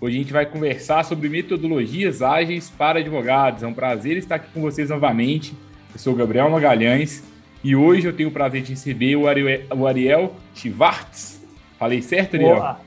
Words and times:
Hoje 0.00 0.14
a 0.14 0.18
gente 0.20 0.32
vai 0.32 0.46
conversar 0.46 1.04
sobre 1.04 1.28
metodologias 1.28 2.22
ágeis 2.22 2.70
para 2.70 3.00
advogados. 3.00 3.64
É 3.64 3.66
um 3.66 3.74
prazer 3.74 4.16
estar 4.16 4.36
aqui 4.36 4.46
com 4.54 4.60
vocês 4.60 4.90
novamente. 4.90 5.52
Eu 5.92 5.98
sou 5.98 6.12
o 6.12 6.16
Gabriel 6.16 6.48
Magalhães 6.48 7.24
e 7.64 7.74
hoje 7.74 8.06
eu 8.06 8.12
tenho 8.12 8.28
o 8.28 8.32
prazer 8.32 8.62
de 8.62 8.70
receber 8.70 9.16
o 9.16 9.26
Ariel, 9.26 9.62
o 9.76 9.88
Ariel 9.88 10.36
Schwartz. 10.54 11.44
Falei 11.80 12.00
certo, 12.00 12.36
Ariel? 12.36 12.54
Boa. 12.54 12.80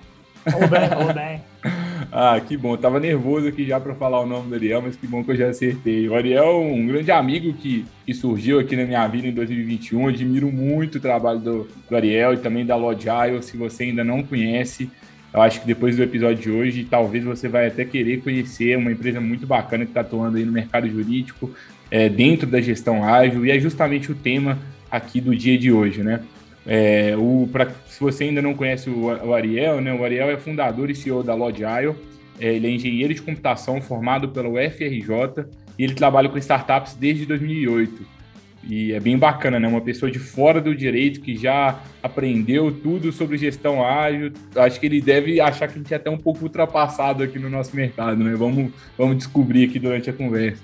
Tudo 0.45 0.67
bem, 0.69 0.89
tudo 0.89 1.13
bem. 1.13 1.41
ah, 2.13 2.39
que 2.39 2.55
bom. 2.55 2.75
Eu 2.75 2.77
tava 2.77 2.97
nervoso 2.97 3.45
aqui 3.45 3.65
já 3.65 3.77
para 3.77 3.93
falar 3.93 4.21
o 4.21 4.25
nome 4.25 4.47
do 4.47 4.55
Ariel, 4.55 4.81
mas 4.81 4.95
que 4.95 5.05
bom 5.05 5.21
que 5.21 5.31
eu 5.31 5.35
já 5.35 5.49
acertei. 5.49 6.07
O 6.07 6.15
Ariel 6.15 6.45
é 6.45 6.55
um 6.55 6.87
grande 6.87 7.11
amigo 7.11 7.51
que, 7.51 7.85
que 8.05 8.13
surgiu 8.13 8.57
aqui 8.57 8.77
na 8.77 8.85
minha 8.85 9.05
vida 9.09 9.27
em 9.27 9.33
2021. 9.33 10.03
Eu 10.03 10.07
admiro 10.07 10.49
muito 10.49 10.97
o 10.97 11.01
trabalho 11.01 11.39
do, 11.39 11.67
do 11.89 11.93
Ariel 11.93 12.35
e 12.35 12.37
também 12.37 12.65
da 12.65 12.77
Logile. 12.77 13.43
Se 13.43 13.57
você 13.57 13.83
ainda 13.83 14.01
não 14.01 14.23
conhece, 14.23 14.89
eu 15.33 15.41
acho 15.41 15.61
que 15.61 15.67
depois 15.67 15.95
do 15.95 16.03
episódio 16.03 16.43
de 16.43 16.51
hoje, 16.51 16.83
talvez 16.89 17.23
você 17.23 17.47
vai 17.47 17.67
até 17.67 17.85
querer 17.85 18.21
conhecer 18.21 18.77
uma 18.77 18.91
empresa 18.91 19.21
muito 19.21 19.47
bacana 19.47 19.85
que 19.85 19.91
está 19.91 20.01
atuando 20.01 20.37
aí 20.37 20.43
no 20.43 20.51
mercado 20.51 20.89
jurídico, 20.89 21.51
é, 21.89 22.09
dentro 22.09 22.47
da 22.47 22.59
gestão 22.59 23.03
ágil, 23.03 23.45
e 23.45 23.51
é 23.51 23.59
justamente 23.59 24.11
o 24.11 24.15
tema 24.15 24.59
aqui 24.89 25.21
do 25.21 25.35
dia 25.35 25.57
de 25.57 25.71
hoje, 25.71 26.03
né? 26.03 26.21
É, 26.65 27.15
o, 27.17 27.47
pra, 27.51 27.69
se 27.87 27.99
você 27.99 28.25
ainda 28.25 28.41
não 28.41 28.53
conhece 28.53 28.89
o, 28.89 29.05
o, 29.05 29.33
Ariel, 29.33 29.81
né? 29.81 29.93
O 29.93 30.03
Ariel 30.03 30.29
é 30.29 30.37
fundador 30.37 30.89
e 30.89 30.95
CEO 30.95 31.23
da 31.23 31.33
Logile, 31.33 31.95
é, 32.39 32.53
ele 32.53 32.67
é 32.67 32.71
engenheiro 32.71 33.13
de 33.13 33.21
computação 33.21 33.81
formado 33.81 34.29
pela 34.29 34.49
UFRJ 34.49 35.45
e 35.77 35.83
ele 35.83 35.95
trabalha 35.95 36.29
com 36.29 36.37
startups 36.37 36.93
desde 36.93 37.25
2008. 37.25 38.20
E 38.63 38.91
é 38.91 38.99
bem 38.99 39.17
bacana, 39.17 39.59
né? 39.59 39.67
Uma 39.67 39.81
pessoa 39.81 40.11
de 40.11 40.19
fora 40.19 40.61
do 40.61 40.75
direito 40.75 41.21
que 41.21 41.35
já 41.35 41.79
aprendeu 42.01 42.71
tudo 42.71 43.11
sobre 43.11 43.37
gestão 43.37 43.83
ágil. 43.83 44.31
Acho 44.55 44.79
que 44.79 44.85
ele 44.85 45.01
deve 45.01 45.41
achar 45.41 45.67
que 45.67 45.75
a 45.75 45.77
gente 45.77 45.93
é 45.93 45.97
até 45.97 46.09
um 46.09 46.17
pouco 46.17 46.43
ultrapassado 46.43 47.23
aqui 47.23 47.39
no 47.39 47.49
nosso 47.49 47.75
mercado, 47.75 48.23
né? 48.23 48.35
Vamos, 48.35 48.71
vamos 48.97 49.17
descobrir 49.17 49.65
aqui 49.65 49.79
durante 49.79 50.09
a 50.09 50.13
conversa. 50.13 50.61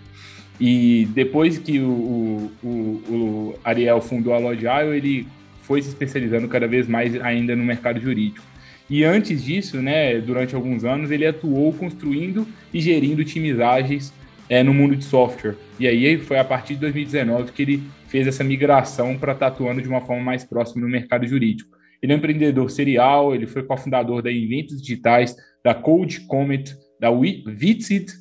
E 0.60 1.08
depois 1.14 1.58
que 1.58 1.80
o, 1.80 2.52
o, 2.64 2.68
o 2.68 3.60
Ariel 3.64 4.02
fundou 4.02 4.34
a 4.34 4.40
Logile, 4.40 4.96
ele 4.96 5.28
foi 5.62 5.82
se 5.82 5.90
especializando 5.90 6.48
cada 6.48 6.68
vez 6.68 6.88
mais 6.88 7.20
ainda 7.22 7.56
no 7.56 7.64
mercado 7.64 8.00
jurídico. 8.00 8.46
E 8.90 9.04
antes 9.04 9.44
disso, 9.44 9.82
né, 9.82 10.20
durante 10.20 10.56
alguns 10.56 10.86
anos, 10.86 11.12
ele 11.12 11.26
atuou 11.26 11.74
construindo 11.74 12.48
e 12.74 12.80
gerindo 12.80 13.24
times 13.24 13.60
ágeis 13.60 14.14
é, 14.50 14.64
no 14.64 14.74
mundo 14.74 14.96
de 14.96 15.04
software. 15.04 15.56
E 15.80 15.88
aí 15.88 16.18
foi 16.18 16.40
a 16.40 16.44
partir 16.44 16.76
de 16.76 16.82
2019 16.82 17.52
que 17.52 17.62
ele 17.62 17.84
fez 18.08 18.28
essa 18.28 18.44
migração 18.44 19.18
para 19.18 19.34
estar 19.34 19.48
atuando 19.48 19.82
de 19.82 19.88
uma 19.88 20.02
forma 20.02 20.24
mais 20.24 20.44
próxima 20.44 20.82
no 20.82 20.90
mercado 20.90 21.28
jurídico. 21.28 21.78
Ele 22.02 22.14
é 22.14 22.16
um 22.16 22.20
empreendedor 22.20 22.70
serial, 22.70 23.34
ele 23.34 23.48
foi 23.48 23.64
cofundador 23.64 24.22
da 24.22 24.32
Inventos 24.32 24.82
Digitais, 24.82 25.36
da 25.64 25.74
Code 25.74 26.22
Comet, 26.22 26.76
da 27.00 27.10
Vitsit, 27.12 28.12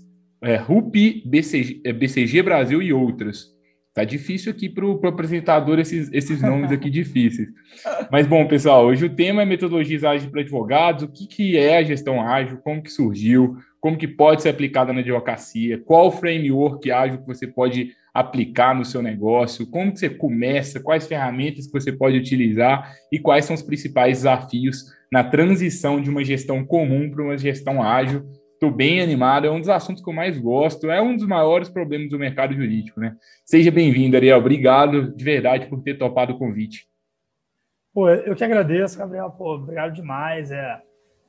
é, 0.42 0.56
Rupi, 0.56 1.22
BCG, 1.26 1.82
é, 1.84 1.92
BCG 1.92 2.42
Brasil 2.42 2.82
e 2.82 2.92
outras. 2.92 3.55
Tá 3.96 4.04
difícil 4.04 4.52
aqui 4.52 4.68
para 4.68 4.84
o 4.84 5.06
apresentador 5.06 5.78
esses, 5.78 6.12
esses 6.12 6.42
nomes 6.42 6.70
aqui 6.70 6.90
difíceis. 6.92 7.48
Mas 8.12 8.26
bom, 8.26 8.46
pessoal, 8.46 8.84
hoje 8.84 9.06
o 9.06 9.08
tema 9.08 9.40
é 9.40 9.46
metodologias 9.46 10.04
ágeis 10.04 10.30
para 10.30 10.42
advogados, 10.42 11.04
o 11.04 11.08
que, 11.08 11.26
que 11.26 11.56
é 11.56 11.78
a 11.78 11.82
gestão 11.82 12.20
ágil, 12.20 12.58
como 12.58 12.82
que 12.82 12.92
surgiu, 12.92 13.56
como 13.80 13.96
que 13.96 14.06
pode 14.06 14.42
ser 14.42 14.50
aplicada 14.50 14.92
na 14.92 15.00
advocacia, 15.00 15.78
qual 15.78 16.12
framework 16.12 16.90
ágil 16.90 17.20
que 17.20 17.26
você 17.26 17.46
pode 17.46 17.92
aplicar 18.12 18.74
no 18.74 18.84
seu 18.84 19.00
negócio, 19.00 19.66
como 19.66 19.90
que 19.90 19.98
você 19.98 20.10
começa, 20.10 20.78
quais 20.78 21.06
ferramentas 21.06 21.64
que 21.64 21.72
você 21.72 21.90
pode 21.90 22.18
utilizar? 22.18 22.92
E 23.10 23.18
quais 23.18 23.46
são 23.46 23.56
os 23.56 23.62
principais 23.62 24.18
desafios 24.18 24.92
na 25.10 25.24
transição 25.24 26.02
de 26.02 26.10
uma 26.10 26.22
gestão 26.22 26.62
comum 26.62 27.10
para 27.10 27.24
uma 27.24 27.38
gestão 27.38 27.82
ágil 27.82 28.26
Estou 28.56 28.70
bem 28.70 29.02
animado, 29.02 29.46
é 29.46 29.50
um 29.50 29.60
dos 29.60 29.68
assuntos 29.68 30.02
que 30.02 30.08
eu 30.08 30.14
mais 30.14 30.38
gosto, 30.38 30.90
é 30.90 30.98
um 30.98 31.14
dos 31.14 31.26
maiores 31.26 31.68
problemas 31.68 32.08
do 32.08 32.18
mercado 32.18 32.54
jurídico, 32.54 32.98
né? 32.98 33.14
Seja 33.44 33.70
bem-vindo, 33.70 34.16
Ariel. 34.16 34.38
Obrigado 34.38 35.14
de 35.14 35.22
verdade 35.22 35.66
por 35.66 35.82
ter 35.82 35.98
topado 35.98 36.32
o 36.32 36.38
convite. 36.38 36.88
Pô, 37.92 38.08
eu 38.08 38.34
que 38.34 38.42
agradeço, 38.42 38.98
Gabriel. 38.98 39.30
Pô, 39.30 39.56
obrigado 39.56 39.92
demais. 39.92 40.50
É, 40.50 40.80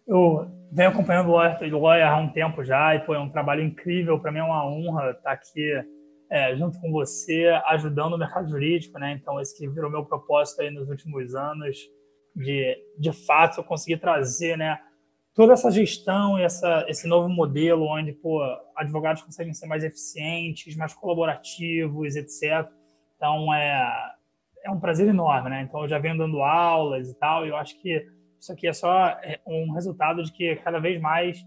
eu 0.07 0.49
venho 0.71 0.87
acompanhando 0.87 1.27
o 1.27 1.79
Lawyer, 1.81 2.07
há 2.07 2.15
um 2.15 2.29
tempo 2.29 2.63
já 2.63 2.95
e 2.95 2.99
pô, 2.99 3.13
é 3.13 3.19
um 3.19 3.29
trabalho 3.29 3.61
incrível. 3.61 4.17
Para 4.21 4.31
mim 4.31 4.39
é 4.39 4.43
uma 4.43 4.65
honra 4.65 5.11
estar 5.11 5.33
aqui 5.33 5.69
é, 6.31 6.55
junto 6.55 6.79
com 6.79 6.93
você, 6.93 7.49
ajudando 7.67 8.13
o 8.13 8.17
mercado 8.17 8.49
jurídico, 8.49 8.97
né? 8.97 9.19
Então, 9.21 9.37
esse 9.41 9.57
que 9.57 9.67
virou 9.67 9.91
meu 9.91 10.05
propósito 10.05 10.61
aí 10.61 10.71
nos 10.71 10.87
últimos 10.87 11.35
anos, 11.35 11.77
de, 12.33 12.77
de 12.97 13.11
fato, 13.11 13.59
eu 13.59 13.65
conseguir 13.65 13.97
trazer, 13.97 14.57
né? 14.57 14.79
Toda 15.37 15.53
essa 15.53 15.69
gestão 15.69 16.35
essa, 16.35 16.83
esse 16.89 17.07
novo 17.07 17.29
modelo 17.29 17.85
onde 17.85 18.11
pô, 18.11 18.41
advogados 18.75 19.21
conseguem 19.21 19.53
ser 19.53 19.67
mais 19.67 19.83
eficientes, 19.83 20.75
mais 20.75 20.95
colaborativos, 20.95 22.15
etc. 22.15 22.67
Então, 23.15 23.53
é, 23.53 24.15
é 24.65 24.71
um 24.71 24.79
prazer 24.79 25.07
enorme, 25.07 25.51
né? 25.51 25.61
Então, 25.61 25.83
eu 25.83 25.87
já 25.87 25.99
venho 25.99 26.17
dando 26.17 26.41
aulas 26.41 27.11
e 27.11 27.19
tal, 27.19 27.45
e 27.45 27.49
eu 27.49 27.55
acho 27.55 27.79
que 27.79 28.03
isso 28.39 28.51
aqui 28.51 28.67
é 28.67 28.73
só 28.73 29.09
é, 29.09 29.39
um 29.45 29.71
resultado 29.73 30.23
de 30.23 30.31
que 30.31 30.55
cada 30.57 30.79
vez 30.79 30.99
mais 30.99 31.37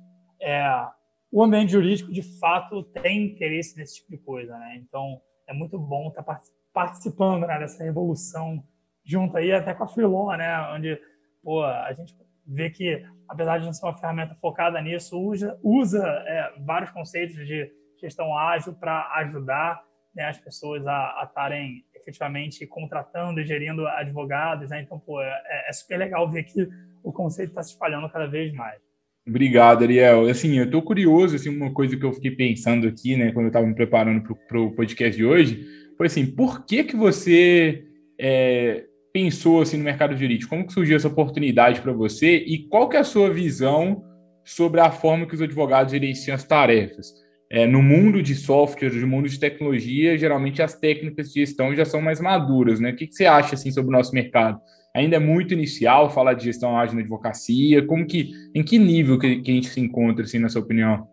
é, 0.41 0.87
o 1.33 1.43
ambiente 1.43 1.73
jurídico, 1.73 2.12
de 2.12 2.23
fato, 2.39 2.84
tem 2.84 3.27
interesse 3.27 3.77
nesse 3.77 3.97
tipo 3.97 4.12
de 4.12 4.19
coisa, 4.19 4.56
né? 4.56 4.77
Então, 4.77 5.21
é 5.49 5.53
muito 5.53 5.77
bom 5.77 6.09
estar 6.09 6.25
participando 6.73 7.45
né, 7.45 7.59
dessa 7.59 7.83
revolução 7.83 8.62
junto 9.05 9.37
aí 9.37 9.50
até 9.50 9.75
com 9.75 9.83
a 9.83 9.89
Freelon, 9.89 10.37
né? 10.37 10.73
Onde, 10.75 11.00
pô, 11.43 11.65
a 11.65 11.93
gente 11.93 12.15
vê 12.50 12.69
que 12.69 13.03
apesar 13.28 13.59
de 13.59 13.66
não 13.66 13.72
ser 13.72 13.87
uma 13.87 13.94
ferramenta 13.94 14.34
focada 14.34 14.81
nisso, 14.83 15.19
usa, 15.19 15.56
usa 15.62 16.05
é, 16.05 16.53
vários 16.66 16.91
conceitos 16.91 17.37
de 17.47 17.71
gestão 18.00 18.37
ágil 18.37 18.75
para 18.75 19.09
ajudar 19.19 19.81
né, 20.15 20.25
as 20.25 20.38
pessoas 20.38 20.84
a 20.87 21.22
estarem 21.25 21.84
efetivamente 21.94 22.66
contratando 22.66 23.41
e 23.41 23.47
gerindo 23.47 23.87
advogados. 23.87 24.71
Né? 24.71 24.83
Então, 24.83 24.99
pô, 24.99 25.22
é, 25.22 25.31
é 25.69 25.72
super 25.72 25.99
legal 25.99 26.28
ver 26.28 26.43
que 26.43 26.69
o 27.05 27.12
conceito 27.12 27.50
está 27.50 27.62
se 27.62 27.71
espalhando 27.71 28.11
cada 28.11 28.27
vez 28.27 28.53
mais. 28.53 28.81
Obrigado, 29.28 29.84
Ariel. 29.84 30.27
Assim, 30.28 30.59
eu 30.59 30.65
estou 30.65 30.82
curioso, 30.82 31.37
assim, 31.37 31.50
uma 31.50 31.72
coisa 31.72 31.97
que 31.97 32.05
eu 32.05 32.12
fiquei 32.12 32.32
pensando 32.32 32.88
aqui, 32.88 33.17
né, 33.17 33.31
quando 33.31 33.47
eu 33.47 33.50
estava 33.50 33.67
me 33.67 33.75
preparando 33.75 34.34
para 34.49 34.61
o 34.61 34.75
podcast 34.75 35.17
de 35.17 35.25
hoje, 35.25 35.65
foi 35.97 36.06
assim, 36.06 36.27
por 36.27 36.65
que 36.67 36.82
que 36.82 36.97
você 36.97 37.84
é, 38.19 38.87
pensou 39.12 39.60
assim 39.62 39.76
no 39.76 39.84
mercado 39.84 40.16
jurídico? 40.16 40.50
Como 40.50 40.66
que 40.66 40.72
surgiu 40.72 40.97
essa 40.97 41.09
oportunidade 41.09 41.81
para 41.81 41.93
você 41.93 42.37
e 42.37 42.66
qual 42.69 42.88
que 42.88 42.97
é 42.97 43.00
a 43.00 43.04
sua 43.04 43.31
visão 43.31 44.04
sobre 44.44 44.81
a 44.81 44.91
forma 44.91 45.26
que 45.26 45.34
os 45.34 45.43
advogados 45.43 45.93
gerenciam 45.93 46.34
as 46.34 46.44
tarefas? 46.44 47.12
É, 47.53 47.66
no 47.66 47.82
mundo 47.82 48.22
de 48.22 48.34
software, 48.34 48.93
no 48.93 49.09
mundo 49.09 49.28
de 49.28 49.38
tecnologia, 49.38 50.16
geralmente 50.16 50.62
as 50.62 50.75
técnicas 50.75 51.32
de 51.32 51.41
gestão 51.41 51.75
já 51.75 51.85
são 51.85 52.00
mais 52.00 52.20
maduras, 52.20 52.79
né? 52.79 52.90
O 52.90 52.96
que, 52.96 53.08
que 53.08 53.14
você 53.14 53.26
acha 53.26 53.56
assim 53.56 53.73
sobre 53.73 53.88
o 53.88 53.93
nosso 53.93 54.14
mercado? 54.14 54.61
Ainda 54.94 55.17
é 55.17 55.20
muito 55.20 55.52
inicial 55.52 56.11
falar 56.11 56.35
de 56.35 56.44
gestão 56.44 56.79
ágil 56.79 56.94
na 56.96 57.00
advocacia. 57.00 57.85
Como 57.87 58.06
que, 58.06 58.31
em 58.55 58.62
que 58.62 58.79
nível 58.79 59.19
que, 59.19 59.40
que 59.40 59.50
a 59.50 59.55
gente 59.55 59.69
se 59.69 59.81
encontra, 59.81 60.25
assim, 60.25 60.38
na 60.38 60.49
sua 60.49 60.62
opinião? 60.62 61.08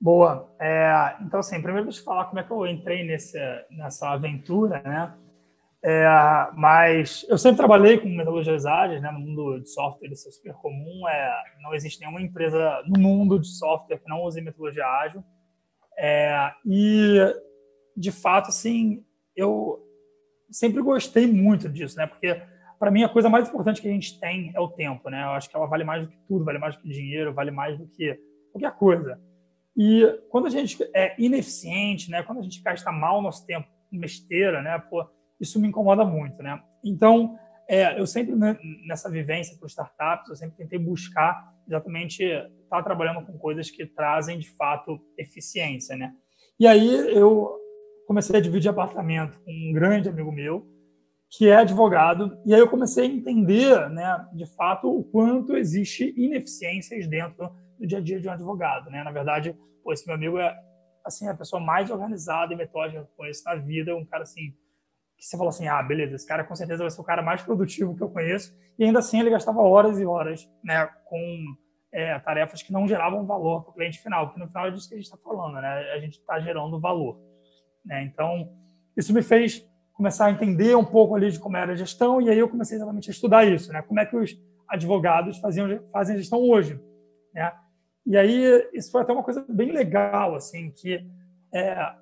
Boa. 0.00 0.54
É, 0.60 1.16
então, 1.22 1.40
assim, 1.40 1.60
primeiro 1.60 1.84
deixa 1.84 2.00
eu 2.00 2.04
falar 2.04 2.26
como 2.26 2.38
é 2.38 2.42
que 2.42 2.50
eu 2.50 2.66
entrei 2.66 3.04
nesse, 3.04 3.38
nessa 3.70 4.10
aventura, 4.10 4.82
né? 4.82 5.12
É, 5.84 6.06
mas 6.54 7.24
eu 7.28 7.38
sempre 7.38 7.58
trabalhei 7.58 7.98
com 7.98 8.08
metodologias 8.08 8.66
ágeis, 8.66 9.00
né, 9.00 9.10
no 9.10 9.20
mundo 9.20 9.60
de 9.60 9.70
software, 9.70 10.10
isso 10.10 10.28
é 10.28 10.32
super 10.32 10.54
comum. 10.54 11.08
É, 11.08 11.42
não 11.62 11.74
existe 11.74 12.00
nenhuma 12.00 12.20
empresa 12.20 12.82
no 12.86 13.00
mundo 13.00 13.38
de 13.38 13.48
software 13.48 13.98
que 13.98 14.08
não 14.08 14.22
use 14.22 14.40
metodologia 14.40 14.86
ágil. 14.86 15.22
É, 15.98 16.50
e, 16.64 17.18
de 17.96 18.10
fato, 18.10 18.48
assim, 18.48 19.04
eu 19.34 19.82
sempre 20.50 20.82
gostei 20.82 21.26
muito 21.26 21.68
disso, 21.68 21.96
né, 21.96 22.06
porque 22.06 22.40
para 22.78 22.90
mim 22.90 23.02
a 23.02 23.08
coisa 23.08 23.28
mais 23.28 23.48
importante 23.48 23.80
que 23.80 23.88
a 23.88 23.92
gente 23.92 24.18
tem 24.20 24.52
é 24.54 24.60
o 24.60 24.68
tempo, 24.68 25.08
né? 25.08 25.22
Eu 25.24 25.30
acho 25.30 25.48
que 25.48 25.56
ela 25.56 25.66
vale 25.66 25.82
mais 25.82 26.02
do 26.02 26.08
que 26.08 26.18
tudo, 26.28 26.44
vale 26.44 26.58
mais 26.58 26.76
do 26.76 26.82
que 26.82 26.88
dinheiro, 26.88 27.32
vale 27.32 27.50
mais 27.50 27.78
do 27.78 27.86
que 27.86 28.18
qualquer 28.52 28.72
coisa. 28.76 29.18
E 29.76 30.04
quando 30.30 30.46
a 30.46 30.50
gente 30.50 30.78
é 30.94 31.14
ineficiente, 31.18 32.10
né, 32.10 32.22
quando 32.22 32.38
a 32.38 32.42
gente 32.42 32.62
gasta 32.62 32.90
mal 32.90 33.18
o 33.18 33.22
nosso 33.22 33.46
tempo 33.46 33.68
besteira, 33.90 34.60
né, 34.60 34.78
pô, 34.78 35.06
isso 35.40 35.60
me 35.60 35.68
incomoda 35.68 36.04
muito, 36.04 36.42
né? 36.42 36.60
Então, 36.84 37.38
é, 37.68 37.98
eu 37.98 38.06
sempre, 38.06 38.34
né, 38.34 38.56
nessa 38.86 39.10
vivência 39.10 39.56
com 39.58 39.66
startups, 39.66 40.28
eu 40.28 40.36
sempre 40.36 40.56
tentei 40.56 40.78
buscar 40.78 41.52
exatamente 41.66 42.22
estar 42.22 42.82
trabalhando 42.82 43.24
com 43.26 43.36
coisas 43.38 43.70
que 43.70 43.84
trazem, 43.86 44.38
de 44.38 44.48
fato, 44.50 45.00
eficiência, 45.18 45.96
né? 45.96 46.14
E 46.58 46.66
aí 46.66 46.88
eu 47.14 47.58
comecei 48.06 48.36
a 48.36 48.40
dividir 48.40 48.70
apartamento 48.70 49.40
com 49.40 49.50
um 49.50 49.72
grande 49.72 50.08
amigo 50.08 50.30
meu, 50.30 50.66
que 51.28 51.48
é 51.48 51.56
advogado, 51.56 52.38
e 52.46 52.54
aí 52.54 52.60
eu 52.60 52.68
comecei 52.68 53.04
a 53.04 53.08
entender, 53.08 53.90
né, 53.90 54.28
de 54.32 54.46
fato, 54.46 54.88
o 54.88 55.02
quanto 55.02 55.56
existe 55.56 56.14
ineficiências 56.16 57.08
dentro 57.08 57.50
do 57.78 57.86
dia 57.86 57.98
a 57.98 58.00
dia 58.00 58.20
de 58.20 58.28
um 58.28 58.32
advogado, 58.32 58.90
né? 58.90 59.02
Na 59.02 59.10
verdade, 59.10 59.56
pô, 59.82 59.92
esse 59.92 60.06
meu 60.06 60.14
amigo 60.14 60.38
é 60.38 60.56
assim 61.04 61.28
a 61.28 61.34
pessoa 61.34 61.60
mais 61.60 61.90
organizada 61.90 62.52
e 62.52 62.56
metódica 62.56 63.02
que 63.02 63.10
eu 63.10 63.16
conheço 63.16 63.44
na 63.44 63.56
vida, 63.56 63.94
um 63.94 64.04
cara 64.04 64.22
assim 64.22 64.54
que 65.16 65.24
você 65.24 65.36
falou 65.36 65.48
assim, 65.48 65.66
ah, 65.66 65.82
beleza, 65.82 66.14
esse 66.14 66.26
cara 66.26 66.44
com 66.44 66.54
certeza 66.54 66.82
vai 66.82 66.90
ser 66.90 67.00
o 67.00 67.04
cara 67.04 67.22
mais 67.22 67.42
produtivo 67.42 67.96
que 67.96 68.02
eu 68.02 68.10
conheço, 68.10 68.54
e 68.78 68.84
ainda 68.84 68.98
assim 68.98 69.18
ele 69.20 69.30
gastava 69.30 69.60
horas 69.60 69.98
e 69.98 70.04
horas, 70.04 70.48
né, 70.62 70.86
com 71.04 71.56
é, 71.92 72.18
tarefas 72.18 72.62
que 72.62 72.72
não 72.72 72.86
geravam 72.86 73.24
valor 73.24 73.62
para 73.62 73.70
o 73.70 73.74
cliente 73.74 73.98
final, 74.00 74.26
porque 74.26 74.40
no 74.40 74.48
final 74.48 74.66
é 74.66 74.70
disso 74.70 74.88
que 74.88 74.94
a 74.94 74.98
gente 74.98 75.06
está 75.06 75.16
falando, 75.16 75.54
né, 75.54 75.92
a 75.94 75.98
gente 75.98 76.18
está 76.18 76.38
gerando 76.38 76.78
valor, 76.78 77.18
né, 77.84 78.02
então 78.04 78.52
isso 78.96 79.12
me 79.14 79.22
fez 79.22 79.66
começar 79.94 80.26
a 80.26 80.30
entender 80.30 80.76
um 80.76 80.84
pouco 80.84 81.14
ali 81.14 81.30
de 81.30 81.40
como 81.40 81.56
era 81.56 81.72
a 81.72 81.76
gestão, 81.76 82.20
e 82.20 82.28
aí 82.28 82.38
eu 82.38 82.48
comecei 82.48 82.76
exatamente 82.76 83.08
a 83.08 83.12
estudar 83.12 83.44
isso, 83.44 83.72
né, 83.72 83.80
como 83.82 83.98
é 83.98 84.04
que 84.04 84.16
os 84.16 84.38
advogados 84.68 85.38
faziam, 85.38 85.80
fazem 85.90 86.18
gestão 86.18 86.40
hoje, 86.40 86.78
né, 87.32 87.52
e 88.04 88.16
aí 88.16 88.68
isso 88.74 88.92
foi 88.92 89.00
até 89.00 89.12
uma 89.12 89.22
coisa 89.22 89.44
bem 89.48 89.72
legal, 89.72 90.34
assim, 90.34 90.70
que 90.70 91.04
é, 91.52 91.94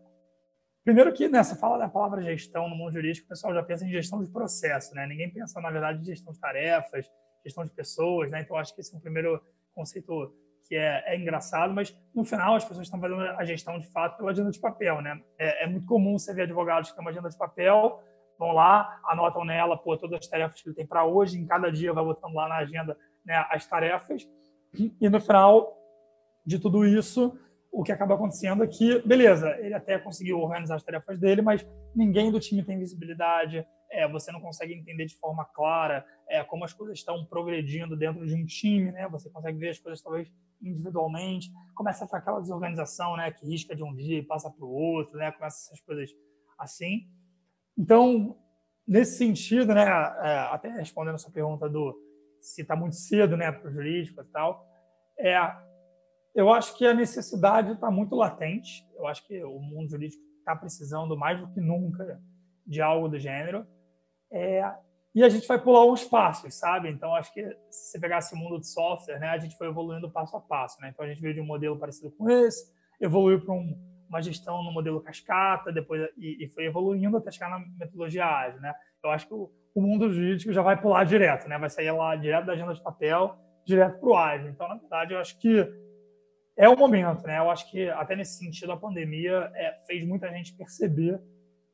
Primeiro 0.84 1.12
que, 1.14 1.28
né, 1.28 1.42
você 1.42 1.56
fala 1.56 1.78
da 1.78 1.88
palavra 1.88 2.20
gestão 2.22 2.68
no 2.68 2.76
mundo 2.76 2.92
jurídico, 2.92 3.24
o 3.24 3.28
pessoal 3.30 3.54
já 3.54 3.62
pensa 3.62 3.86
em 3.86 3.90
gestão 3.90 4.22
de 4.22 4.30
processo, 4.30 4.94
né? 4.94 5.06
Ninguém 5.06 5.30
pensa, 5.30 5.58
na 5.58 5.70
verdade, 5.70 6.00
em 6.00 6.04
gestão 6.04 6.30
de 6.30 6.38
tarefas, 6.38 7.10
gestão 7.42 7.64
de 7.64 7.70
pessoas, 7.70 8.30
né? 8.30 8.42
Então, 8.42 8.56
acho 8.56 8.74
que 8.74 8.82
esse 8.82 8.94
é 8.94 8.98
um 8.98 9.00
primeiro 9.00 9.40
conceito 9.74 10.34
que 10.68 10.76
é, 10.76 11.02
é 11.06 11.16
engraçado, 11.18 11.72
mas 11.72 11.96
no 12.14 12.22
final 12.24 12.54
as 12.54 12.64
pessoas 12.64 12.86
estão 12.86 13.00
fazendo 13.00 13.20
a 13.20 13.44
gestão 13.44 13.78
de 13.78 13.86
fato 13.86 14.18
pela 14.18 14.30
agenda 14.30 14.50
de 14.50 14.60
papel, 14.60 15.00
né? 15.00 15.20
É, 15.38 15.64
é 15.64 15.66
muito 15.66 15.86
comum 15.86 16.18
você 16.18 16.34
ver 16.34 16.42
advogados 16.42 16.90
que 16.90 16.96
têm 16.96 17.04
uma 17.04 17.10
agenda 17.10 17.30
de 17.30 17.36
papel, 17.36 18.02
vão 18.38 18.52
lá, 18.52 19.00
anotam 19.06 19.44
nela, 19.44 19.78
pô, 19.78 19.96
todas 19.96 20.20
as 20.20 20.26
tarefas 20.26 20.60
que 20.60 20.68
ele 20.68 20.76
tem 20.76 20.86
para 20.86 21.04
hoje, 21.06 21.38
em 21.38 21.46
cada 21.46 21.72
dia 21.72 21.92
vai 21.92 22.04
botando 22.04 22.34
lá 22.34 22.48
na 22.48 22.56
agenda 22.56 22.96
né, 23.24 23.42
as 23.50 23.66
tarefas, 23.66 24.28
e 25.00 25.08
no 25.08 25.20
final 25.20 25.78
de 26.44 26.58
tudo 26.58 26.84
isso, 26.84 27.38
o 27.74 27.82
que 27.82 27.90
acaba 27.90 28.14
acontecendo 28.14 28.62
é 28.62 28.68
que, 28.68 29.00
beleza, 29.00 29.50
ele 29.58 29.74
até 29.74 29.98
conseguiu 29.98 30.38
organizar 30.38 30.76
as 30.76 30.82
tarefas 30.84 31.18
dele, 31.18 31.42
mas 31.42 31.66
ninguém 31.94 32.30
do 32.30 32.38
time 32.38 32.62
tem 32.62 32.78
visibilidade, 32.78 33.66
é, 33.90 34.08
você 34.08 34.30
não 34.30 34.40
consegue 34.40 34.72
entender 34.72 35.06
de 35.06 35.16
forma 35.16 35.44
clara 35.44 36.06
é, 36.28 36.44
como 36.44 36.64
as 36.64 36.72
coisas 36.72 36.98
estão 36.98 37.24
progredindo 37.26 37.96
dentro 37.96 38.24
de 38.24 38.32
um 38.32 38.46
time, 38.46 38.92
né? 38.92 39.08
Você 39.08 39.28
consegue 39.28 39.58
ver 39.58 39.70
as 39.70 39.78
coisas 39.80 40.00
talvez 40.00 40.32
individualmente, 40.62 41.50
começa 41.74 42.04
a 42.04 42.06
ficar 42.06 42.18
aquela 42.18 42.40
desorganização, 42.40 43.16
né? 43.16 43.32
Que 43.32 43.44
risca 43.44 43.74
de 43.74 43.82
um 43.82 43.92
dia 43.92 44.18
e 44.18 44.22
passa 44.22 44.48
para 44.48 44.64
o 44.64 44.70
outro, 44.70 45.18
né? 45.18 45.32
Começa 45.32 45.66
essas 45.66 45.80
coisas 45.80 46.10
assim. 46.56 47.08
Então, 47.76 48.38
nesse 48.86 49.18
sentido, 49.18 49.74
né? 49.74 49.82
É, 49.82 50.38
até 50.52 50.68
respondendo 50.68 51.16
a 51.16 51.18
sua 51.18 51.32
pergunta 51.32 51.68
do 51.68 51.92
se 52.40 52.62
está 52.62 52.76
muito 52.76 52.94
cedo, 52.94 53.36
né, 53.36 53.50
para 53.50 53.70
o 53.70 53.72
jurídico 53.72 54.20
e 54.20 54.24
tal, 54.26 54.68
é 55.18 55.34
eu 56.34 56.52
acho 56.52 56.76
que 56.76 56.86
a 56.86 56.92
necessidade 56.92 57.72
está 57.72 57.90
muito 57.90 58.14
latente. 58.16 58.86
Eu 58.96 59.06
acho 59.06 59.26
que 59.26 59.42
o 59.44 59.58
mundo 59.60 59.90
jurídico 59.90 60.22
está 60.38 60.56
precisando 60.56 61.16
mais 61.16 61.40
do 61.40 61.48
que 61.48 61.60
nunca 61.60 62.20
de 62.66 62.82
algo 62.82 63.08
do 63.08 63.18
gênero. 63.18 63.66
É, 64.32 64.74
e 65.14 65.22
a 65.22 65.28
gente 65.28 65.46
vai 65.46 65.60
pular 65.60 65.86
uns 65.86 66.04
passos, 66.04 66.54
sabe? 66.54 66.90
Então, 66.90 67.14
acho 67.14 67.32
que 67.32 67.46
se 67.70 67.92
você 67.92 68.00
pegasse 68.00 68.34
o 68.34 68.36
mundo 68.36 68.58
de 68.58 68.66
software, 68.66 69.20
né, 69.20 69.28
a 69.28 69.38
gente 69.38 69.56
foi 69.56 69.68
evoluindo 69.68 70.10
passo 70.10 70.36
a 70.36 70.40
passo. 70.40 70.80
Né? 70.80 70.90
Então, 70.92 71.04
a 71.04 71.08
gente 71.08 71.20
veio 71.22 71.34
de 71.34 71.40
um 71.40 71.46
modelo 71.46 71.78
parecido 71.78 72.10
com 72.10 72.28
esse, 72.28 72.72
evoluiu 73.00 73.40
para 73.40 73.54
um, 73.54 73.78
uma 74.08 74.20
gestão 74.20 74.60
no 74.64 74.72
modelo 74.72 75.00
cascata, 75.00 75.70
depois 75.70 76.08
e, 76.16 76.44
e, 76.44 76.48
foi 76.48 76.64
evoluindo 76.64 77.16
até 77.16 77.30
chegar 77.30 77.48
na 77.48 77.60
metodologia 77.78 78.26
ágil. 78.26 78.60
Né? 78.60 78.74
Eu 79.04 79.10
acho 79.10 79.28
que 79.28 79.34
o, 79.34 79.52
o 79.72 79.80
mundo 79.80 80.12
jurídico 80.12 80.52
já 80.52 80.62
vai 80.62 80.80
pular 80.80 81.04
direto, 81.04 81.48
né? 81.48 81.58
vai 81.58 81.70
sair 81.70 81.92
lá 81.92 82.16
direto 82.16 82.46
da 82.46 82.54
agenda 82.54 82.74
de 82.74 82.82
papel, 82.82 83.38
direto 83.64 84.00
para 84.00 84.08
o 84.08 84.16
ágil. 84.16 84.48
Então, 84.48 84.66
na 84.66 84.74
verdade, 84.74 85.14
eu 85.14 85.20
acho 85.20 85.38
que 85.38 85.83
é 86.56 86.68
o 86.68 86.76
momento, 86.76 87.26
né? 87.26 87.38
Eu 87.38 87.50
acho 87.50 87.70
que 87.70 87.88
até 87.88 88.14
nesse 88.14 88.38
sentido 88.38 88.72
a 88.72 88.76
pandemia 88.76 89.50
é, 89.54 89.78
fez 89.86 90.06
muita 90.06 90.30
gente 90.30 90.56
perceber 90.56 91.20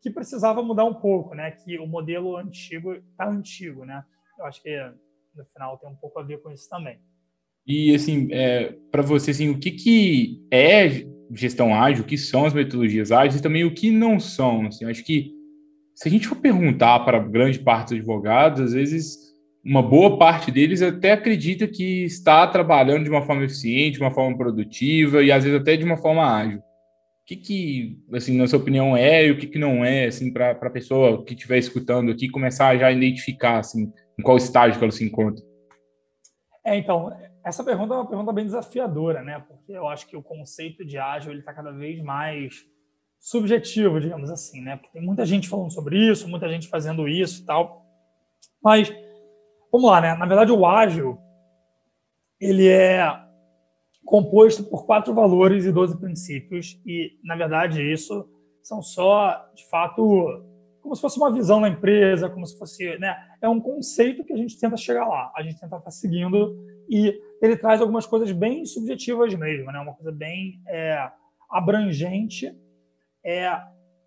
que 0.00 0.10
precisava 0.10 0.62
mudar 0.62 0.84
um 0.84 0.94
pouco, 0.94 1.34
né? 1.34 1.50
Que 1.50 1.78
o 1.78 1.86
modelo 1.86 2.36
antigo 2.36 2.94
está 2.94 3.28
antigo, 3.28 3.84
né? 3.84 4.02
Eu 4.38 4.46
acho 4.46 4.62
que 4.62 4.74
no 5.36 5.44
final 5.52 5.78
tem 5.78 5.90
um 5.90 5.96
pouco 5.96 6.18
a 6.18 6.22
ver 6.22 6.40
com 6.40 6.50
isso 6.50 6.68
também. 6.68 6.98
E 7.66 7.94
assim, 7.94 8.28
é, 8.32 8.74
para 8.90 9.02
você, 9.02 9.30
assim, 9.30 9.50
o 9.50 9.58
que, 9.58 9.70
que 9.72 10.46
é 10.50 11.06
gestão 11.32 11.74
ágil, 11.74 12.02
o 12.02 12.06
que 12.06 12.16
são 12.16 12.46
as 12.46 12.54
metodologias 12.54 13.12
ágeis 13.12 13.36
e 13.36 13.42
também 13.42 13.64
o 13.64 13.74
que 13.74 13.90
não 13.90 14.18
são? 14.18 14.66
Assim, 14.66 14.86
acho 14.86 15.04
que 15.04 15.32
se 15.94 16.08
a 16.08 16.10
gente 16.10 16.26
for 16.26 16.36
perguntar 16.36 17.00
para 17.00 17.18
grande 17.18 17.58
parte 17.58 17.88
dos 17.90 17.98
advogados, 17.98 18.60
às 18.60 18.72
vezes 18.72 19.29
uma 19.64 19.82
boa 19.82 20.18
parte 20.18 20.50
deles 20.50 20.80
até 20.80 21.12
acredita 21.12 21.68
que 21.68 22.04
está 22.04 22.46
trabalhando 22.46 23.04
de 23.04 23.10
uma 23.10 23.22
forma 23.22 23.44
eficiente, 23.44 23.98
de 23.98 24.00
uma 24.00 24.10
forma 24.10 24.36
produtiva 24.36 25.22
e 25.22 25.30
às 25.30 25.44
vezes 25.44 25.60
até 25.60 25.76
de 25.76 25.84
uma 25.84 25.96
forma 25.96 26.24
ágil. 26.24 26.58
O 26.58 26.62
que, 27.26 27.36
que 27.36 27.98
assim, 28.12 28.36
na 28.36 28.48
sua 28.48 28.58
opinião, 28.58 28.96
é 28.96 29.26
e 29.26 29.30
o 29.30 29.38
que, 29.38 29.46
que 29.46 29.58
não 29.58 29.84
é, 29.84 30.06
assim, 30.06 30.32
para 30.32 30.50
a 30.52 30.70
pessoa 30.70 31.24
que 31.24 31.34
estiver 31.34 31.58
escutando 31.58 32.10
aqui 32.10 32.28
começar 32.28 32.76
já 32.76 32.88
a 32.88 32.92
identificar, 32.92 33.58
assim, 33.58 33.92
em 34.18 34.22
qual 34.22 34.36
estágio 34.36 34.78
que 34.78 34.84
ela 34.84 34.90
se 34.90 35.04
encontra? 35.04 35.44
É, 36.64 36.76
então, 36.76 37.16
essa 37.44 37.62
pergunta 37.62 37.94
é 37.94 37.96
uma 37.98 38.08
pergunta 38.08 38.32
bem 38.32 38.44
desafiadora, 38.44 39.22
né? 39.22 39.44
Porque 39.46 39.72
eu 39.72 39.86
acho 39.88 40.06
que 40.06 40.16
o 40.16 40.22
conceito 40.22 40.84
de 40.84 40.98
ágil 40.98 41.30
ele 41.30 41.40
está 41.40 41.52
cada 41.52 41.70
vez 41.70 42.02
mais 42.02 42.66
subjetivo, 43.20 44.00
digamos 44.00 44.30
assim, 44.30 44.60
né? 44.60 44.76
Porque 44.76 44.92
tem 44.92 45.02
muita 45.02 45.24
gente 45.24 45.48
falando 45.48 45.70
sobre 45.70 45.98
isso, 46.10 46.26
muita 46.26 46.48
gente 46.48 46.68
fazendo 46.68 47.06
isso 47.06 47.42
e 47.42 47.46
tal. 47.46 47.86
Mas 48.62 48.92
Vamos 49.72 49.90
lá, 49.90 50.00
né? 50.00 50.14
Na 50.14 50.26
verdade, 50.26 50.52
o 50.52 50.66
ágil 50.66 51.18
ele 52.40 52.68
é 52.68 53.06
composto 54.04 54.64
por 54.64 54.86
quatro 54.86 55.14
valores 55.14 55.64
e 55.64 55.72
12 55.72 56.00
princípios 56.00 56.80
e, 56.84 57.12
na 57.22 57.36
verdade, 57.36 57.80
isso 57.80 58.28
são 58.62 58.82
só, 58.82 59.48
de 59.54 59.68
fato, 59.68 60.42
como 60.80 60.94
se 60.96 61.00
fosse 61.00 61.18
uma 61.18 61.32
visão 61.32 61.60
da 61.60 61.68
empresa, 61.68 62.28
como 62.28 62.46
se 62.46 62.58
fosse, 62.58 62.98
né? 62.98 63.16
É 63.40 63.48
um 63.48 63.60
conceito 63.60 64.24
que 64.24 64.32
a 64.32 64.36
gente 64.36 64.58
tenta 64.58 64.76
chegar 64.76 65.06
lá, 65.06 65.32
a 65.36 65.42
gente 65.42 65.60
tenta 65.60 65.76
estar 65.76 65.90
seguindo 65.90 66.56
e 66.88 67.14
ele 67.40 67.56
traz 67.56 67.80
algumas 67.80 68.06
coisas 68.06 68.32
bem 68.32 68.64
subjetivas 68.64 69.32
mesmo, 69.34 69.70
né? 69.70 69.78
Uma 69.78 69.94
coisa 69.94 70.10
bem 70.10 70.60
é, 70.66 71.08
abrangente, 71.48 72.52
é, 73.24 73.50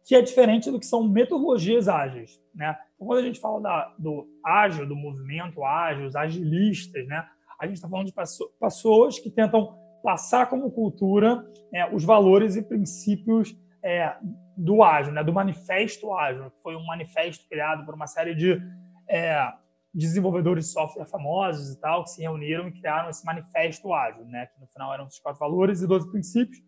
que 0.04 0.16
é 0.16 0.22
diferente 0.22 0.70
do 0.70 0.80
que 0.80 0.86
são 0.86 1.08
metodologias 1.08 1.88
ágeis, 1.88 2.42
né? 2.54 2.78
Então, 3.04 3.06
quando 3.06 3.20
a 3.20 3.24
gente 3.24 3.40
fala 3.40 3.62
da, 3.62 3.94
do 4.00 4.28
ágil, 4.44 4.88
do 4.88 4.96
movimento 4.96 5.64
ágil, 5.64 6.08
os 6.08 6.16
agilistas, 6.16 7.06
né? 7.08 7.28
A 7.60 7.66
gente 7.66 7.76
está 7.76 7.90
falando 7.90 8.08
de 8.08 8.14
pessoas 8.60 9.20
que 9.20 9.30
tentam 9.30 9.78
passar 10.02 10.50
como 10.50 10.72
cultura 10.72 11.46
é, 11.74 11.94
os 11.94 12.04
valores 12.04 12.56
e 12.56 12.62
princípios 12.62 13.56
é, 13.84 14.16
do 14.58 14.84
ágil, 14.84 15.14
né? 15.14 15.24
Do 15.24 15.34
manifesto 15.34 16.14
ágil, 16.14 16.50
que 16.52 16.62
foi 16.62 16.76
um 16.76 16.86
manifesto 16.86 17.48
criado 17.50 17.86
por 17.86 17.94
uma 17.94 18.08
série 18.08 18.34
de 18.34 18.62
é, 19.08 19.52
desenvolvedores 19.94 20.66
de 20.66 20.72
software 20.72 21.06
famosos 21.06 21.74
e 21.74 21.80
tal, 21.80 22.04
que 22.04 22.12
se 22.12 22.22
reuniram 22.22 22.68
e 22.68 22.72
criaram 22.72 23.10
esse 23.10 23.26
manifesto 23.26 23.94
ágil, 23.94 24.26
né? 24.26 24.48
Que 24.48 24.60
no 24.60 24.68
final 24.68 24.94
eram 24.94 25.06
os 25.06 25.20
quatro 25.20 25.40
valores 25.40 25.82
e 25.82 25.88
12 25.88 26.10
princípios. 26.10 26.62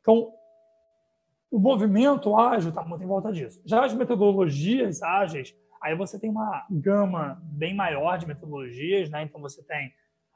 Então, 0.00 0.32
o 1.50 1.58
movimento 1.58 2.34
ágil 2.34 2.70
está 2.70 2.82
muito 2.82 3.04
em 3.04 3.06
volta 3.06 3.30
disso. 3.30 3.60
Já 3.64 3.84
as 3.84 3.92
metodologias 3.92 5.02
ágeis, 5.02 5.54
aí 5.82 5.96
você 5.96 6.18
tem 6.18 6.30
uma 6.30 6.66
gama 6.70 7.42
bem 7.44 7.74
maior 7.74 8.16
de 8.16 8.26
metodologias, 8.26 9.10
né? 9.10 9.24
Então 9.24 9.40
você 9.40 9.62
tem 9.64 9.92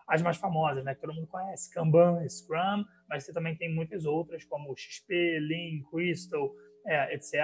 as 0.06 0.20
mais 0.20 0.36
famosas, 0.36 0.84
né? 0.84 0.94
Que 0.94 1.00
todo 1.00 1.14
mundo 1.14 1.26
conhece, 1.26 1.72
Kanban, 1.72 2.26
Scrum, 2.28 2.84
mas 3.08 3.24
você 3.24 3.32
também 3.32 3.56
tem 3.56 3.74
muitas 3.74 4.04
outras, 4.04 4.44
como 4.44 4.76
XP, 4.76 5.38
Lean, 5.40 5.82
Crystal, 5.90 6.52
é, 6.84 7.14
etc. 7.14 7.34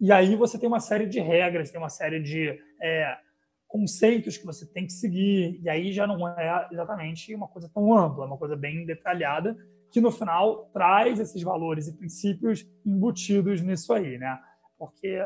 E 0.00 0.12
aí 0.12 0.36
você 0.36 0.58
tem 0.58 0.68
uma 0.68 0.80
série 0.80 1.06
de 1.06 1.20
regras, 1.20 1.70
tem 1.70 1.80
uma 1.80 1.88
série 1.88 2.20
de 2.20 2.58
é, 2.80 3.18
conceitos 3.66 4.36
que 4.36 4.46
você 4.46 4.66
tem 4.66 4.86
que 4.86 4.92
seguir, 4.92 5.60
e 5.62 5.68
aí 5.68 5.92
já 5.92 6.06
não 6.06 6.26
é 6.28 6.68
exatamente 6.72 7.34
uma 7.34 7.48
coisa 7.48 7.70
tão 7.72 7.92
ampla, 7.96 8.24
é 8.24 8.26
uma 8.26 8.38
coisa 8.38 8.56
bem 8.56 8.86
detalhada, 8.86 9.56
que 9.90 10.00
no 10.00 10.10
final 10.10 10.66
traz 10.72 11.18
esses 11.18 11.42
valores 11.42 11.88
e 11.88 11.96
princípios 11.96 12.66
embutidos 12.84 13.60
nisso 13.60 13.92
aí, 13.92 14.18
né? 14.18 14.38
Porque 14.78 15.20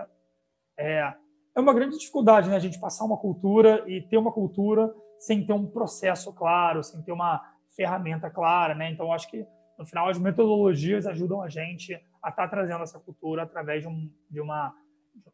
é, 0.79 1.15
é 1.55 1.61
uma 1.61 1.75
grande 1.75 1.99
dificuldade, 1.99 2.49
né, 2.49 2.57
a 2.57 2.61
gente 2.61 2.81
passar 2.81 3.05
uma 3.05 3.17
cultura 3.17 3.85
e 3.87 4.01
ter 4.01 4.17
uma 4.17 4.33
cultura 4.33 4.93
sem 5.19 5.47
ter 5.47 5.53
um 5.53 5.67
processo 5.67 6.33
claro, 6.33 6.83
sem 6.83 7.01
ter 7.03 7.13
uma 7.13 7.41
ferramenta 7.77 8.31
clara, 8.31 8.75
né? 8.75 8.91
Então 8.91 9.13
acho 9.13 9.31
que 9.31 9.47
no 9.79 9.87
final 9.87 10.09
as 10.09 10.19
metodologias 10.19 11.07
ajudam 11.07 11.43
a 11.43 11.49
gente 11.49 11.95
a 12.23 12.29
estar 12.29 12.43
tá 12.45 12.49
trazendo 12.49 12.83
essa 12.83 12.99
cultura 12.99 13.43
através 13.43 13.83
de 13.83 13.89
um, 13.89 14.11
de 14.31 14.41
uma 14.41 14.75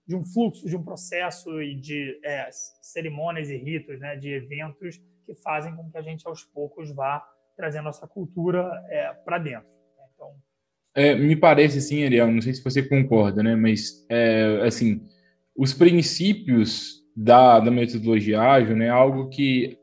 de 0.06 0.16
um 0.16 0.24
fluxo, 0.24 0.66
de 0.66 0.76
um 0.76 0.82
processo 0.82 1.62
e 1.62 1.76
de 1.76 2.18
é, 2.24 2.48
cerimônias 2.82 3.48
e 3.48 3.56
ritos, 3.56 4.00
né, 4.00 4.16
de 4.16 4.32
eventos 4.32 5.00
que 5.24 5.34
fazem 5.34 5.74
com 5.76 5.90
que 5.90 5.98
a 5.98 6.02
gente 6.02 6.26
aos 6.26 6.42
poucos 6.42 6.90
vá 6.90 7.24
trazer 7.56 7.78
a 7.78 7.82
nossa 7.82 8.06
cultura 8.06 8.70
é, 8.88 9.12
para 9.12 9.38
dentro. 9.38 9.68
Então, 10.14 10.34
É, 10.96 11.14
me 11.14 11.36
parece 11.36 11.78
assim, 11.78 12.04
Ariel, 12.04 12.30
não 12.30 12.40
sei 12.40 12.54
se 12.54 12.64
você 12.64 12.82
concorda, 12.82 13.42
né? 13.42 13.54
Mas, 13.54 14.04
é, 14.08 14.62
assim, 14.66 15.06
os 15.58 15.74
princípios 15.74 17.02
da, 17.16 17.58
da 17.58 17.70
metodologia 17.70 18.40
ágil, 18.40 18.76
né? 18.76 18.88
Algo 18.88 19.28
que, 19.28 19.76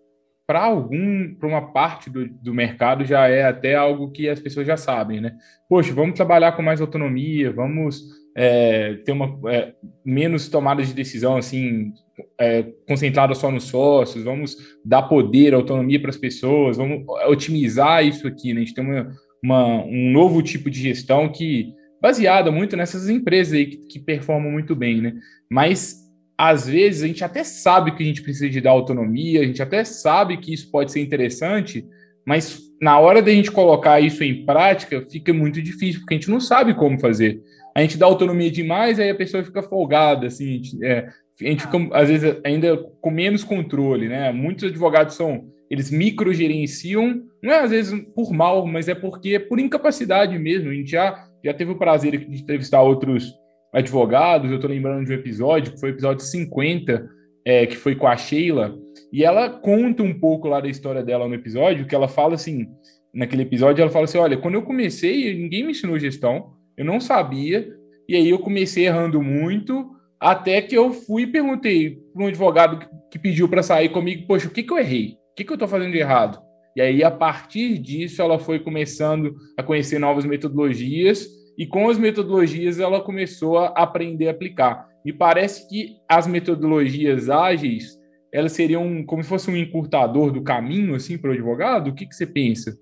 para 0.47 0.63
algum, 0.63 1.35
para 1.35 1.49
uma 1.49 1.73
parte 1.73 2.09
do, 2.09 2.29
do 2.29 2.53
mercado, 2.53 3.03
já 3.03 3.27
é 3.27 3.43
até 3.43 3.75
algo 3.75 4.09
que 4.09 4.29
as 4.29 4.39
pessoas 4.39 4.65
já 4.65 4.77
sabem, 4.77 5.19
né? 5.19 5.35
Poxa, 5.67 5.93
vamos 5.93 6.15
trabalhar 6.15 6.53
com 6.53 6.61
mais 6.61 6.79
autonomia, 6.79 7.51
vamos 7.51 8.01
é, 8.37 8.93
ter 9.05 9.11
uma 9.11 9.37
é, 9.51 9.73
menos 10.05 10.47
tomada 10.47 10.81
de 10.81 10.93
decisão 10.93 11.35
assim 11.35 11.91
é, 12.39 12.63
concentrada 12.87 13.35
só 13.35 13.51
nos 13.51 13.65
sócios, 13.65 14.23
vamos 14.23 14.55
dar 14.83 15.03
poder, 15.03 15.53
autonomia 15.53 15.99
para 15.99 16.09
as 16.09 16.17
pessoas, 16.17 16.77
vamos 16.77 17.03
otimizar 17.27 18.05
isso 18.05 18.25
aqui, 18.25 18.53
né? 18.53 18.61
A 18.61 18.63
gente 18.63 18.73
tem 18.73 18.83
uma, 18.85 19.11
uma, 19.43 19.83
um 19.83 20.09
novo 20.09 20.41
tipo 20.41 20.69
de 20.69 20.79
gestão 20.79 21.27
que 21.27 21.73
baseada 22.07 22.51
muito 22.51 22.77
nessas 22.77 23.09
empresas 23.09 23.53
aí 23.53 23.65
que, 23.65 23.77
que 23.77 23.99
performam 23.99 24.51
muito 24.51 24.75
bem, 24.75 25.01
né? 25.01 25.13
Mas 25.49 26.03
às 26.37 26.67
vezes 26.67 27.03
a 27.03 27.07
gente 27.07 27.23
até 27.23 27.43
sabe 27.43 27.91
que 27.91 28.03
a 28.03 28.05
gente 28.05 28.21
precisa 28.21 28.49
de 28.49 28.61
dar 28.61 28.71
autonomia, 28.71 29.41
a 29.41 29.45
gente 29.45 29.61
até 29.61 29.83
sabe 29.83 30.37
que 30.37 30.53
isso 30.53 30.69
pode 30.69 30.91
ser 30.91 31.01
interessante, 31.01 31.85
mas 32.25 32.61
na 32.81 32.99
hora 32.99 33.21
da 33.21 33.31
gente 33.31 33.51
colocar 33.51 33.99
isso 33.99 34.23
em 34.23 34.45
prática, 34.45 35.05
fica 35.09 35.33
muito 35.33 35.61
difícil, 35.61 36.01
porque 36.01 36.13
a 36.13 36.17
gente 36.17 36.29
não 36.29 36.39
sabe 36.39 36.73
como 36.73 36.99
fazer 36.99 37.41
a 37.75 37.81
gente 37.81 37.97
dá 37.97 38.05
autonomia 38.05 38.49
demais, 38.49 38.99
aí 38.99 39.09
a 39.09 39.15
pessoa 39.15 39.43
fica 39.43 39.61
folgada, 39.61 40.27
assim, 40.27 40.45
a 40.45 40.53
gente, 40.53 40.85
é, 40.85 41.09
a 41.41 41.43
gente 41.43 41.63
fica, 41.63 41.77
às 41.91 42.07
vezes, 42.07 42.37
ainda 42.45 42.77
com 42.77 43.11
menos 43.11 43.43
controle, 43.43 44.07
né? 44.07 44.31
Muitos 44.31 44.63
advogados 44.63 45.15
são, 45.15 45.49
eles 45.69 45.91
microgerenciam, 45.91 47.21
não 47.43 47.51
é 47.51 47.59
às 47.59 47.71
vezes 47.71 48.01
por 48.15 48.31
mal, 48.31 48.65
mas 48.65 48.87
é 48.87 48.95
porque 48.95 49.35
é 49.35 49.39
por 49.39 49.59
incapacidade 49.59 50.39
mesmo. 50.39 50.69
A 50.69 50.73
gente 50.73 50.89
já, 50.89 51.27
já 51.45 51.53
teve 51.53 51.71
o 51.71 51.77
prazer 51.77 52.17
de 52.17 52.41
entrevistar 52.41 52.81
outros 52.81 53.31
advogados, 53.71 54.49
eu 54.49 54.55
estou 54.55 54.69
lembrando 54.69 55.05
de 55.05 55.11
um 55.11 55.15
episódio, 55.15 55.73
que 55.73 55.79
foi 55.79 55.91
o 55.91 55.93
episódio 55.93 56.25
50, 56.25 57.07
é, 57.45 57.67
que 57.67 57.75
foi 57.75 57.95
com 57.95 58.07
a 58.07 58.17
Sheila, 58.17 58.75
e 59.13 59.23
ela 59.23 59.49
conta 59.49 60.01
um 60.01 60.17
pouco 60.17 60.47
lá 60.47 60.59
da 60.59 60.67
história 60.67 61.03
dela 61.03 61.27
no 61.27 61.35
episódio, 61.35 61.85
que 61.85 61.93
ela 61.93 62.07
fala 62.07 62.33
assim, 62.33 62.67
naquele 63.13 63.43
episódio, 63.43 63.81
ela 63.81 63.91
fala 63.91 64.05
assim, 64.05 64.17
olha, 64.17 64.37
quando 64.37 64.55
eu 64.55 64.63
comecei, 64.63 65.37
ninguém 65.37 65.63
me 65.63 65.71
ensinou 65.71 65.99
gestão, 65.99 66.53
eu 66.75 66.83
não 66.83 66.99
sabia, 66.99 67.69
e 68.09 68.15
aí 68.15 68.27
eu 68.27 68.39
comecei 68.39 68.87
errando 68.87 69.21
muito, 69.21 69.91
até 70.19 70.61
que 70.61 70.75
eu 70.75 70.91
fui 70.91 71.23
e 71.23 71.27
perguntei 71.27 71.99
para 72.11 72.23
um 72.23 72.27
advogado 72.27 72.87
que 73.11 73.19
pediu 73.19 73.47
para 73.47 73.61
sair 73.61 73.89
comigo, 73.89 74.25
poxa, 74.25 74.47
o 74.47 74.51
que, 74.51 74.63
que 74.63 74.73
eu 74.73 74.79
errei? 74.79 75.17
O 75.31 75.35
que, 75.35 75.43
que 75.43 75.51
eu 75.51 75.55
estou 75.55 75.67
fazendo 75.67 75.91
de 75.91 75.99
errado? 75.99 76.39
E 76.75 76.81
aí, 76.81 77.03
a 77.03 77.11
partir 77.11 77.77
disso, 77.77 78.21
ela 78.21 78.37
foi 78.37 78.59
começando 78.59 79.35
a 79.57 79.63
conhecer 79.63 79.97
novas 79.97 80.25
metodologias, 80.25 81.25
e 81.57 81.65
com 81.65 81.89
as 81.89 81.97
metodologias 81.97 82.79
ela 82.79 83.01
começou 83.01 83.57
a 83.57 83.67
aprender 83.67 84.27
a 84.27 84.31
aplicar. 84.31 84.89
Me 85.05 85.13
parece 85.13 85.69
que 85.69 85.97
as 86.09 86.27
metodologias 86.27 87.29
ágeis, 87.29 87.97
elas 88.33 88.51
seriam 88.51 89.05
como 89.05 89.23
se 89.23 89.29
fosse 89.29 89.49
um 89.49 89.55
encurtador 89.55 90.31
do 90.31 90.43
caminho, 90.43 90.95
assim, 90.95 91.17
para 91.17 91.29
o 91.29 91.33
advogado? 91.33 91.89
O 91.89 91.95
que, 91.95 92.05
que 92.05 92.15
você 92.15 92.27
pensa? 92.27 92.77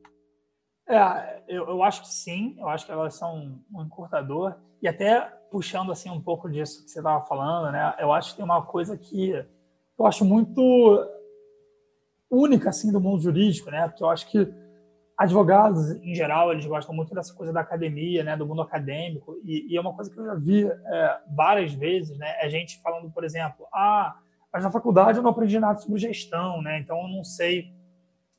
É, 0.90 1.44
eu, 1.48 1.68
eu 1.68 1.84
acho 1.84 2.02
que 2.02 2.08
sim, 2.08 2.56
eu 2.58 2.68
acho 2.68 2.86
que 2.86 2.92
elas 2.92 3.14
são 3.14 3.60
um 3.72 3.84
encurtador. 3.84 4.56
E 4.82 4.88
até 4.88 5.22
puxando 5.52 5.92
assim 5.92 6.10
um 6.10 6.20
pouco 6.20 6.50
disso 6.50 6.84
que 6.84 6.90
você 6.90 7.00
estava 7.00 7.24
falando, 7.26 7.72
né? 7.72 7.94
Eu 8.00 8.12
acho 8.12 8.32
que 8.32 8.38
tem 8.38 8.46
uma 8.46 8.66
coisa 8.66 8.98
que 8.98 9.32
eu 10.00 10.06
acho 10.06 10.26
muito 10.26 11.06
única 12.34 12.70
assim 12.70 12.92
do 12.92 13.00
mundo 13.00 13.22
jurídico, 13.22 13.70
né? 13.70 13.88
Porque 13.88 14.04
eu 14.04 14.10
acho 14.10 14.28
que 14.28 14.52
advogados 15.18 15.92
em 16.04 16.16
geral 16.16 16.52
eles 16.52 16.66
gostam 16.66 16.96
muito 16.96 17.14
dessa 17.14 17.34
coisa 17.34 17.54
da 17.54 17.62
academia, 17.62 18.24
né? 18.24 18.36
Do 18.36 18.48
mundo 18.48 18.62
acadêmico 18.62 19.36
e, 19.44 19.72
e 19.72 19.78
é 19.78 19.82
uma 19.82 19.94
coisa 19.94 20.12
que 20.12 20.20
eu 20.20 20.26
já 20.26 20.36
vi 20.36 20.66
é, 20.66 21.18
várias 21.36 21.74
vezes, 21.74 22.18
né? 22.18 22.36
É 22.42 22.50
gente 22.50 22.82
falando, 22.82 23.12
por 23.12 23.24
exemplo, 23.24 23.68
ah, 23.74 24.16
mas 24.52 24.64
na 24.64 24.72
faculdade 24.72 25.18
eu 25.18 25.24
não 25.24 25.32
aprendi 25.32 25.60
nada 25.60 25.80
sobre 25.80 26.00
gestão, 26.00 26.62
né? 26.62 26.80
Então 26.80 27.00
eu 27.02 27.08
não 27.08 27.24
sei 27.24 27.72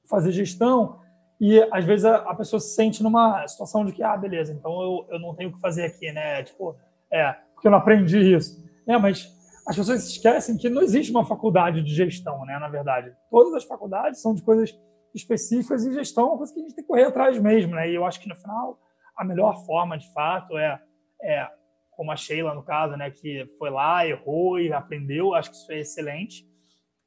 fazer 0.08 0.32
gestão 0.32 1.00
e 1.40 1.60
às 1.72 1.84
vezes 1.84 2.04
a, 2.04 2.16
a, 2.16 2.34
pessoa 2.34 2.60
se 2.60 2.74
sente 2.74 3.02
numa 3.02 3.46
situação 3.46 3.84
de 3.84 3.92
que, 3.92 4.02
ah, 4.02 4.16
beleza, 4.16 4.52
então 4.52 4.82
eu, 4.82 5.06
eu 5.10 5.18
não 5.18 5.34
tenho 5.34 5.50
o 5.50 5.52
que 5.52 5.60
fazer 5.60 5.84
aqui, 5.84 6.10
né? 6.12 6.42
Tipo, 6.42 6.76
é, 7.10 7.32
porque 7.54 7.66
eu 7.66 7.70
não 7.70 7.78
aprendi 7.78 8.34
isso. 8.34 8.62
É, 8.86 8.98
mas 8.98 9.33
as 9.66 9.76
pessoas 9.76 10.08
esquecem 10.08 10.56
que 10.56 10.68
não 10.68 10.82
existe 10.82 11.10
uma 11.10 11.24
faculdade 11.24 11.82
de 11.82 11.94
gestão, 11.94 12.44
né? 12.44 12.58
Na 12.58 12.68
verdade, 12.68 13.14
todas 13.30 13.54
as 13.54 13.64
faculdades 13.64 14.20
são 14.20 14.34
de 14.34 14.42
coisas 14.42 14.78
específicas 15.14 15.86
e 15.86 15.94
gestão 15.94 16.24
é 16.24 16.28
uma 16.28 16.36
coisa 16.38 16.52
que 16.52 16.60
a 16.60 16.62
gente 16.62 16.74
tem 16.74 16.84
que 16.84 16.88
correr 16.88 17.04
atrás 17.04 17.38
mesmo, 17.40 17.74
né? 17.74 17.88
E 17.90 17.94
eu 17.94 18.04
acho 18.04 18.20
que 18.20 18.28
no 18.28 18.36
final 18.36 18.78
a 19.16 19.24
melhor 19.24 19.64
forma, 19.64 19.96
de 19.96 20.12
fato, 20.12 20.58
é, 20.58 20.80
é 21.22 21.48
como 21.92 22.10
a 22.10 22.16
Sheila, 22.16 22.54
no 22.54 22.62
caso, 22.62 22.96
né? 22.96 23.10
Que 23.10 23.46
foi 23.58 23.70
lá, 23.70 24.06
errou 24.06 24.58
e 24.58 24.72
aprendeu. 24.72 25.34
Acho 25.34 25.50
que 25.50 25.56
isso 25.56 25.72
é 25.72 25.78
excelente. 25.78 26.46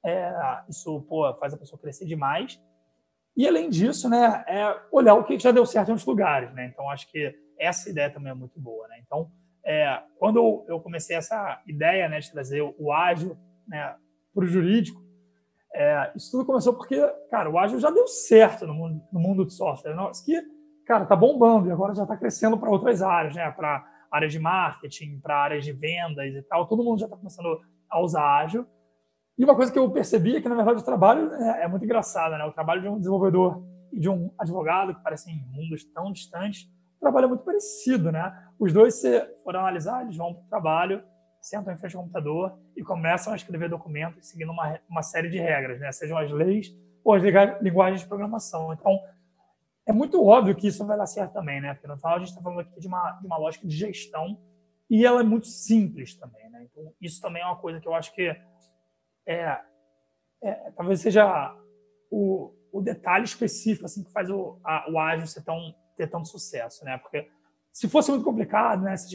É, 0.06 0.32
isso, 0.70 1.02
pô, 1.02 1.32
faz 1.36 1.54
a 1.54 1.58
pessoa 1.58 1.80
crescer 1.80 2.06
demais. 2.06 2.60
E, 3.36 3.48
além 3.48 3.70
disso, 3.70 4.10
né, 4.10 4.44
é 4.48 4.82
olhar 4.92 5.14
o 5.14 5.24
que 5.24 5.38
já 5.38 5.52
deu 5.52 5.66
certo 5.66 5.90
em 5.90 5.92
outros 5.92 6.08
lugares. 6.08 6.52
Né? 6.54 6.66
Então, 6.66 6.90
acho 6.90 7.12
que 7.12 7.36
essa 7.60 7.90
ideia 7.90 8.10
também 8.10 8.32
é 8.32 8.36
muito 8.36 8.60
boa. 8.60 8.88
Né? 8.88 9.00
Então, 9.06 9.30
é, 9.68 10.02
quando 10.18 10.64
eu 10.70 10.80
comecei 10.80 11.18
essa 11.18 11.62
ideia 11.68 12.08
né, 12.08 12.20
de 12.20 12.32
trazer 12.32 12.62
o 12.62 12.94
ágil 12.94 13.38
né, 13.68 13.96
para 14.34 14.46
o 14.46 14.48
jurídico, 14.48 15.06
é, 15.76 16.10
isso 16.16 16.32
tudo 16.32 16.46
começou 16.46 16.74
porque, 16.74 17.06
cara, 17.30 17.50
o 17.50 17.60
ágil 17.60 17.78
já 17.78 17.92
deu 17.92 18.08
certo 18.08 18.66
no 18.66 18.74
mundo, 18.74 19.04
no 19.12 19.20
mundo 19.20 19.46
de 19.46 19.54
software. 19.54 19.94
Isso 20.10 20.24
que, 20.24 20.42
cara, 20.86 21.06
tá 21.06 21.18
bombando 21.18 21.68
e 21.68 21.72
agora 21.72 21.94
já 21.94 22.04
está 22.04 22.16
crescendo 22.16 22.58
para 22.58 22.70
outras 22.70 23.02
áreas, 23.02 23.36
né? 23.36 23.52
Para 23.52 23.86
áreas 24.10 24.32
de 24.32 24.40
marketing, 24.40 25.20
para 25.20 25.38
áreas 25.38 25.66
de 25.66 25.74
vendas 25.74 26.34
e 26.34 26.42
tal. 26.44 26.66
Todo 26.66 26.84
mundo 26.84 27.00
já 27.00 27.06
está 27.06 27.18
começando 27.18 27.60
a 27.90 28.02
usar 28.02 28.38
ágil. 28.38 28.66
E 29.38 29.44
uma 29.44 29.56
coisa 29.56 29.72
que 29.72 29.78
eu 29.78 29.92
percebi 29.92 30.38
é 30.38 30.42
que, 30.42 30.48
na 30.48 30.56
verdade, 30.56 30.80
o 30.80 30.86
trabalho 30.86 31.32
é, 31.34 31.64
é 31.64 31.68
muito 31.68 31.84
engraçado, 31.84 32.38
né? 32.38 32.46
O 32.46 32.54
trabalho 32.54 32.82
de 32.82 32.88
um 32.88 32.98
desenvolvedor 32.98 33.62
e 33.92 34.00
de 34.00 34.10
um 34.10 34.32
advogado, 34.40 34.96
que 34.96 35.04
parecem 35.04 35.46
mundos 35.52 35.84
tão 35.94 36.12
distantes, 36.12 36.70
trabalho 37.00 37.26
é 37.26 37.28
muito 37.28 37.44
parecido, 37.44 38.12
né? 38.12 38.48
Os 38.60 38.74
dois, 38.74 38.96
se 38.96 39.20
for 39.44 39.56
analisar, 39.56 40.04
eles 40.04 40.18
vão 40.18 40.34
para 40.34 40.44
o 40.44 40.48
trabalho, 40.48 41.04
sentam 41.42 41.74
em 41.74 41.78
frente 41.78 41.96
ao 41.96 42.04
computador 42.04 42.58
e 42.76 42.84
começam 42.84 43.34
a 43.34 43.36
escrever 43.36 43.70
documentos 43.70 44.28
seguindo 44.28 44.52
uma, 44.52 44.80
uma 44.90 45.02
série 45.02 45.30
de 45.30 45.40
regras, 45.40 45.80
né? 45.80 45.92
Sejam 45.92 46.18
as 46.18 46.32
leis 46.32 46.76
ou 47.04 47.14
as 47.14 47.24
linguagens 47.62 48.02
de 48.02 48.08
programação. 48.08 48.74
Então, 48.74 49.00
é 49.86 49.94
muito 49.94 50.24
óbvio 50.26 50.56
que 50.56 50.68
isso 50.68 50.86
vai 50.86 50.98
dar 50.98 51.06
certo 51.06 51.34
também, 51.34 51.62
né? 51.62 51.74
Porque 51.74 51.88
no 51.88 51.98
final 51.98 52.16
a 52.16 52.20
gente 52.20 52.30
está 52.30 52.42
falando 52.42 52.60
aqui 52.60 52.80
de 52.80 52.88
uma, 52.88 53.12
de 53.12 53.26
uma 53.26 53.38
lógica 53.38 53.66
de 53.66 53.76
gestão 53.76 54.38
e 54.90 55.06
ela 55.06 55.22
é 55.22 55.24
muito 55.24 55.48
simples 55.48 56.16
também, 56.16 56.50
né? 56.50 56.68
Então, 56.70 56.94
isso 57.02 57.22
também 57.22 57.42
é 57.42 57.46
uma 57.46 57.56
coisa 57.56 57.80
que 57.80 57.88
eu 57.88 57.94
acho 57.94 58.14
que 58.14 58.36
é, 59.26 59.62
é, 60.44 60.72
talvez 60.72 61.00
seja 61.00 61.56
o, 62.12 62.54
o, 62.72 62.82
detalhe 62.82 63.26
específico 63.26 63.86
assim 63.86 64.04
que 64.04 64.12
faz 64.12 64.30
o, 64.30 64.60
a, 64.64 64.90
o 64.90 65.00
ágil 65.00 65.28
ser 65.28 65.44
tão, 65.44 65.74
ter 65.98 66.08
tanto 66.08 66.28
sucesso, 66.28 66.86
né? 66.86 66.98
Porque 66.98 67.28
se 67.74 67.88
fosse 67.90 68.10
muito 68.10 68.24
complicado, 68.24 68.84
né? 68.84 68.96
Se 68.96 69.10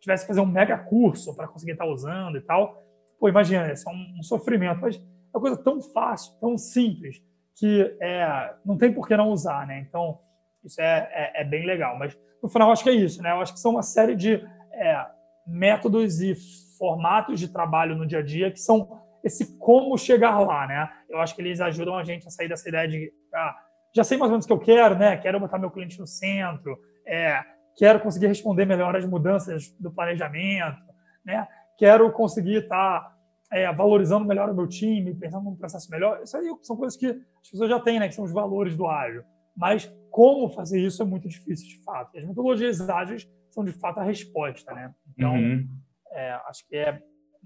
tivesse 0.00 0.24
que 0.24 0.28
fazer 0.28 0.40
um 0.40 0.46
mega 0.46 0.78
curso 0.78 1.34
para 1.34 1.48
conseguir 1.48 1.72
estar 1.72 1.86
usando 1.86 2.36
e 2.36 2.40
tal, 2.40 2.82
pô, 3.18 3.28
imagina, 3.28 3.72
isso 3.72 3.88
é 3.88 3.92
um, 3.92 4.18
um, 4.18 4.22
sofrimento. 4.22 4.80
Mas 4.80 4.96
é 4.96 5.36
uma 5.36 5.40
coisa 5.40 5.56
tão 5.56 5.80
fácil, 5.80 6.34
tão 6.40 6.56
simples, 6.56 7.22
que 7.54 7.96
é, 8.00 8.54
não 8.64 8.76
tem 8.76 8.92
por 8.92 9.06
que 9.06 9.16
não 9.16 9.30
usar, 9.30 9.66
né? 9.66 9.78
Então, 9.80 10.18
isso 10.64 10.80
é, 10.80 11.08
é, 11.12 11.42
é, 11.42 11.44
bem 11.44 11.66
legal. 11.66 11.98
Mas, 11.98 12.18
no 12.42 12.48
final, 12.48 12.72
acho 12.72 12.82
que 12.82 12.90
é 12.90 12.94
isso, 12.94 13.22
né? 13.22 13.30
Eu 13.30 13.40
acho 13.40 13.52
que 13.52 13.60
são 13.60 13.72
uma 13.72 13.82
série 13.82 14.16
de 14.16 14.34
é, 14.72 15.06
métodos 15.46 16.20
e 16.20 16.34
formatos 16.78 17.38
de 17.38 17.48
trabalho 17.48 17.94
no 17.94 18.06
dia 18.06 18.18
a 18.18 18.22
dia 18.22 18.50
que 18.50 18.60
são 18.60 19.00
esse 19.22 19.56
como 19.58 19.96
chegar 19.96 20.40
lá, 20.40 20.66
né? 20.66 20.90
Eu 21.08 21.20
acho 21.20 21.34
que 21.34 21.42
eles 21.42 21.60
ajudam 21.60 21.96
a 21.96 22.02
gente 22.02 22.26
a 22.26 22.30
sair 22.30 22.48
dessa 22.48 22.68
ideia 22.68 22.88
de 22.88 23.12
ah, 23.32 23.56
já 23.94 24.04
sei 24.04 24.16
mais 24.16 24.30
ou 24.30 24.34
menos 24.34 24.44
o 24.44 24.48
que 24.48 24.52
eu 24.52 24.58
quero, 24.58 24.96
né? 24.96 25.16
Quero 25.16 25.38
botar 25.38 25.58
meu 25.58 25.70
cliente 25.70 25.98
no 25.98 26.06
centro, 26.06 26.78
é, 27.06 27.42
quero 27.76 28.00
conseguir 28.00 28.26
responder 28.26 28.64
melhor 28.64 28.96
às 28.96 29.04
mudanças 29.04 29.70
do 29.78 29.90
planejamento, 29.90 30.80
né? 31.24 31.46
Quero 31.78 32.10
conseguir 32.12 32.62
estar 32.62 33.00
tá, 33.00 33.16
é, 33.50 33.72
valorizando 33.72 34.26
melhor 34.26 34.48
o 34.50 34.54
meu 34.54 34.66
time, 34.66 35.14
pensando 35.14 35.44
num 35.44 35.56
processo 35.56 35.90
melhor. 35.90 36.22
Isso 36.22 36.36
aí 36.36 36.46
são 36.62 36.76
coisas 36.76 36.98
que 36.98 37.06
as 37.06 37.50
pessoas 37.50 37.68
já 37.68 37.80
têm, 37.80 37.98
né? 37.98 38.08
Que 38.08 38.14
são 38.14 38.24
os 38.24 38.32
valores 38.32 38.76
do 38.76 38.86
ágil. 38.86 39.22
Mas 39.56 39.92
como 40.10 40.48
fazer 40.50 40.80
isso 40.80 41.02
é 41.02 41.04
muito 41.04 41.28
difícil, 41.28 41.68
de 41.68 41.82
fato. 41.84 42.16
As 42.16 42.24
metodologias 42.24 42.88
ágeis 42.88 43.28
são, 43.50 43.64
de 43.64 43.72
fato, 43.72 44.00
a 44.00 44.04
resposta, 44.04 44.72
né? 44.72 44.94
Então, 45.10 45.34
uhum. 45.34 45.68
é, 46.10 46.32
acho 46.46 46.66
que 46.66 46.76
é 46.76 47.02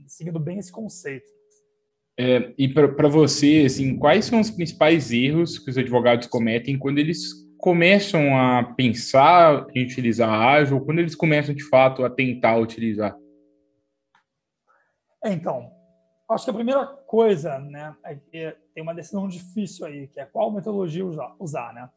seguindo 0.07 0.39
bem 0.39 0.59
esse 0.59 0.71
conceito. 0.71 1.27
É, 2.19 2.55
e 2.57 2.73
para 2.73 3.09
você, 3.09 3.65
assim, 3.67 3.99
quais 3.99 4.25
são 4.25 4.41
os 4.41 4.51
principais 4.51 5.13
erros 5.13 5.59
que 5.59 5.71
os 5.71 5.77
advogados 5.77 6.27
cometem 6.27 6.79
quando 6.79 6.99
eles 6.99 7.47
começam 7.59 8.39
a 8.39 8.63
pensar 8.75 9.67
em 9.75 9.85
utilizar 9.85 10.29
a 10.29 10.53
ágil, 10.53 10.81
quando 10.81 11.01
eles 11.01 11.15
começam 11.15 11.55
de 11.55 11.65
fato 11.69 12.05
a 12.05 12.11
tentar 12.11 12.57
utilizar? 12.57 13.17
É, 15.23 15.33
então, 15.33 15.71
acho 16.31 16.45
que 16.45 16.51
a 16.51 16.55
primeira 16.55 16.87
coisa, 16.87 17.59
né, 17.59 17.95
é 18.05 18.15
que 18.15 18.57
tem 18.75 18.83
uma 18.83 18.95
decisão 18.95 19.29
difícil 19.29 19.85
aí, 19.85 20.09
que 20.09 20.21
é 20.21 20.25
qual 20.25 20.53
metodologia 20.53 21.05
usar 21.39 21.75
né? 21.75 21.91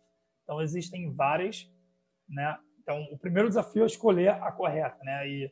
Então 0.44 0.62
existem 0.62 1.14
várias, 1.14 1.70
né? 2.28 2.58
Então, 2.82 3.08
o 3.12 3.18
primeiro 3.18 3.48
desafio 3.48 3.84
é 3.84 3.86
escolher 3.86 4.30
a 4.30 4.52
correta, 4.52 4.98
né? 5.04 5.30
E 5.30 5.52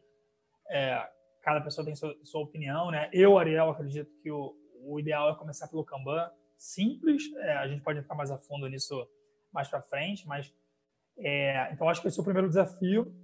é, 0.72 1.08
cada 1.48 1.62
pessoa 1.62 1.86
tem 1.86 1.96
sua, 1.96 2.14
sua, 2.24 2.42
opinião, 2.42 2.92
né? 2.92 3.10
Eu, 3.14 3.38
Ariel, 3.40 3.70
acredito 3.70 4.12
que 4.22 4.30
o, 4.30 4.54
o 4.84 5.00
ideal 5.00 5.30
é 5.30 5.36
começar 5.36 5.66
pelo 5.70 5.86
Kanban, 5.86 6.30
simples. 6.58 7.24
É, 7.38 7.56
a 7.56 7.66
gente 7.70 7.82
pode 7.82 8.00
entrar 8.00 8.16
mais 8.16 8.30
a 8.30 8.38
fundo 8.38 8.68
nisso 8.68 9.08
mais 9.54 9.70
para 9.70 9.82
frente, 9.82 10.28
mas 10.28 10.54
é, 11.18 11.72
então 11.72 11.88
acho 11.88 12.02
que 12.02 12.10
esse 12.10 12.20
é 12.20 12.22
o 12.22 12.26
primeiro 12.26 12.50
desafio. 12.50 13.16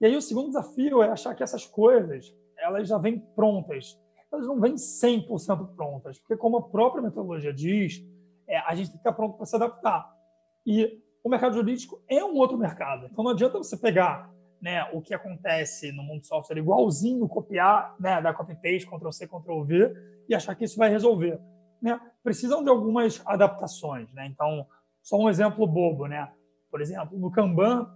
E 0.00 0.06
aí 0.06 0.16
o 0.16 0.20
segundo 0.20 0.48
desafio 0.48 1.04
é 1.04 1.08
achar 1.08 1.36
que 1.36 1.42
essas 1.44 1.66
coisas 1.66 2.34
elas 2.56 2.88
já 2.88 2.98
vêm 2.98 3.20
prontas. 3.20 3.96
Elas 4.32 4.48
não 4.48 4.60
vêm 4.60 4.74
100% 4.74 5.76
prontas, 5.76 6.18
porque 6.18 6.36
como 6.36 6.56
a 6.56 6.68
própria 6.68 7.00
metodologia 7.00 7.52
diz, 7.52 8.04
é, 8.48 8.58
a 8.58 8.74
gente 8.74 8.88
tem 8.88 8.94
que 8.94 9.08
estar 9.08 9.12
pronto 9.12 9.36
para 9.36 9.46
se 9.46 9.54
adaptar. 9.54 10.12
E 10.66 11.00
o 11.22 11.28
mercado 11.28 11.54
jurídico 11.54 12.02
é 12.08 12.24
um 12.24 12.34
outro 12.34 12.58
mercado. 12.58 13.06
Então 13.06 13.22
não 13.22 13.30
adianta 13.30 13.56
você 13.56 13.76
pegar 13.76 14.36
né, 14.60 14.84
o 14.92 15.00
que 15.00 15.14
acontece 15.14 15.92
no 15.92 16.02
mundo 16.02 16.24
software 16.24 16.58
igualzinho, 16.58 17.28
copiar, 17.28 17.94
né, 17.98 18.20
dar 18.20 18.34
copy-paste, 18.34 18.86
Ctrl-C, 18.86 19.26
Ctrl-V 19.26 19.94
e 20.28 20.34
achar 20.34 20.54
que 20.54 20.64
isso 20.64 20.76
vai 20.76 20.90
resolver. 20.90 21.40
Né? 21.80 21.98
Precisam 22.22 22.62
de 22.62 22.68
algumas 22.68 23.22
adaptações. 23.24 24.12
Né? 24.12 24.26
Então, 24.26 24.66
só 25.02 25.16
um 25.16 25.28
exemplo 25.28 25.66
bobo. 25.66 26.06
Né? 26.06 26.30
Por 26.70 26.80
exemplo, 26.80 27.18
no 27.18 27.30
Kanban 27.30 27.88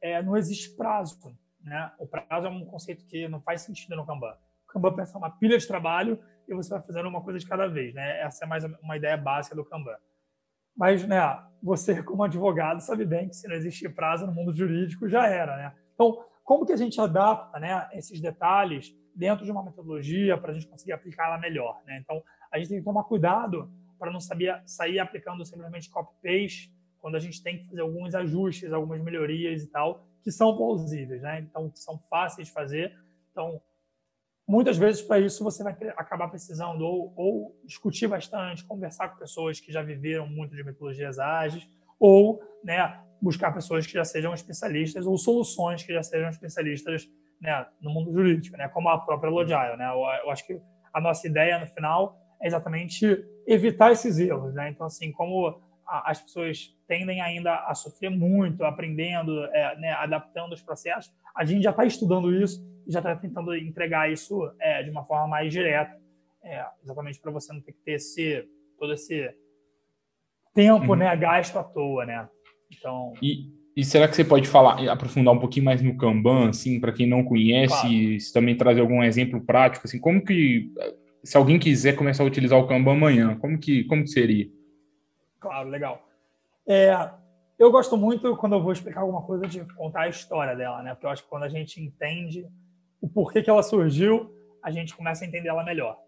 é, 0.00 0.22
não 0.22 0.36
existe 0.36 0.76
prazo. 0.76 1.18
Né? 1.62 1.90
O 1.98 2.06
prazo 2.06 2.46
é 2.46 2.50
um 2.50 2.64
conceito 2.64 3.06
que 3.06 3.28
não 3.28 3.40
faz 3.40 3.62
sentido 3.62 3.96
no 3.96 4.06
Kanban. 4.06 4.34
O 4.68 4.72
Kanban 4.72 4.94
pensa 4.94 5.16
uma 5.16 5.30
pilha 5.30 5.56
de 5.56 5.66
trabalho 5.66 6.18
e 6.48 6.54
você 6.54 6.70
vai 6.70 6.82
fazendo 6.82 7.08
uma 7.08 7.22
coisa 7.22 7.38
de 7.38 7.46
cada 7.46 7.68
vez. 7.68 7.94
Né? 7.94 8.20
Essa 8.20 8.44
é 8.44 8.48
mais 8.48 8.64
uma 8.64 8.96
ideia 8.96 9.16
básica 9.16 9.54
do 9.54 9.64
Kanban. 9.64 9.96
Mas, 10.76 11.04
né, 11.06 11.20
você, 11.60 12.02
como 12.02 12.22
advogado, 12.22 12.80
sabe 12.80 13.04
bem 13.04 13.28
que 13.28 13.34
se 13.34 13.48
não 13.48 13.56
existe 13.56 13.88
prazo 13.88 14.26
no 14.26 14.32
mundo 14.32 14.54
jurídico, 14.54 15.08
já 15.08 15.26
era. 15.26 15.56
Né? 15.56 15.74
Então, 15.98 16.24
como 16.44 16.64
que 16.64 16.72
a 16.72 16.76
gente 16.76 17.00
adapta 17.00 17.58
né, 17.58 17.88
esses 17.92 18.20
detalhes 18.20 18.96
dentro 19.12 19.44
de 19.44 19.50
uma 19.50 19.64
metodologia 19.64 20.38
para 20.38 20.52
a 20.52 20.54
gente 20.54 20.68
conseguir 20.68 20.92
aplicá-la 20.92 21.36
melhor? 21.38 21.82
Né? 21.84 21.98
Então, 22.00 22.22
a 22.52 22.58
gente 22.58 22.68
tem 22.68 22.78
que 22.78 22.84
tomar 22.84 23.02
cuidado 23.02 23.68
para 23.98 24.12
não 24.12 24.20
saber, 24.20 24.62
sair 24.64 25.00
aplicando 25.00 25.44
simplesmente 25.44 25.90
copy-paste 25.90 26.72
quando 27.00 27.16
a 27.16 27.18
gente 27.18 27.42
tem 27.42 27.58
que 27.58 27.66
fazer 27.66 27.80
alguns 27.80 28.14
ajustes, 28.14 28.72
algumas 28.72 29.00
melhorias 29.02 29.64
e 29.64 29.66
tal, 29.66 30.06
que 30.22 30.30
são 30.30 30.56
plausíveis, 30.56 31.20
né? 31.20 31.40
Então, 31.40 31.68
que 31.68 31.80
são 31.80 31.98
fáceis 32.08 32.46
de 32.46 32.54
fazer. 32.54 32.96
Então, 33.32 33.60
muitas 34.46 34.76
vezes 34.76 35.02
para 35.02 35.18
isso 35.18 35.42
você 35.42 35.64
vai 35.64 35.76
acabar 35.96 36.28
precisando 36.28 36.80
ou, 36.80 37.12
ou, 37.16 37.60
discutir 37.64 38.06
bastante, 38.06 38.64
conversar 38.64 39.08
com 39.08 39.18
pessoas 39.18 39.58
que 39.58 39.72
já 39.72 39.82
viveram 39.82 40.28
muito 40.28 40.54
de 40.54 40.62
metodologias 40.62 41.18
ágeis, 41.18 41.68
ou 41.98 42.40
né, 42.62 43.00
buscar 43.20 43.52
pessoas 43.52 43.86
que 43.86 43.92
já 43.92 44.04
sejam 44.04 44.32
especialistas 44.34 45.06
ou 45.06 45.16
soluções 45.16 45.82
que 45.82 45.92
já 45.92 46.02
sejam 46.02 46.28
especialistas 46.28 47.08
né, 47.40 47.66
no 47.80 47.90
mundo 47.90 48.12
jurídico, 48.12 48.56
né, 48.56 48.68
como 48.68 48.88
a 48.88 48.98
própria 48.98 49.30
Logile. 49.30 49.76
Né? 49.76 49.86
Eu, 49.86 50.24
eu, 50.24 50.30
acho 50.30 50.46
que 50.46 50.60
a 50.92 51.00
nossa 51.00 51.26
ideia 51.26 51.58
no 51.58 51.66
final 51.66 52.18
é 52.40 52.46
exatamente 52.46 53.24
evitar 53.46 53.92
esses 53.92 54.18
erros. 54.18 54.54
Né? 54.54 54.70
Então, 54.70 54.86
assim, 54.86 55.12
como 55.12 55.60
a, 55.86 56.10
as 56.10 56.20
pessoas 56.20 56.76
tendem 56.86 57.20
ainda 57.20 57.54
a 57.66 57.74
sofrer 57.74 58.10
muito, 58.10 58.64
aprendendo, 58.64 59.44
é, 59.46 59.78
né, 59.78 59.92
adaptando 59.92 60.52
os 60.52 60.62
processos, 60.62 61.12
a 61.36 61.44
gente 61.44 61.62
já 61.62 61.70
está 61.70 61.84
estudando 61.84 62.32
isso 62.32 62.66
já 62.88 63.00
está 63.00 63.14
tentando 63.14 63.54
entregar 63.54 64.10
isso 64.10 64.50
é, 64.58 64.82
de 64.82 64.90
uma 64.90 65.04
forma 65.04 65.28
mais 65.28 65.52
direta, 65.52 65.94
é, 66.42 66.64
exatamente 66.82 67.20
para 67.20 67.30
você 67.30 67.52
não 67.52 67.60
ter 67.60 67.72
que 67.72 67.80
ter 67.80 67.92
esse, 67.92 68.48
todo 68.78 68.94
esse 68.94 69.30
tempo, 70.54 70.92
uhum. 70.92 70.96
né, 70.96 71.14
gasto 71.14 71.58
à 71.58 71.62
toa, 71.62 72.06
né? 72.06 72.28
Então. 72.70 73.12
E, 73.22 73.52
e 73.76 73.84
será 73.84 74.08
que 74.08 74.16
você 74.16 74.24
pode 74.24 74.48
falar, 74.48 74.88
aprofundar 74.88 75.34
um 75.34 75.38
pouquinho 75.38 75.64
mais 75.64 75.80
no 75.80 75.96
Kanban, 75.96 76.50
assim, 76.50 76.80
para 76.80 76.92
quem 76.92 77.06
não 77.06 77.24
conhece, 77.24 77.70
claro. 77.70 78.32
também 78.32 78.56
trazer 78.56 78.80
algum 78.80 79.02
exemplo 79.02 79.40
prático, 79.40 79.86
assim, 79.86 79.98
como 79.98 80.24
que, 80.24 80.72
se 81.22 81.36
alguém 81.36 81.58
quiser 81.58 81.94
começar 81.94 82.22
a 82.22 82.26
utilizar 82.26 82.58
o 82.58 82.66
Kanban 82.66 82.92
amanhã, 82.92 83.36
como 83.38 83.58
que, 83.58 83.84
como 83.84 84.02
que 84.02 84.10
seria? 84.10 84.48
Claro, 85.40 85.68
legal. 85.68 86.08
É, 86.66 87.10
eu 87.58 87.70
gosto 87.70 87.96
muito 87.96 88.36
quando 88.36 88.54
eu 88.54 88.62
vou 88.62 88.72
explicar 88.72 89.00
alguma 89.00 89.22
coisa 89.22 89.46
de 89.46 89.64
contar 89.74 90.02
a 90.02 90.08
história 90.08 90.54
dela, 90.54 90.82
né? 90.82 90.94
Porque 90.94 91.06
eu 91.06 91.10
acho 91.10 91.22
que 91.22 91.28
quando 91.28 91.44
a 91.44 91.48
gente 91.48 91.82
entende 91.82 92.46
o 93.00 93.08
porquê 93.08 93.42
que 93.42 93.50
ela 93.50 93.62
surgiu, 93.62 94.32
a 94.62 94.70
gente 94.70 94.94
começa 94.94 95.24
a 95.24 95.28
entender 95.28 95.48
ela 95.48 95.64
melhor. 95.64 95.98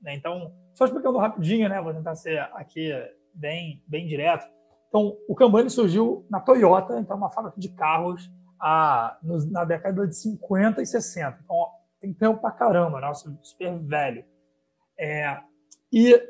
Né? 0.00 0.14
Então, 0.14 0.52
só 0.74 0.84
explicando 0.84 1.18
rapidinho, 1.18 1.68
né? 1.68 1.80
Vou 1.80 1.94
tentar 1.94 2.14
ser 2.14 2.40
aqui 2.54 2.92
bem, 3.34 3.82
bem 3.86 4.06
direto. 4.06 4.46
Então, 4.92 5.16
o 5.26 5.34
Kanban 5.34 5.70
surgiu 5.70 6.26
na 6.28 6.38
Toyota, 6.38 7.00
então 7.00 7.16
uma 7.16 7.30
fábrica 7.30 7.58
de 7.58 7.70
carros 7.70 8.30
a, 8.60 9.16
no, 9.22 9.38
na 9.50 9.64
década 9.64 10.06
de 10.06 10.14
50 10.14 10.82
e 10.82 10.86
60. 10.86 11.38
Então, 11.42 11.56
ó, 11.56 11.70
tem 11.98 12.12
tempo 12.12 12.38
pra 12.38 12.50
caramba, 12.50 13.00
né? 13.00 13.10
super 13.14 13.78
velho. 13.78 14.22
É, 15.00 15.40
e 15.90 16.22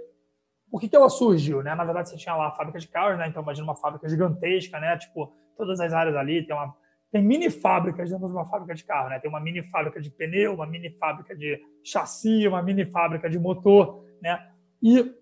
por 0.70 0.80
que, 0.80 0.88
que 0.88 0.94
ela 0.94 1.10
surgiu? 1.10 1.60
Né? 1.60 1.74
Na 1.74 1.84
verdade, 1.84 2.08
você 2.08 2.16
tinha 2.16 2.36
lá 2.36 2.50
a 2.50 2.52
fábrica 2.52 2.78
de 2.78 2.86
carros, 2.86 3.18
né? 3.18 3.26
Então, 3.26 3.42
imagina 3.42 3.66
uma 3.66 3.74
fábrica 3.74 4.08
gigantesca, 4.08 4.78
né? 4.78 4.96
Tipo, 4.96 5.34
todas 5.56 5.80
as 5.80 5.92
áreas 5.92 6.14
ali, 6.14 6.46
tem 6.46 6.54
uma 6.54 6.72
tem 7.10 7.20
mini 7.20 7.50
fábricas 7.50 8.10
dentro 8.10 8.26
de 8.26 8.32
uma 8.32 8.46
fábrica 8.46 8.74
de 8.74 8.84
carro, 8.84 9.10
né? 9.10 9.18
Tem 9.18 9.28
uma 9.28 9.40
mini 9.40 9.62
fábrica 9.64 10.00
de 10.00 10.08
pneu, 10.08 10.54
uma 10.54 10.66
mini 10.66 10.88
fábrica 10.98 11.36
de 11.36 11.60
chassi, 11.84 12.46
uma 12.46 12.62
mini 12.62 12.86
fábrica 12.86 13.28
de 13.28 13.38
motor, 13.40 14.04
né? 14.22 14.48
E 14.80 15.12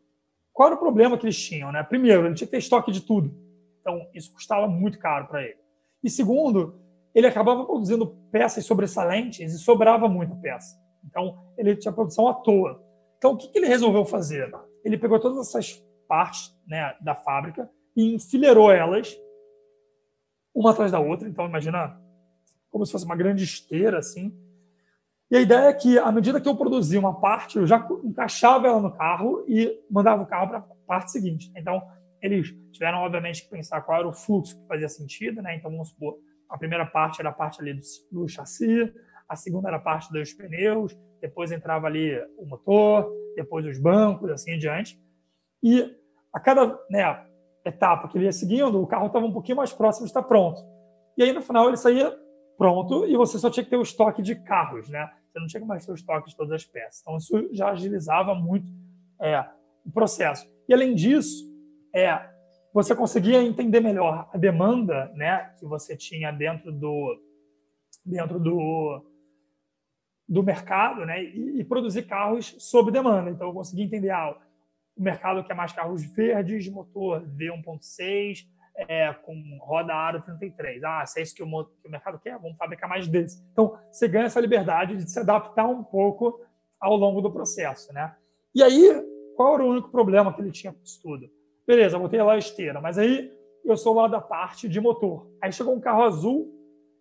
qual 0.60 0.66
era 0.66 0.76
o 0.76 0.78
problema 0.78 1.16
que 1.16 1.24
eles 1.24 1.42
tinham, 1.42 1.72
né? 1.72 1.82
Primeiro, 1.82 2.26
ele 2.26 2.34
tinha 2.34 2.46
que 2.46 2.50
ter 2.50 2.58
estoque 2.58 2.92
de 2.92 3.00
tudo. 3.00 3.34
Então, 3.80 4.06
isso 4.12 4.30
custava 4.30 4.68
muito 4.68 4.98
caro 4.98 5.26
para 5.26 5.42
ele. 5.42 5.56
E 6.04 6.10
segundo, 6.10 6.78
ele 7.14 7.26
acabava 7.26 7.64
produzindo 7.64 8.06
peças 8.30 8.66
sobressalentes 8.66 9.54
e 9.54 9.58
sobrava 9.58 10.06
muita 10.06 10.36
peça. 10.36 10.78
Então, 11.02 11.34
ele 11.56 11.74
tinha 11.76 11.90
produção 11.90 12.28
à 12.28 12.34
toa. 12.34 12.78
Então, 13.16 13.32
o 13.32 13.38
que, 13.38 13.48
que 13.48 13.58
ele 13.58 13.68
resolveu 13.68 14.04
fazer? 14.04 14.52
Ele 14.84 14.98
pegou 14.98 15.18
todas 15.18 15.48
essas 15.48 15.82
partes 16.06 16.54
né, 16.68 16.94
da 17.00 17.14
fábrica 17.14 17.66
e 17.96 18.16
enfileirou 18.16 18.70
elas 18.70 19.18
uma 20.54 20.72
atrás 20.72 20.92
da 20.92 21.00
outra. 21.00 21.26
Então, 21.26 21.46
imagina 21.46 21.98
como 22.70 22.84
se 22.84 22.92
fosse 22.92 23.06
uma 23.06 23.16
grande 23.16 23.44
esteira, 23.44 23.98
assim. 23.98 24.30
E 25.30 25.36
a 25.36 25.40
ideia 25.40 25.68
é 25.68 25.72
que, 25.72 25.96
à 25.96 26.10
medida 26.10 26.40
que 26.40 26.48
eu 26.48 26.56
produzia 26.56 26.98
uma 26.98 27.20
parte, 27.20 27.56
eu 27.56 27.66
já 27.66 27.86
encaixava 28.02 28.66
ela 28.66 28.80
no 28.80 28.92
carro 28.92 29.44
e 29.46 29.80
mandava 29.88 30.22
o 30.22 30.26
carro 30.26 30.48
para 30.48 30.58
a 30.58 30.64
parte 30.86 31.12
seguinte. 31.12 31.52
Então, 31.56 31.80
eles 32.20 32.48
tiveram, 32.72 32.98
obviamente, 32.98 33.44
que 33.44 33.48
pensar 33.48 33.80
qual 33.82 34.00
era 34.00 34.08
o 34.08 34.12
fluxo 34.12 34.60
que 34.60 34.66
fazia 34.66 34.88
sentido, 34.88 35.40
né? 35.40 35.54
Então, 35.54 35.70
vamos 35.70 35.90
supor, 35.90 36.18
a 36.48 36.58
primeira 36.58 36.84
parte 36.84 37.20
era 37.20 37.28
a 37.28 37.32
parte 37.32 37.60
ali 37.60 37.74
do, 37.74 37.80
do 38.10 38.28
chassi, 38.28 38.92
a 39.28 39.36
segunda 39.36 39.68
era 39.68 39.76
a 39.76 39.80
parte 39.80 40.12
dos 40.12 40.32
pneus, 40.32 40.98
depois 41.20 41.52
entrava 41.52 41.86
ali 41.86 42.12
o 42.36 42.44
motor, 42.44 43.08
depois 43.36 43.64
os 43.64 43.78
bancos, 43.78 44.28
assim 44.32 44.54
em 44.54 44.58
diante. 44.58 45.00
E 45.62 45.96
a 46.32 46.40
cada 46.40 46.76
né, 46.90 47.24
etapa 47.64 48.08
que 48.08 48.18
ele 48.18 48.24
ia 48.24 48.32
seguindo, 48.32 48.82
o 48.82 48.86
carro 48.86 49.06
estava 49.06 49.26
um 49.26 49.32
pouquinho 49.32 49.58
mais 49.58 49.72
próximo 49.72 50.06
de 50.06 50.10
estar 50.10 50.24
pronto. 50.24 50.60
E 51.16 51.22
aí, 51.22 51.32
no 51.32 51.40
final, 51.40 51.68
ele 51.68 51.76
saía 51.76 52.12
pronto 52.58 53.06
e 53.06 53.16
você 53.16 53.38
só 53.38 53.48
tinha 53.48 53.62
que 53.62 53.70
ter 53.70 53.76
o 53.76 53.82
estoque 53.82 54.20
de 54.20 54.34
carros, 54.34 54.88
né? 54.88 55.08
Você 55.30 55.38
não 55.38 55.46
tinha 55.46 55.60
que 55.60 55.66
mais 55.66 55.86
ter 55.86 55.92
o 55.92 55.94
estoque 55.94 56.30
de 56.30 56.36
todas 56.36 56.52
as 56.52 56.64
peças. 56.64 57.00
Então, 57.02 57.16
isso 57.16 57.48
já 57.54 57.70
agilizava 57.70 58.34
muito 58.34 58.72
é, 59.20 59.44
o 59.84 59.90
processo. 59.90 60.46
E, 60.68 60.74
além 60.74 60.94
disso, 60.94 61.44
é, 61.94 62.28
você 62.72 62.94
conseguia 62.94 63.42
entender 63.42 63.80
melhor 63.80 64.28
a 64.32 64.38
demanda 64.38 65.10
né, 65.14 65.54
que 65.58 65.66
você 65.66 65.96
tinha 65.96 66.32
dentro 66.32 66.72
do, 66.72 67.16
dentro 68.04 68.40
do, 68.40 69.04
do 70.28 70.42
mercado 70.42 71.04
né, 71.06 71.22
e, 71.22 71.60
e 71.60 71.64
produzir 71.64 72.02
carros 72.02 72.56
sob 72.58 72.90
demanda. 72.90 73.30
Então, 73.30 73.48
eu 73.48 73.54
conseguia 73.54 73.84
entender, 73.84 74.10
ah, 74.10 74.36
o 74.96 75.02
mercado 75.02 75.44
quer 75.44 75.54
mais 75.54 75.72
carros 75.72 76.04
verdes, 76.04 76.68
motor 76.68 77.22
V1.6, 77.22 78.46
é, 78.76 79.12
com 79.12 79.34
roda 79.60 79.94
aro 79.94 80.22
33. 80.22 80.82
Ah, 80.84 81.04
se 81.06 81.20
é 81.20 81.22
isso 81.22 81.34
que 81.34 81.42
o, 81.42 81.46
que 81.46 81.88
o 81.88 81.90
mercado 81.90 82.18
quer, 82.18 82.38
vamos 82.38 82.56
fabricar 82.56 82.88
mais 82.88 83.06
desses. 83.06 83.42
Então, 83.52 83.78
você 83.90 84.08
ganha 84.08 84.26
essa 84.26 84.40
liberdade 84.40 84.96
de 84.96 85.10
se 85.10 85.18
adaptar 85.18 85.66
um 85.66 85.82
pouco 85.82 86.40
ao 86.78 86.96
longo 86.96 87.20
do 87.20 87.30
processo, 87.30 87.92
né? 87.92 88.14
E 88.54 88.62
aí, 88.62 89.04
qual 89.36 89.54
era 89.54 89.64
o 89.64 89.70
único 89.70 89.90
problema 89.90 90.32
que 90.32 90.40
ele 90.40 90.50
tinha 90.50 90.72
com 90.72 90.82
isso 90.82 91.00
tudo? 91.02 91.30
Beleza, 91.66 91.98
botei 91.98 92.22
lá 92.22 92.32
a 92.32 92.38
esteira, 92.38 92.80
mas 92.80 92.98
aí 92.98 93.30
eu 93.64 93.76
sou 93.76 93.94
lá 93.94 94.08
da 94.08 94.20
parte 94.20 94.68
de 94.68 94.80
motor. 94.80 95.30
Aí 95.40 95.52
chegou 95.52 95.74
um 95.74 95.80
carro 95.80 96.02
azul 96.02 96.52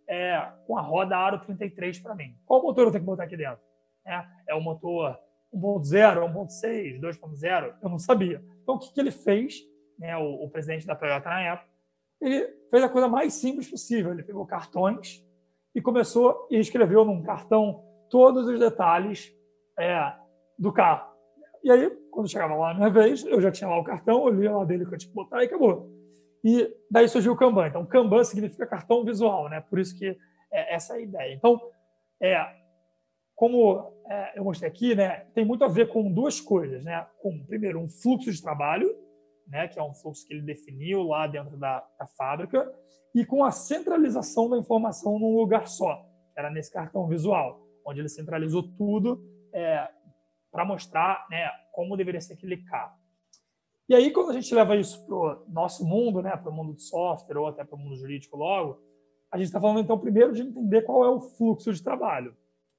é, 0.07 0.51
com 0.67 0.77
a 0.77 0.81
roda 0.81 1.17
aro 1.17 1.39
33 1.39 1.99
para 1.99 2.15
mim. 2.15 2.35
Qual 2.45 2.61
motor 2.61 2.85
eu 2.85 2.91
tenho 2.91 3.03
que 3.03 3.09
botar 3.09 3.23
aqui 3.23 3.37
dentro? 3.37 3.59
É, 4.05 4.25
é 4.49 4.55
o 4.55 4.61
motor 4.61 5.17
1.0, 5.53 6.31
1.6, 6.33 6.99
2.0, 6.99 7.73
eu 7.81 7.89
não 7.89 7.99
sabia. 7.99 8.43
Então, 8.61 8.75
o 8.75 8.79
que, 8.79 8.93
que 8.93 8.99
ele 8.99 9.11
fez, 9.11 9.61
né, 9.99 10.17
o, 10.17 10.45
o, 10.45 10.49
presidente 10.49 10.87
da 10.87 10.95
Toyota 10.95 11.29
na 11.29 11.41
época, 11.41 11.69
ele 12.21 12.47
fez 12.71 12.83
a 12.83 12.89
coisa 12.89 13.07
mais 13.07 13.33
simples 13.33 13.69
possível. 13.69 14.11
Ele 14.11 14.23
pegou 14.23 14.45
cartões 14.45 15.23
e 15.75 15.81
começou 15.81 16.47
e 16.49 16.57
escreveu 16.57 17.05
num 17.05 17.21
cartão 17.21 17.83
todos 18.09 18.47
os 18.47 18.59
detalhes 18.59 19.31
é, 19.77 20.13
do 20.57 20.71
carro. 20.73 21.09
E 21.63 21.69
aí, 21.71 21.89
quando 22.09 22.29
chegava 22.29 22.55
lá 22.55 22.73
na 22.73 22.79
minha 22.79 22.89
vez, 22.89 23.23
eu 23.25 23.41
já 23.41 23.51
tinha 23.51 23.69
lá 23.69 23.77
o 23.77 23.83
cartão, 23.83 24.25
eu 24.27 24.33
lia 24.33 24.55
lá 24.55 24.63
dele 24.63 24.85
que 24.85 24.93
eu 24.93 24.97
tinha 24.97 25.09
que 25.09 25.15
botar 25.15 25.43
e 25.43 25.45
acabou. 25.45 25.89
E 26.43 26.73
daí 26.89 27.07
surgiu 27.07 27.33
o 27.33 27.35
Kanban. 27.35 27.67
Então, 27.67 27.85
Kanban 27.85 28.23
significa 28.23 28.65
cartão 28.65 29.03
visual, 29.03 29.49
né? 29.49 29.61
Por 29.61 29.77
isso 29.77 29.97
que 29.97 30.17
é 30.51 30.75
essa 30.75 30.93
é 30.93 30.97
a 30.97 31.01
ideia. 31.01 31.33
Então, 31.33 31.59
é, 32.21 32.45
como 33.35 33.93
é, 34.07 34.39
eu 34.39 34.43
mostrei 34.43 34.69
aqui, 34.69 34.95
né, 34.95 35.25
tem 35.33 35.45
muito 35.45 35.63
a 35.63 35.67
ver 35.67 35.89
com 35.89 36.11
duas 36.11 36.39
coisas, 36.41 36.83
né? 36.83 37.05
Com, 37.21 37.45
primeiro, 37.45 37.79
um 37.79 37.89
fluxo 37.89 38.31
de 38.31 38.41
trabalho, 38.41 38.93
né, 39.49 39.67
que 39.67 39.79
é 39.79 39.83
um 39.83 39.93
fluxo 39.93 40.25
que 40.25 40.33
ele 40.33 40.43
definiu 40.43 41.03
lá 41.03 41.27
dentro 41.27 41.57
da, 41.57 41.85
da 41.99 42.07
fábrica, 42.07 42.71
e 43.13 43.25
com 43.25 43.43
a 43.43 43.51
centralização 43.51 44.49
da 44.49 44.57
informação 44.57 45.17
num 45.17 45.35
lugar 45.35 45.67
só, 45.67 45.95
que 46.33 46.39
era 46.39 46.49
nesse 46.49 46.71
cartão 46.71 47.07
visual, 47.07 47.59
onde 47.85 47.99
ele 47.99 48.09
centralizou 48.09 48.63
tudo 48.77 49.21
é, 49.51 49.89
para 50.51 50.63
mostrar 50.63 51.25
né, 51.29 51.49
como 51.73 51.97
deveria 51.97 52.21
ser 52.21 52.33
aquele 52.33 52.57
carro. 52.63 52.97
E 53.87 53.95
aí, 53.95 54.11
quando 54.11 54.29
a 54.29 54.33
gente 54.33 54.53
leva 54.53 54.75
isso 54.75 55.03
para 55.07 55.15
o 55.15 55.45
nosso 55.49 55.83
mundo, 55.83 56.21
né, 56.21 56.37
para 56.37 56.51
o 56.51 56.53
mundo 56.53 56.75
de 56.75 56.83
software 56.83 57.39
ou 57.39 57.47
até 57.47 57.63
para 57.63 57.75
o 57.75 57.79
mundo 57.79 57.95
jurídico 57.95 58.37
logo, 58.37 58.79
a 59.31 59.37
gente 59.37 59.47
está 59.47 59.59
falando, 59.59 59.79
então, 59.79 59.97
primeiro 59.97 60.31
de 60.31 60.43
entender 60.43 60.83
qual 60.83 61.03
é 61.03 61.09
o 61.09 61.19
fluxo 61.19 61.73
de 61.73 61.83
trabalho. 61.83 62.35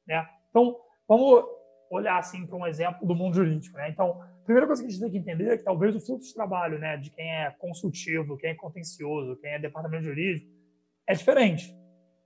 Né? 0.07 0.25
Então, 0.49 0.77
vamos 1.09 1.45
olhar 1.91 2.19
assim 2.19 2.47
para 2.47 2.57
um 2.57 2.67
exemplo 2.67 3.07
do 3.07 3.15
mundo 3.15 3.35
jurídico. 3.35 3.77
Né? 3.77 3.91
Então, 3.91 4.23
a 4.23 4.45
primeira 4.45 4.67
coisa 4.67 4.81
que 4.81 4.89
a 4.89 4.91
gente 4.91 5.01
tem 5.01 5.11
que 5.11 5.19
entender 5.19 5.53
é 5.53 5.57
que 5.59 5.65
talvez 5.65 5.95
o 5.95 6.01
fluxo 6.01 6.29
de 6.29 6.35
trabalho 6.35 6.79
né, 6.79 6.97
de 6.97 7.11
quem 7.11 7.29
é 7.29 7.51
consultivo, 7.59 8.37
quem 8.37 8.51
é 8.51 8.55
contencioso, 8.55 9.37
quem 9.37 9.51
é 9.51 9.59
departamento 9.59 10.05
jurídico, 10.05 10.49
é 11.07 11.13
diferente. 11.13 11.77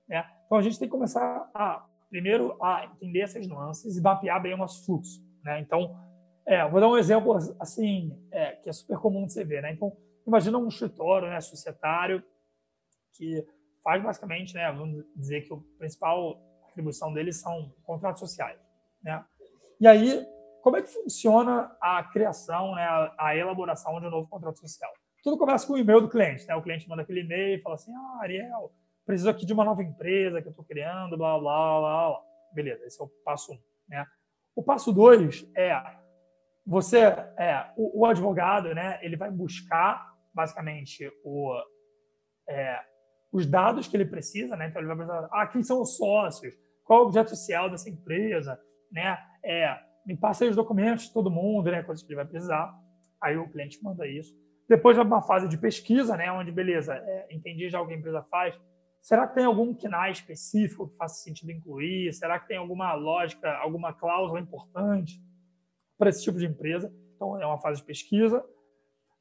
Né? 0.06 0.22
Então, 0.44 0.58
a 0.58 0.62
gente 0.62 0.78
tem 0.78 0.86
que 0.86 0.92
começar 0.92 1.50
a, 1.54 1.84
primeiro, 2.10 2.62
a 2.62 2.84
entender 2.84 3.20
essas 3.20 3.46
nuances 3.48 3.96
e 3.96 4.02
mapear 4.02 4.40
bem 4.42 4.52
o 4.52 4.58
nosso 4.58 4.84
fluxo. 4.84 5.20
Né? 5.42 5.60
Então, 5.60 5.98
é, 6.46 6.68
vou 6.68 6.78
dar 6.78 6.88
um 6.88 6.98
exemplo 6.98 7.34
assim, 7.58 8.16
é, 8.30 8.52
que 8.56 8.68
é 8.68 8.72
super 8.72 8.98
comum 8.98 9.24
de 9.24 9.32
você 9.32 9.44
ver. 9.44 9.62
Né? 9.62 9.72
Então, 9.72 9.96
imagina 10.26 10.58
um 10.58 10.68
escritório 10.68 11.28
né, 11.28 11.40
societário 11.40 12.22
que 13.16 13.46
faz 13.82 14.02
basicamente, 14.02 14.54
né, 14.54 14.70
vamos 14.72 15.04
dizer 15.14 15.42
que 15.42 15.52
a 15.52 15.56
principal 15.78 16.38
atribuição 16.68 17.12
deles 17.12 17.40
são 17.40 17.72
contratos 17.84 18.20
sociais. 18.20 18.58
Né? 19.02 19.24
E 19.84 19.86
aí, 19.86 20.26
como 20.62 20.78
é 20.78 20.82
que 20.82 20.88
funciona 20.88 21.70
a 21.78 22.02
criação, 22.04 22.74
né, 22.74 22.86
a, 23.18 23.36
elaboração 23.36 24.00
de 24.00 24.06
um 24.06 24.10
novo 24.10 24.26
contrato 24.26 24.58
social? 24.58 24.90
Tudo 25.22 25.36
começa 25.36 25.66
com 25.66 25.74
o 25.74 25.78
e-mail 25.78 26.00
do 26.00 26.08
cliente. 26.08 26.46
Né? 26.46 26.54
O 26.54 26.62
cliente 26.62 26.88
manda 26.88 27.02
aquele 27.02 27.20
e-mail 27.20 27.58
e 27.58 27.60
fala 27.60 27.74
assim, 27.74 27.92
ah, 27.94 28.20
Ariel, 28.22 28.72
preciso 29.04 29.28
aqui 29.28 29.44
de 29.44 29.52
uma 29.52 29.62
nova 29.62 29.82
empresa 29.82 30.40
que 30.40 30.48
eu 30.48 30.52
estou 30.52 30.64
criando, 30.64 31.18
blá, 31.18 31.38
blá, 31.38 31.80
blá, 31.80 32.08
blá. 32.08 32.20
Beleza, 32.54 32.82
esse 32.86 32.98
é 32.98 33.04
o 33.04 33.08
passo 33.22 33.52
um. 33.52 33.58
Né? 33.86 34.06
O 34.56 34.62
passo 34.62 34.90
dois 34.90 35.46
é 35.54 35.78
você, 36.66 37.00
é, 37.36 37.70
o, 37.76 38.00
o 38.00 38.06
advogado, 38.06 38.74
né, 38.74 38.98
ele 39.02 39.18
vai 39.18 39.30
buscar 39.30 40.14
basicamente 40.32 41.12
o, 41.22 41.52
é, 42.48 42.80
os 43.30 43.44
dados 43.44 43.86
que 43.86 43.94
ele 43.98 44.06
precisa, 44.06 44.56
né? 44.56 44.68
Então 44.68 44.80
ele 44.80 44.88
vai 44.88 44.96
pensar, 44.96 45.28
ah, 45.30 45.46
quem 45.46 45.62
são 45.62 45.82
os 45.82 45.98
sócios, 45.98 46.54
qual 46.84 47.00
é 47.00 47.02
o 47.02 47.06
objeto 47.06 47.28
social 47.28 47.68
dessa 47.68 47.90
empresa, 47.90 48.58
né? 48.90 49.18
É, 49.44 49.78
me 50.06 50.16
passa 50.16 50.44
aí 50.44 50.50
os 50.50 50.56
documentos 50.56 51.04
de 51.04 51.12
todo 51.12 51.30
mundo, 51.30 51.70
né? 51.70 51.82
Coisas 51.82 52.02
que 52.02 52.10
ele 52.10 52.16
vai 52.16 52.24
precisar. 52.24 52.74
Aí 53.20 53.36
o 53.36 53.48
cliente 53.48 53.82
manda 53.82 54.06
isso. 54.06 54.34
Depois 54.68 54.96
vai 54.96 55.04
uma 55.04 55.22
fase 55.22 55.48
de 55.48 55.58
pesquisa, 55.58 56.16
né? 56.16 56.32
Onde, 56.32 56.50
beleza, 56.50 56.94
é, 56.94 57.26
entendi 57.30 57.68
já 57.68 57.80
o 57.80 57.86
que 57.86 57.92
a 57.92 57.96
empresa 57.96 58.22
faz. 58.22 58.58
Será 59.00 59.26
que 59.26 59.34
tem 59.34 59.44
algum 59.44 59.74
KNAI 59.74 60.12
específico 60.12 60.88
que 60.88 60.96
faça 60.96 61.22
sentido 61.22 61.52
incluir? 61.52 62.12
Será 62.14 62.38
que 62.38 62.48
tem 62.48 62.56
alguma 62.56 62.94
lógica, 62.94 63.50
alguma 63.58 63.92
cláusula 63.92 64.40
importante 64.40 65.22
para 65.98 66.08
esse 66.08 66.22
tipo 66.24 66.38
de 66.38 66.46
empresa? 66.46 66.90
Então, 67.14 67.40
é 67.40 67.46
uma 67.46 67.58
fase 67.58 67.80
de 67.80 67.86
pesquisa. 67.86 68.42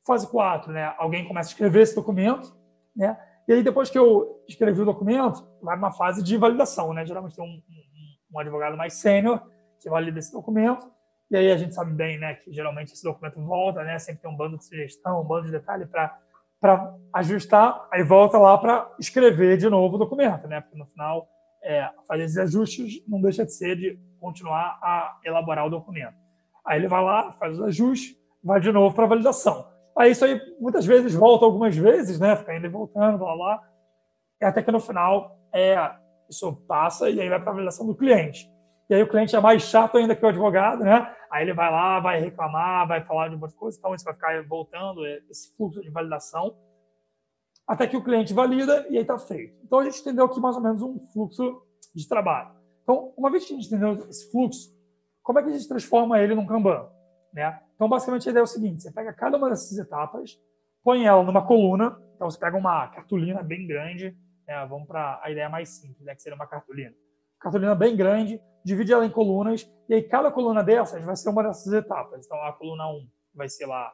Fase 0.08 0.30
4, 0.30 0.72
né? 0.72 0.94
Alguém 0.98 1.28
começa 1.28 1.50
a 1.50 1.52
escrever 1.52 1.82
esse 1.82 1.96
documento, 1.96 2.56
né? 2.96 3.18
E 3.46 3.54
aí, 3.54 3.62
depois 3.62 3.90
que 3.90 4.00
eu 4.00 4.42
escrevi 4.48 4.82
o 4.82 4.86
documento, 4.86 5.46
vai 5.62 5.78
uma 5.78 5.92
fase 5.92 6.24
de 6.24 6.38
validação, 6.38 6.94
né? 6.94 7.06
Geralmente 7.06 7.36
tem 7.36 7.44
um, 7.44 7.62
um, 7.70 8.36
um 8.36 8.40
advogado 8.40 8.78
mais 8.78 8.94
sênior 8.94 9.42
que 9.84 9.90
valida 9.90 10.18
esse 10.18 10.32
documento. 10.32 10.90
E 11.30 11.36
aí 11.36 11.52
a 11.52 11.58
gente 11.58 11.74
sabe 11.74 11.92
bem, 11.92 12.18
né, 12.18 12.36
que 12.36 12.52
geralmente 12.52 12.94
esse 12.94 13.04
documento 13.04 13.40
volta, 13.44 13.84
né? 13.84 14.00
Sempre 14.00 14.22
tem 14.22 14.32
um 14.32 14.36
bando 14.36 14.58
de 14.58 14.66
sugestão, 14.66 15.22
um 15.22 15.26
bando 15.26 15.46
de 15.46 15.52
detalhe 15.52 15.86
para 15.86 16.18
para 16.64 16.96
ajustar, 17.12 17.90
aí 17.92 18.02
volta 18.04 18.38
lá 18.38 18.58
para 18.58 18.90
escrever 18.98 19.58
de 19.58 19.70
novo 19.70 19.96
o 19.96 20.00
documento, 20.00 20.48
né? 20.48 20.62
Porque 20.62 20.78
no 20.78 20.86
final, 20.86 21.28
é, 21.62 21.90
fazer 22.08 22.24
esses 22.24 22.38
ajustes 22.38 23.06
não 23.06 23.22
deixa 23.22 23.44
de 23.44 23.54
ser 23.54 23.76
de 23.76 24.00
continuar 24.18 24.80
a 24.82 25.20
elaborar 25.26 25.68
o 25.68 25.70
documento. 25.70 26.16
Aí 26.66 26.80
ele 26.80 26.88
vai 26.88 27.04
lá, 27.04 27.34
faz 27.34 27.60
os 27.60 27.66
ajustes, 27.66 28.16
vai 28.42 28.62
de 28.62 28.72
novo 28.72 28.96
para 28.96 29.06
validação. 29.06 29.68
Aí 29.98 30.12
isso 30.12 30.24
aí 30.24 30.40
muitas 30.58 30.86
vezes 30.86 31.14
volta 31.14 31.44
algumas 31.44 31.76
vezes, 31.76 32.18
né? 32.18 32.34
Fica 32.38 32.56
indo 32.56 32.66
e 32.66 32.70
voltando, 32.70 33.26
lá, 33.26 33.34
lá. 33.34 33.62
E 34.42 34.46
até 34.46 34.64
que 34.64 34.72
no 34.72 34.80
final 34.80 35.38
é, 35.54 35.76
isso 36.30 36.54
passa 36.66 37.10
e 37.10 37.20
aí 37.20 37.28
vai 37.28 37.42
para 37.42 37.52
a 37.52 37.56
validação 37.56 37.86
do 37.86 37.94
cliente. 37.94 38.50
E 38.90 38.96
aí 38.96 39.02
o 39.02 39.08
cliente 39.08 39.36
é 39.36 39.40
mais 39.40 39.64
chato 39.64 39.98
ainda 39.98 40.16
que 40.16 40.26
o 40.26 40.28
advogado, 40.28 40.84
né? 40.84 41.16
Aí 41.32 41.44
ele 41.44 41.54
vai 41.54 41.72
lá, 41.72 42.00
vai 42.00 42.20
reclamar, 42.20 42.88
vai 42.88 43.04
falar 43.04 43.30
de 43.30 43.36
um 43.36 43.40
monte 43.40 43.52
de 43.52 43.58
coisa, 43.58 43.78
então 43.78 43.96
isso 43.96 44.06
vai 44.06 44.14
ficar 44.14 44.44
voltando, 44.48 45.06
é, 45.06 45.20
esse 45.30 45.56
fluxo 45.56 45.82
de 45.82 45.90
validação, 45.90 46.56
até 47.68 47.88
que 47.88 47.98
o 47.98 48.04
cliente 48.04 48.34
valida 48.34 48.86
e 48.90 48.98
aí 48.98 49.02
está 49.02 49.18
feito. 49.18 49.56
Então 49.64 49.80
a 49.80 49.86
gente 49.86 50.00
entendeu 50.02 50.26
aqui 50.26 50.40
mais 50.40 50.56
ou 50.56 50.62
menos 50.62 50.82
um 50.82 51.00
fluxo 51.12 51.62
de 51.96 52.08
trabalho. 52.08 52.52
Então, 52.84 53.14
uma 53.18 53.32
vez 53.32 53.46
que 53.46 53.54
a 53.54 53.56
gente 53.56 53.68
entendeu 53.68 53.94
esse 54.10 54.30
fluxo, 54.30 54.70
como 55.22 55.40
é 55.40 55.44
que 55.44 55.50
a 55.50 55.54
gente 55.54 55.68
transforma 55.68 56.20
ele 56.20 56.36
num 56.36 56.46
Kanban? 56.46 56.90
Né? 57.34 57.60
Então, 57.76 57.88
basicamente, 57.88 58.28
a 58.28 58.32
ideia 58.32 58.42
é 58.42 58.44
o 58.44 58.48
seguinte: 58.48 58.84
você 58.84 58.92
pega 58.92 59.14
cada 59.14 59.38
uma 59.38 59.50
dessas 59.50 59.78
etapas, 59.78 60.38
põe 60.84 61.06
ela 61.06 61.24
numa 61.24 61.46
coluna. 61.46 61.98
Então, 62.16 62.30
você 62.30 62.38
pega 62.38 62.58
uma 62.58 62.88
cartolina 62.90 63.42
bem 63.42 63.66
grande. 63.66 64.16
Né? 64.46 64.66
Vamos 64.70 64.88
para 64.88 65.20
a 65.24 65.32
ideia 65.32 65.50
mais 65.50 65.70
simples, 65.70 66.06
né? 66.06 66.14
que 66.14 66.22
seria 66.22 66.36
uma 66.36 66.46
cartolina. 66.46 66.94
Cartolina 67.44 67.76
bem 67.76 67.94
grande, 67.94 68.42
divide 68.64 68.94
ela 68.94 69.06
em 69.06 69.10
colunas, 69.10 69.70
e 69.90 69.94
aí 69.94 70.02
cada 70.02 70.32
coluna 70.32 70.64
dessas 70.64 71.04
vai 71.04 71.14
ser 71.14 71.28
uma 71.28 71.44
dessas 71.44 71.74
etapas. 71.74 72.26
Então, 72.26 72.42
a 72.42 72.54
coluna 72.54 72.88
1 72.88 73.06
vai 73.36 73.50
ser 73.50 73.66
lá 73.66 73.94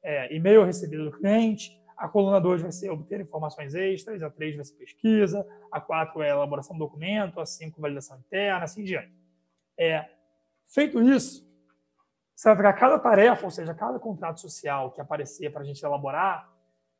é, 0.00 0.32
e-mail 0.32 0.62
recebido 0.62 1.10
do 1.10 1.18
cliente, 1.18 1.76
a 1.96 2.08
coluna 2.08 2.40
2 2.40 2.62
vai 2.62 2.70
ser 2.70 2.90
obter 2.90 3.20
informações 3.20 3.74
extras, 3.74 4.22
a 4.22 4.30
3 4.30 4.54
vai 4.54 4.64
ser 4.64 4.76
pesquisa, 4.76 5.44
a 5.72 5.80
4 5.80 6.22
é 6.22 6.30
elaboração 6.30 6.76
do 6.76 6.84
documento, 6.84 7.40
a 7.40 7.46
5 7.46 7.80
validação 7.80 8.16
interna, 8.16 8.64
assim 8.64 8.84
diante. 8.84 9.12
É, 9.76 10.08
feito 10.68 11.02
isso, 11.02 11.44
você 12.36 12.48
vai 12.48 12.56
pegar 12.56 12.72
cada 12.74 12.96
tarefa, 12.96 13.44
ou 13.44 13.50
seja, 13.50 13.74
cada 13.74 13.98
contrato 13.98 14.40
social 14.40 14.92
que 14.92 15.00
aparecer 15.00 15.50
para 15.50 15.62
a 15.62 15.64
gente 15.64 15.84
elaborar, 15.84 16.48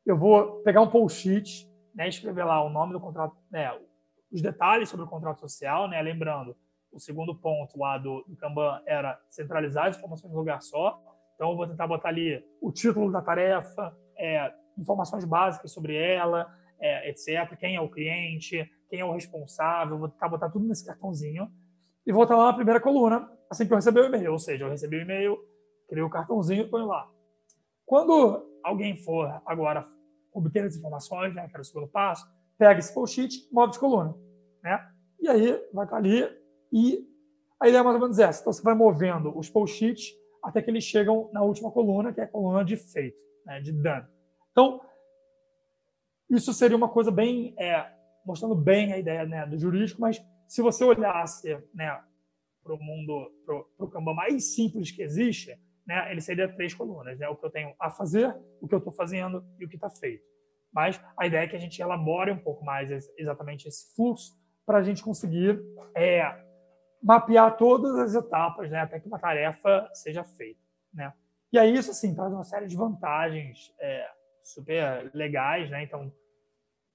eu 0.05 0.17
vou 0.17 0.61
pegar 0.61 0.81
um 0.81 0.89
post-it, 0.89 1.71
né, 1.93 2.09
escrever 2.09 2.43
lá 2.43 2.61
o 2.61 2.69
nome 2.69 2.91
do 2.91 2.99
contrato, 2.99 3.37
né, 3.49 3.71
os 4.35 4.41
detalhes 4.41 4.89
sobre 4.89 5.05
o 5.05 5.07
contrato 5.07 5.39
social, 5.39 5.87
né, 5.87 6.01
lembrando, 6.01 6.57
o 6.91 6.99
segundo 6.99 7.33
ponto 7.33 7.79
lá 7.79 7.97
do, 7.97 8.21
do 8.27 8.35
Kanban 8.35 8.81
era 8.85 9.17
centralizar 9.29 9.87
as 9.87 9.97
informações 9.97 10.29
em 10.29 10.35
um 10.35 10.39
lugar 10.39 10.61
só. 10.61 11.01
Então, 11.35 11.51
eu 11.51 11.55
vou 11.55 11.65
tentar 11.65 11.87
botar 11.87 12.09
ali 12.09 12.43
o 12.61 12.69
título 12.69 13.11
da 13.11 13.21
tarefa, 13.21 13.95
é, 14.17 14.53
informações 14.77 15.23
básicas 15.23 15.71
sobre 15.71 15.95
ela, 15.95 16.53
é, 16.79 17.09
etc. 17.09 17.57
Quem 17.57 17.77
é 17.77 17.81
o 17.81 17.89
cliente, 17.89 18.69
quem 18.89 18.99
é 18.99 19.05
o 19.05 19.13
responsável. 19.13 19.97
Vou 19.97 20.09
tentar 20.09 20.27
botar 20.27 20.49
tudo 20.49 20.67
nesse 20.67 20.85
cartãozinho. 20.85 21.49
E 22.05 22.11
vou 22.11 22.25
lá 22.25 22.47
na 22.47 22.53
primeira 22.53 22.81
coluna, 22.81 23.29
assim 23.49 23.65
que 23.65 23.71
eu 23.71 23.77
receber 23.77 24.01
o 24.01 24.05
e-mail. 24.05 24.33
Ou 24.33 24.39
seja, 24.39 24.65
eu 24.65 24.69
recebi 24.69 24.97
o 24.97 25.01
e-mail, 25.01 25.37
criei 25.87 26.03
o 26.03 26.09
cartãozinho 26.09 26.63
e 26.63 26.69
ponho 26.69 26.87
lá. 26.87 27.09
Quando 27.85 28.45
alguém 28.63 28.97
for 28.97 29.41
agora 29.45 29.85
obter 30.33 30.65
as 30.65 30.75
informações, 30.75 31.33
né, 31.33 31.47
que 31.47 31.55
era 31.55 31.61
o 31.61 31.65
segundo 31.65 31.87
passo, 31.87 32.25
pega 32.57 32.79
esse 32.79 32.93
post-it, 32.93 33.47
move 33.51 33.71
de 33.71 33.79
coluna. 33.79 34.15
Né? 34.63 34.91
E 35.19 35.27
aí 35.27 35.61
vai 35.73 35.85
estar 35.85 35.97
ali 35.97 36.27
e 36.71 37.07
a 37.59 37.67
ideia 37.67 37.79
é 37.79 37.83
mais 37.83 37.95
ou 37.95 38.01
menos 38.01 38.19
essa. 38.19 38.41
Então, 38.41 38.53
você 38.53 38.61
vai 38.61 38.75
movendo 38.75 39.37
os 39.37 39.49
post-its 39.49 40.13
até 40.43 40.61
que 40.61 40.69
eles 40.69 40.83
chegam 40.83 41.29
na 41.33 41.41
última 41.41 41.71
coluna, 41.71 42.13
que 42.13 42.21
é 42.21 42.25
a 42.25 42.27
coluna 42.27 42.63
de 42.63 42.77
feito, 42.77 43.17
né, 43.45 43.59
de 43.59 43.71
dano. 43.71 44.07
Então, 44.51 44.79
isso 46.29 46.53
seria 46.53 46.77
uma 46.77 46.89
coisa 46.89 47.11
bem, 47.11 47.55
é, 47.57 47.91
mostrando 48.25 48.55
bem 48.55 48.93
a 48.93 48.97
ideia 48.97 49.25
né, 49.25 49.45
do 49.45 49.57
jurídico, 49.57 50.01
mas 50.01 50.23
se 50.47 50.61
você 50.61 50.83
olhasse 50.83 51.57
né, 51.73 51.99
para 52.63 52.73
o 52.73 52.77
mundo, 52.77 53.31
para 53.45 53.85
o 53.85 53.89
Kanban 53.89 54.13
mais 54.13 54.53
simples 54.53 54.91
que 54.91 55.01
existe, 55.01 55.57
né, 55.85 56.11
ele 56.11 56.21
seria 56.21 56.47
três 56.47 56.73
colunas, 56.73 57.17
né, 57.17 57.27
o 57.27 57.35
que 57.35 57.45
eu 57.45 57.51
tenho 57.51 57.73
a 57.79 57.89
fazer, 57.89 58.35
o 58.61 58.67
que 58.67 58.73
eu 58.73 58.79
estou 58.79 58.93
fazendo 58.93 59.43
e 59.59 59.65
o 59.65 59.69
que 59.69 59.75
está 59.75 59.89
feito. 59.89 60.23
Mas 60.75 61.01
a 61.17 61.25
ideia 61.25 61.45
é 61.45 61.47
que 61.47 61.55
a 61.55 61.59
gente 61.59 61.81
elabore 61.81 62.31
um 62.31 62.37
pouco 62.37 62.65
mais 62.65 63.09
exatamente 63.17 63.65
esse 63.65 63.95
fluxo 63.95 64.37
para 64.65 64.79
a 64.79 64.83
gente 64.83 65.01
conseguir 65.01 65.63
é, 65.95 66.43
mapear 67.01 67.55
todas 67.55 67.97
as 67.97 68.13
etapas, 68.13 68.69
né, 68.69 68.81
até 68.81 68.99
que 68.99 69.07
uma 69.07 69.17
tarefa 69.17 69.89
seja 69.93 70.25
feita, 70.25 70.59
né? 70.93 71.13
E 71.53 71.57
aí 71.57 71.73
isso 71.73 71.91
assim 71.91 72.13
traz 72.13 72.33
uma 72.33 72.43
série 72.43 72.67
de 72.67 72.75
vantagens 72.75 73.73
é, 73.79 74.09
super 74.43 75.09
legais, 75.13 75.69
né? 75.69 75.83
Então, 75.83 76.11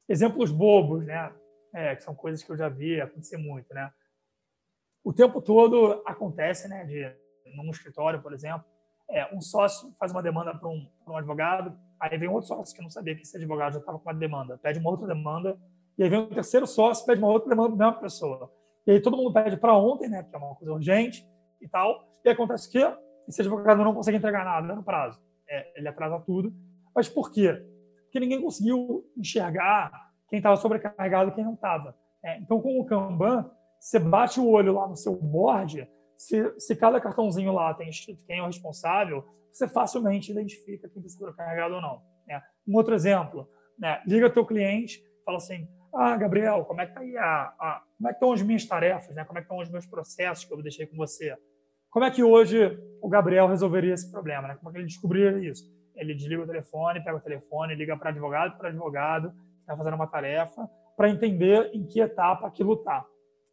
exemplos 0.07 0.53
bobos, 0.53 1.07
né? 1.07 1.33
É, 1.73 1.97
que 1.97 2.03
são 2.03 2.15
coisas 2.15 2.43
que 2.43 2.51
eu 2.51 2.57
já 2.57 2.69
vi 2.69 3.01
acontecer 3.01 3.39
muito, 3.39 3.73
né? 3.73 3.91
O 5.03 5.15
tempo 5.15 5.41
todo 5.41 6.03
acontece, 6.05 6.69
né? 6.69 6.85
De 6.85 7.17
num 7.57 7.71
escritório, 7.71 8.21
por 8.21 8.35
exemplo, 8.35 8.67
é, 9.11 9.35
um 9.35 9.41
sócio 9.41 9.93
faz 9.99 10.13
uma 10.13 10.23
demanda 10.23 10.55
para 10.55 10.69
um, 10.69 10.87
um, 11.07 11.17
advogado, 11.17 11.77
aí 11.99 12.17
vem 12.17 12.29
outro 12.29 12.49
sócio 12.49 12.75
que 12.75 12.83
não 12.83 12.91
sabia 12.91 13.15
que 13.15 13.23
esse 13.23 13.37
advogado 13.37 13.75
já 13.75 13.79
estava 13.81 13.99
com 13.99 14.09
uma 14.09 14.15
demanda, 14.15 14.59
pede 14.59 14.79
uma 14.79 14.91
outra 14.91 15.07
demanda, 15.07 15.59
e 15.99 16.03
aí 16.03 16.09
vem 16.09 16.21
um 16.21 16.29
terceiro 16.29 16.67
sócio, 16.67 17.05
pede 17.05 17.21
uma 17.21 17.31
outra 17.31 17.49
demanda 17.49 17.77
da 17.77 17.87
mesma 17.87 18.01
pessoa. 18.01 18.51
E 18.87 18.93
aí 18.93 19.01
todo 19.01 19.17
mundo 19.17 19.33
pede 19.33 19.57
para 19.57 19.77
ontem, 19.77 20.09
né, 20.09 20.23
porque 20.23 20.37
é 20.37 20.39
uma 20.39 20.55
coisa 20.55 20.73
urgente 20.73 21.29
e 21.61 21.69
tal, 21.69 22.09
e 22.25 22.31
acontece 22.31 22.71
que 22.71 22.79
esse 23.29 23.41
advogado 23.41 23.83
não 23.85 23.95
consegue 23.95 24.19
entregar 24.19 24.45
nada 24.45 24.75
no 24.75 24.83
prazo. 24.83 25.21
É, 25.49 25.79
ele 25.79 25.89
atrasa 25.89 26.19
tudo. 26.21 26.53
Mas 26.95 27.09
por 27.09 27.31
quê? 27.31 27.65
Porque 28.05 28.21
ninguém 28.21 28.41
conseguiu 28.41 29.05
enxergar 29.17 29.91
quem 30.29 30.39
estava 30.39 30.57
sobrecarregado 30.57 31.31
e 31.31 31.35
quem 31.35 31.45
não 31.45 31.55
estava. 31.55 31.97
É, 32.25 32.39
então, 32.39 32.61
com 32.61 32.81
o 32.81 32.85
Kanban, 32.85 33.51
você 33.79 33.99
bate 33.99 34.39
o 34.39 34.49
olho 34.49 34.75
lá 34.75 34.87
no 34.87 34.97
seu 34.97 35.17
board, 35.17 35.89
se, 36.21 36.61
se 36.61 36.77
cada 36.77 37.01
cartãozinho 37.01 37.51
lá 37.51 37.73
tem 37.73 37.89
escrito 37.89 38.23
quem 38.27 38.41
é 38.41 38.43
o 38.43 38.47
responsável, 38.47 39.25
você 39.51 39.67
facilmente 39.67 40.31
identifica 40.31 40.87
quem 40.87 41.01
está 41.01 41.19
sobrecarregado 41.19 41.77
ou 41.77 41.81
não. 41.81 42.03
Né? 42.29 42.43
Um 42.69 42.77
outro 42.77 42.95
exemplo, 42.95 43.49
né? 43.79 44.03
liga 44.07 44.29
teu 44.29 44.45
cliente, 44.45 45.03
fala 45.25 45.39
assim, 45.39 45.67
ah, 45.95 46.15
Gabriel, 46.19 46.67
como 46.67 46.83
é 46.83 46.87
que 46.87 46.93
tá 46.93 47.01
aí 47.01 47.17
a, 47.17 47.55
a, 47.59 47.83
como 47.97 48.09
é 48.09 48.13
que 48.13 48.17
estão 48.17 48.33
as 48.35 48.43
minhas 48.43 48.67
tarefas, 48.67 49.17
né? 49.17 49.25
Como 49.25 49.39
é 49.39 49.41
que 49.41 49.47
estão 49.47 49.59
os 49.59 49.71
meus 49.71 49.87
processos 49.87 50.45
que 50.45 50.53
eu 50.53 50.63
deixei 50.63 50.87
com 50.87 50.97
você? 50.97 51.35
Como 51.89 52.05
é 52.05 52.11
que 52.11 52.23
hoje 52.23 52.79
o 53.01 53.09
Gabriel 53.09 53.49
resolveria 53.49 53.95
esse 53.95 54.11
problema, 54.13 54.47
né? 54.47 54.57
Como 54.57 54.69
é 54.69 54.73
que 54.73 54.79
ele 54.79 54.87
descobriria 54.87 55.39
isso? 55.39 55.65
Ele 55.97 56.15
desliga 56.15 56.43
o 56.43 56.47
telefone, 56.47 57.03
pega 57.03 57.17
o 57.17 57.21
telefone, 57.21 57.75
liga 57.75 57.97
para 57.97 58.11
advogado, 58.11 58.59
para 58.59 58.69
advogado, 58.69 59.33
está 59.61 59.75
fazendo 59.75 59.95
uma 59.95 60.07
tarefa, 60.07 60.69
para 60.97 61.09
entender 61.09 61.71
em 61.73 61.87
que 61.87 61.99
etapa 61.99 62.47
aquilo 62.47 62.75
está. 62.75 63.05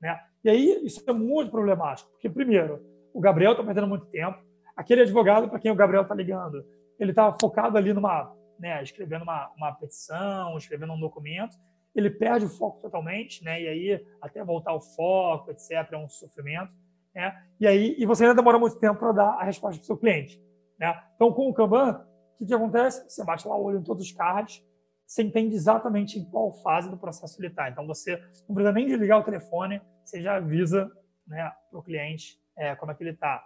Né? 0.02 0.20
E 0.44 0.50
aí 0.50 0.86
isso 0.86 1.04
é 1.08 1.14
muito 1.14 1.52
problemático, 1.52 2.10
porque, 2.12 2.30
primeiro, 2.30 2.82
o 3.14 3.20
Gabriel 3.20 3.52
está 3.52 3.64
perdendo 3.64 3.88
muito 3.88 4.06
tempo, 4.08 4.38
aquele 4.76 5.02
advogado 5.02 5.50
para 5.50 5.60
quem 5.60 5.72
o 5.72 5.76
Gabriel 5.76 6.04
está 6.04 6.14
ligando, 6.14 6.64
ele 7.00 7.12
está 7.12 7.32
focado 7.34 7.78
ali 7.78 7.94
numa, 7.94 8.34
né, 8.60 8.82
escrevendo 8.82 9.24
uma, 9.24 9.52
uma 9.58 9.72
petição, 9.74 10.58
escrevendo 10.58 10.94
um 10.94 11.00
documento, 11.00 11.58
ele 11.96 12.10
perde 12.10 12.46
o 12.46 12.50
foco 12.50 12.80
totalmente, 12.80 13.44
né? 13.44 13.60
E 13.60 13.68
aí 13.68 14.06
até 14.22 14.44
voltar 14.44 14.74
o 14.74 14.82
foco, 14.82 15.50
etc, 15.50 15.72
é 15.92 15.98
um 15.98 16.08
sofrimento, 16.08 16.72
né? 17.14 17.44
E 17.60 17.66
aí 17.66 17.96
e 17.98 18.06
você 18.06 18.24
ainda 18.24 18.36
demora 18.36 18.60
muito 18.60 18.78
tempo 18.78 19.00
para 19.00 19.12
dar 19.12 19.30
a 19.32 19.44
resposta 19.44 19.80
para 19.80 19.84
o 19.84 19.86
seu 19.88 19.98
cliente, 19.98 20.40
né? 20.80 20.96
Então 21.16 21.34
com 21.34 21.50
o 21.50 21.54
Kanban, 21.54 22.06
o 22.36 22.38
que, 22.38 22.46
que 22.46 22.54
acontece? 22.54 23.04
Você 23.10 23.26
bate 23.26 23.48
lá 23.48 23.58
o 23.58 23.64
olho 23.64 23.80
em 23.80 23.84
todos 23.84 24.06
os 24.06 24.12
cards, 24.12 24.64
você 25.08 25.24
entende 25.24 25.56
exatamente 25.56 26.20
em 26.20 26.26
qual 26.26 26.52
fase 26.62 26.90
do 26.90 26.98
processo 26.98 27.40
ele 27.40 27.48
está. 27.48 27.70
Então, 27.70 27.88
você 27.88 28.22
não 28.48 28.54
precisa 28.54 28.74
nem 28.74 28.86
desligar 28.86 29.20
o 29.20 29.24
telefone, 29.24 29.82
você 30.08 30.22
já 30.22 30.38
avisa 30.38 30.90
né, 31.28 31.52
para 31.70 31.80
o 31.80 31.84
cliente 31.84 32.40
é, 32.58 32.76
como 32.76 32.92
é 32.92 32.96
que 32.96 33.04
ele 33.04 33.12
está. 33.12 33.44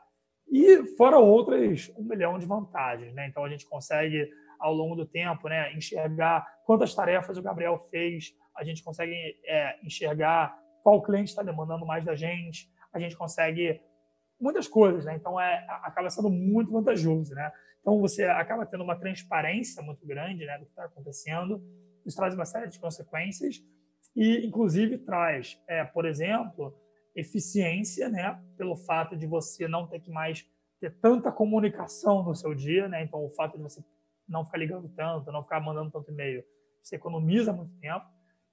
E 0.48 0.86
fora 0.96 1.18
outras, 1.18 1.92
um 1.98 2.04
milhão 2.04 2.38
de 2.38 2.46
vantagens. 2.46 3.14
Né? 3.14 3.28
Então, 3.28 3.44
a 3.44 3.50
gente 3.50 3.66
consegue, 3.66 4.30
ao 4.60 4.74
longo 4.74 4.96
do 4.96 5.06
tempo, 5.06 5.50
né, 5.50 5.74
enxergar 5.74 6.46
quantas 6.66 6.94
tarefas 6.94 7.38
o 7.38 7.42
Gabriel 7.42 7.80
fez, 7.90 8.34
a 8.56 8.64
gente 8.64 8.84
consegue 8.84 9.40
é, 9.46 9.80
enxergar 9.84 10.56
qual 10.84 11.02
cliente 11.02 11.30
está 11.30 11.42
demandando 11.42 11.86
mais 11.86 12.04
da 12.06 12.16
gente, 12.16 12.70
a 12.94 13.00
gente 13.00 13.16
consegue 13.16 13.82
muitas 14.40 14.68
coisas. 14.68 15.06
Né? 15.06 15.16
Então, 15.16 15.40
é, 15.40 15.66
acaba 15.84 16.10
sendo 16.10 16.30
muito 16.30 16.72
vantajoso. 16.72 17.34
Né? 17.34 17.52
Então, 17.80 18.00
você 18.00 18.26
acaba 18.26 18.66
tendo 18.66 18.84
uma 18.84 18.96
transparência 18.96 19.82
muito 19.82 20.06
grande 20.06 20.46
né, 20.46 20.58
do 20.60 20.66
que 20.66 20.72
está 20.72 20.86
acontecendo. 20.86 21.64
Isso 22.06 22.18
traz 22.18 22.36
uma 22.36 22.46
série 22.46 22.68
de 22.68 22.80
consequências 22.80 23.64
e, 24.16 24.46
inclusive, 24.46 24.98
traz, 24.98 25.60
é, 25.68 25.84
por 25.84 26.06
exemplo, 26.06 26.74
eficiência, 27.16 28.10
né, 28.10 28.40
pelo 28.58 28.76
fato 28.76 29.16
de 29.16 29.26
você 29.26 29.68
não 29.68 29.88
ter 29.88 30.00
que 30.00 30.12
mais 30.12 30.46
ter 30.80 30.98
tanta 31.00 31.32
comunicação 31.32 32.24
no 32.24 32.34
seu 32.36 32.56
dia. 32.56 32.88
Né? 32.88 33.04
Então, 33.04 33.24
o 33.24 33.30
fato 33.30 33.56
de 33.58 33.64
você 33.64 33.84
não 34.28 34.44
ficar 34.44 34.58
ligando 34.58 34.90
tanto, 34.90 35.32
não 35.32 35.44
ficar 35.44 35.60
mandando 35.60 35.92
tanto 35.92 36.12
e-mail, 36.12 36.44
você 36.82 36.96
economiza 36.96 37.54
muito 37.54 37.74
tempo. 37.80 38.06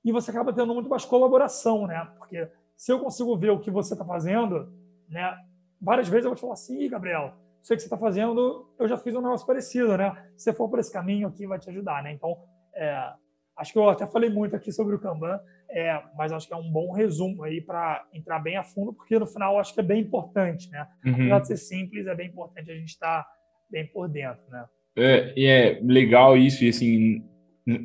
E 0.04 0.12
você 0.12 0.30
acaba 0.30 0.52
tendo 0.52 0.74
muito 0.74 0.88
mais 0.88 1.04
colaboração, 1.04 1.86
né? 1.86 2.08
Porque 2.16 2.48
se 2.76 2.92
eu 2.92 3.00
consigo 3.00 3.36
ver 3.36 3.50
o 3.50 3.60
que 3.60 3.70
você 3.70 3.94
está 3.94 4.04
fazendo, 4.04 4.72
né? 5.08 5.36
Várias 5.80 6.08
vezes 6.08 6.24
eu 6.24 6.30
vou 6.30 6.36
te 6.36 6.40
falar 6.40 6.52
assim, 6.54 6.88
Gabriel, 6.88 7.34
sei 7.62 7.76
que 7.76 7.82
você 7.82 7.86
está 7.86 7.98
fazendo, 7.98 8.68
eu 8.78 8.86
já 8.86 8.96
fiz 8.96 9.14
um 9.14 9.20
negócio 9.20 9.46
parecido, 9.46 9.96
né? 9.96 10.30
Se 10.36 10.44
você 10.44 10.52
for 10.52 10.68
por 10.68 10.78
esse 10.78 10.92
caminho 10.92 11.28
aqui, 11.28 11.46
vai 11.46 11.58
te 11.58 11.68
ajudar, 11.70 12.02
né? 12.02 12.12
Então, 12.12 12.36
é, 12.74 13.12
acho 13.58 13.72
que 13.72 13.78
eu 13.78 13.88
até 13.88 14.06
falei 14.06 14.30
muito 14.30 14.54
aqui 14.56 14.72
sobre 14.72 14.94
o 14.94 14.98
Kanban, 14.98 15.38
é, 15.70 16.00
mas 16.16 16.32
acho 16.32 16.46
que 16.46 16.54
é 16.54 16.56
um 16.56 16.70
bom 16.70 16.92
resumo 16.92 17.42
aí 17.42 17.60
para 17.60 18.06
entrar 18.14 18.38
bem 18.38 18.56
a 18.56 18.62
fundo, 18.62 18.92
porque 18.92 19.18
no 19.18 19.26
final 19.26 19.58
acho 19.58 19.74
que 19.74 19.80
é 19.80 19.82
bem 19.82 20.00
importante, 20.00 20.70
né? 20.70 20.86
Uhum. 21.04 21.12
Apesar 21.12 21.40
de 21.40 21.46
ser 21.48 21.56
simples, 21.56 22.06
é 22.06 22.14
bem 22.14 22.28
importante 22.28 22.70
a 22.70 22.74
gente 22.74 22.88
estar 22.88 23.22
tá 23.22 23.28
bem 23.70 23.86
por 23.86 24.08
dentro, 24.08 24.42
né? 24.50 24.64
É, 24.96 25.32
e 25.36 25.46
é 25.46 25.80
legal 25.82 26.36
isso, 26.36 26.64
e 26.64 26.68
assim, 26.68 27.22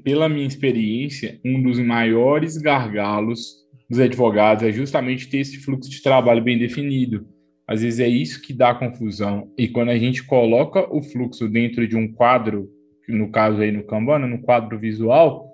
pela 0.03 0.29
minha 0.29 0.47
experiência, 0.47 1.39
um 1.43 1.61
dos 1.61 1.79
maiores 1.79 2.57
gargalos 2.57 3.63
dos 3.89 3.99
advogados 3.99 4.63
é 4.63 4.71
justamente 4.71 5.29
ter 5.29 5.39
esse 5.39 5.57
fluxo 5.59 5.89
de 5.89 6.01
trabalho 6.01 6.43
bem 6.43 6.57
definido. 6.57 7.27
Às 7.67 7.81
vezes 7.81 7.99
é 7.99 8.07
isso 8.07 8.41
que 8.41 8.53
dá 8.53 8.73
confusão. 8.73 9.51
E 9.57 9.67
quando 9.67 9.89
a 9.89 9.97
gente 9.97 10.23
coloca 10.23 10.87
o 10.93 11.01
fluxo 11.01 11.47
dentro 11.47 11.87
de 11.87 11.95
um 11.95 12.11
quadro, 12.11 12.69
no 13.07 13.29
caso 13.29 13.61
aí 13.61 13.71
no 13.71 13.83
Kanban, 13.83 14.19
no 14.19 14.41
quadro 14.41 14.77
visual, 14.79 15.49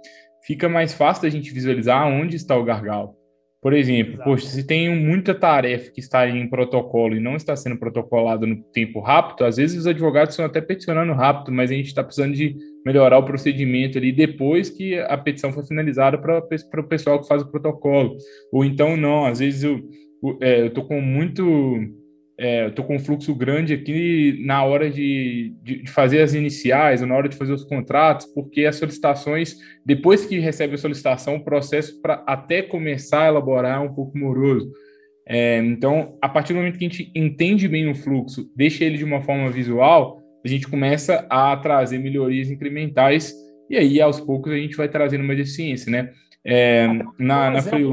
fica 0.45 0.69
mais 0.69 0.93
fácil 0.93 1.23
da 1.23 1.29
gente 1.29 1.53
visualizar 1.53 2.07
onde 2.07 2.35
está 2.35 2.55
o 2.55 2.63
gargalo. 2.63 3.19
Por 3.61 3.73
exemplo, 3.73 4.23
poxa, 4.23 4.47
se 4.47 4.65
tem 4.65 4.89
muita 4.95 5.35
tarefa 5.35 5.91
que 5.91 5.99
está 5.99 6.29
em 6.29 6.49
protocolo 6.49 7.13
e 7.13 7.19
não 7.19 7.35
está 7.35 7.57
sendo 7.57 7.77
protocolado 7.77 8.47
no 8.47 8.55
tempo 8.71 9.01
rápido, 9.01 9.43
às 9.43 9.57
vezes 9.57 9.79
os 9.79 9.87
advogados 9.87 10.33
estão 10.33 10.45
até 10.45 10.61
peticionando 10.61 11.11
rápido, 11.11 11.51
mas 11.51 11.69
a 11.69 11.73
gente 11.73 11.87
está 11.87 12.01
precisando 12.01 12.33
de 12.33 12.55
melhorar 12.85 13.17
o 13.17 13.25
procedimento 13.25 13.97
ali 13.97 14.13
depois 14.13 14.69
que 14.69 14.97
a 14.97 15.17
petição 15.17 15.51
foi 15.51 15.65
finalizada 15.65 16.17
para 16.17 16.39
o 16.39 16.87
pessoal 16.87 17.19
que 17.19 17.27
faz 17.27 17.41
o 17.41 17.51
protocolo. 17.51 18.15
Ou 18.53 18.63
então 18.63 18.95
não, 18.95 19.25
às 19.25 19.39
vezes 19.39 19.63
eu 19.63 19.81
é, 20.41 20.67
estou 20.67 20.85
com 20.85 21.01
muito 21.01 21.43
é, 22.39 22.65
eu 22.65 22.71
tô 22.71 22.85
com 22.85 22.95
um 22.95 22.99
fluxo 22.99 23.35
grande 23.35 23.73
aqui 23.73 24.41
na 24.45 24.63
hora 24.63 24.89
de, 24.89 25.53
de, 25.61 25.83
de, 25.83 25.91
fazer 25.91 26.21
as 26.21 26.33
iniciais, 26.33 27.01
na 27.01 27.13
hora 27.13 27.27
de 27.27 27.35
fazer 27.35 27.51
os 27.51 27.65
contratos, 27.65 28.25
porque 28.27 28.65
as 28.65 28.77
solicitações, 28.77 29.57
depois 29.85 30.25
que 30.25 30.39
recebe 30.39 30.75
a 30.75 30.77
solicitação, 30.77 31.35
o 31.35 31.43
processo 31.43 32.01
para 32.01 32.23
até 32.25 32.61
começar 32.61 33.23
a 33.23 33.27
elaborar 33.27 33.77
é 33.77 33.85
um 33.85 33.93
pouco 33.93 34.17
moroso. 34.17 34.71
É, 35.27 35.57
então, 35.57 36.17
a 36.21 36.29
partir 36.29 36.53
do 36.53 36.59
momento 36.59 36.79
que 36.79 36.85
a 36.85 36.89
gente 36.89 37.11
entende 37.13 37.67
bem 37.67 37.89
o 37.91 37.93
fluxo, 37.95 38.49
deixa 38.55 38.85
ele 38.85 38.97
de 38.97 39.03
uma 39.03 39.21
forma 39.21 39.49
visual, 39.51 40.21
a 40.43 40.47
gente 40.47 40.65
começa 40.67 41.27
a 41.29 41.57
trazer 41.57 41.99
melhorias 41.99 42.49
incrementais 42.49 43.33
e 43.69 43.77
aí, 43.77 44.01
aos 44.01 44.19
poucos, 44.19 44.51
a 44.51 44.55
gente 44.55 44.75
vai 44.75 44.87
trazendo 44.87 45.23
mais 45.23 45.39
eficiência, 45.39 45.91
né? 45.91 46.09
É, 46.43 46.87
na, 47.19 47.51
na 47.51 47.61
Free... 47.61 47.85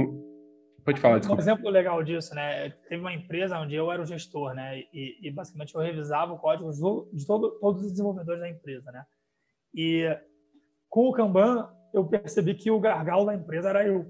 Pode 0.86 1.00
falar, 1.00 1.18
desculpa. 1.18 1.42
Um 1.42 1.44
exemplo 1.44 1.68
legal 1.68 2.00
disso, 2.04 2.32
né? 2.32 2.70
Teve 2.88 3.00
uma 3.00 3.12
empresa 3.12 3.58
onde 3.58 3.74
eu 3.74 3.90
era 3.90 4.00
o 4.00 4.06
gestor, 4.06 4.54
né? 4.54 4.78
E, 4.92 5.18
e 5.20 5.32
basicamente 5.32 5.74
eu 5.74 5.80
revisava 5.80 6.32
o 6.32 6.38
código 6.38 6.70
de 7.12 7.26
todo, 7.26 7.58
todos 7.58 7.82
os 7.82 7.90
desenvolvedores 7.90 8.40
da 8.40 8.48
empresa, 8.48 8.92
né? 8.92 9.04
E 9.74 10.16
com 10.88 11.08
o 11.08 11.12
Kanban, 11.12 11.68
eu 11.92 12.06
percebi 12.06 12.54
que 12.54 12.70
o 12.70 12.78
gargalo 12.78 13.26
da 13.26 13.34
empresa 13.34 13.70
era 13.70 13.84
eu. 13.84 14.06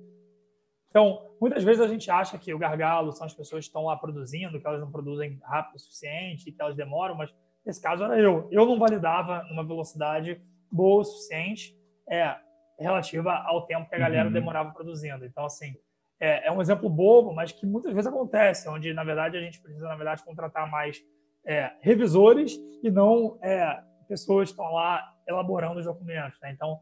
Então, 0.90 1.26
muitas 1.40 1.64
vezes 1.64 1.80
a 1.80 1.88
gente 1.88 2.10
acha 2.10 2.36
que 2.36 2.52
o 2.52 2.58
gargalo 2.58 3.10
são 3.10 3.26
as 3.26 3.32
pessoas 3.32 3.64
que 3.64 3.70
estão 3.70 3.86
lá 3.86 3.96
produzindo, 3.96 4.60
que 4.60 4.66
elas 4.66 4.80
não 4.80 4.92
produzem 4.92 5.40
rápido 5.44 5.76
o 5.76 5.80
suficiente, 5.80 6.52
que 6.52 6.60
elas 6.60 6.76
demoram, 6.76 7.14
mas 7.14 7.34
nesse 7.64 7.80
caso 7.80 8.04
era 8.04 8.20
eu. 8.20 8.48
Eu 8.52 8.66
não 8.66 8.78
validava 8.78 9.42
numa 9.44 9.64
velocidade 9.64 10.38
boa 10.70 11.00
o 11.00 11.04
suficiente 11.04 11.74
é, 12.06 12.36
relativa 12.78 13.32
ao 13.32 13.64
tempo 13.64 13.88
que 13.88 13.94
a 13.94 13.98
galera 13.98 14.26
uhum. 14.26 14.34
demorava 14.34 14.72
produzindo. 14.72 15.24
Então, 15.24 15.46
assim, 15.46 15.74
é, 16.20 16.48
é, 16.48 16.52
um 16.52 16.60
exemplo 16.60 16.88
bobo, 16.88 17.34
mas 17.34 17.52
que 17.52 17.66
muitas 17.66 17.92
vezes 17.92 18.06
acontece, 18.06 18.68
onde, 18.68 18.92
na 18.94 19.04
verdade, 19.04 19.36
a 19.36 19.40
gente 19.40 19.60
precisa, 19.60 19.86
na 19.86 19.96
verdade, 19.96 20.24
contratar 20.24 20.70
mais 20.70 20.98
é, 21.44 21.72
revisores 21.80 22.58
e 22.82 22.90
não 22.90 23.38
é, 23.42 23.80
pessoas 24.08 24.48
que 24.48 24.52
estão 24.52 24.72
lá 24.72 25.02
elaborando 25.28 25.78
os 25.78 25.84
documentos. 25.84 26.38
Né? 26.40 26.52
Então, 26.52 26.78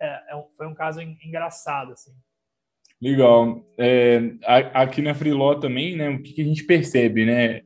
é, 0.00 0.06
é 0.06 0.44
foi 0.56 0.66
um 0.66 0.74
caso 0.74 1.00
engraçado, 1.00 1.92
assim. 1.92 2.12
Legal. 3.00 3.64
É, 3.78 4.20
aqui 4.74 5.00
na 5.00 5.14
Freeló 5.14 5.54
também, 5.54 5.96
né, 5.96 6.10
o 6.10 6.22
que, 6.22 6.40
a 6.40 6.44
gente 6.44 6.64
percebe, 6.64 7.24
né? 7.24 7.62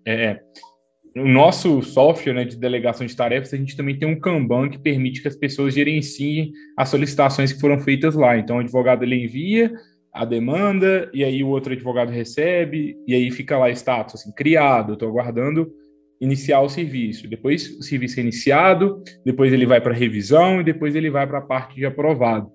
No 1.14 1.29
nosso 1.29 1.81
software 1.83 2.35
né, 2.35 2.44
de 2.44 2.57
delegação 2.57 3.07
de 3.07 3.14
tarefas, 3.14 3.55
a 3.55 3.57
gente 3.57 3.77
também 3.77 3.96
tem 3.96 4.09
um 4.09 4.18
Kanban 4.18 4.68
que 4.68 4.79
permite 4.79 5.22
que 5.22 5.29
as 5.29 5.37
pessoas 5.37 5.72
gerenciem 5.72 6.53
as 6.77 6.88
solicitações 6.88 7.53
que 7.53 7.61
foram 7.61 7.79
feitas 7.79 8.16
lá. 8.16 8.37
Então, 8.37 8.57
o 8.57 8.61
advogado 8.61 9.05
ele 9.05 9.24
envia, 9.24 9.72
a 10.14 10.24
demanda, 10.24 11.11
e 11.12 11.24
aí 11.24 11.42
o 11.42 11.48
outro 11.48 11.72
advogado 11.72 12.11
recebe, 12.11 12.96
e 13.07 13.14
aí 13.14 13.31
fica 13.33 13.59
lá 13.59 13.68
status, 13.70 14.20
assim, 14.20 14.33
criado, 14.33 14.92
estou 14.92 15.09
aguardando 15.09 15.72
iniciar 16.20 16.61
o 16.61 16.68
serviço. 16.68 17.29
Depois 17.29 17.68
o 17.79 17.83
serviço 17.83 18.20
é 18.20 18.22
iniciado, 18.22 19.03
depois 19.27 19.53
ele 19.53 19.66
vai 19.66 19.81
para 19.81 19.92
revisão 19.92 20.61
e 20.61 20.64
depois 20.64 20.94
ele 20.94 21.11
vai 21.11 21.27
para 21.27 21.38
a 21.38 21.42
parte 21.42 21.74
de 21.74 21.85
aprovado. 21.85 22.48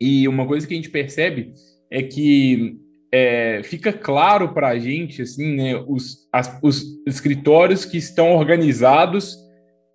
E 0.00 0.28
uma 0.28 0.46
coisa 0.46 0.66
que 0.66 0.72
a 0.72 0.76
gente 0.76 0.90
percebe 0.90 1.52
é 1.90 2.00
que 2.02 2.76
é, 3.12 3.60
fica 3.64 3.92
claro 3.92 4.54
para 4.54 4.68
a 4.68 4.78
gente, 4.78 5.22
assim, 5.22 5.56
né, 5.56 5.76
os, 5.88 6.28
as, 6.32 6.58
os 6.62 6.84
escritórios 7.06 7.84
que 7.84 7.96
estão 7.96 8.36
organizados 8.36 9.36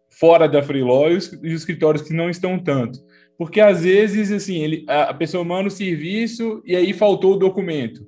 fora 0.09 0.47
da 0.47 0.61
Freeló 0.61 1.07
os, 1.07 1.31
e 1.31 1.47
os 1.47 1.61
escritórios 1.61 2.03
que 2.03 2.13
não 2.13 2.29
estão 2.29 2.59
tanto. 2.59 2.99
Porque 3.37 3.59
às 3.59 3.83
vezes, 3.83 4.31
assim, 4.31 4.61
ele, 4.61 4.85
a 4.87 5.13
pessoa 5.13 5.43
manda 5.43 5.67
o 5.67 5.71
serviço 5.71 6.61
e 6.65 6.75
aí 6.75 6.93
faltou 6.93 7.33
o 7.33 7.37
documento. 7.37 8.05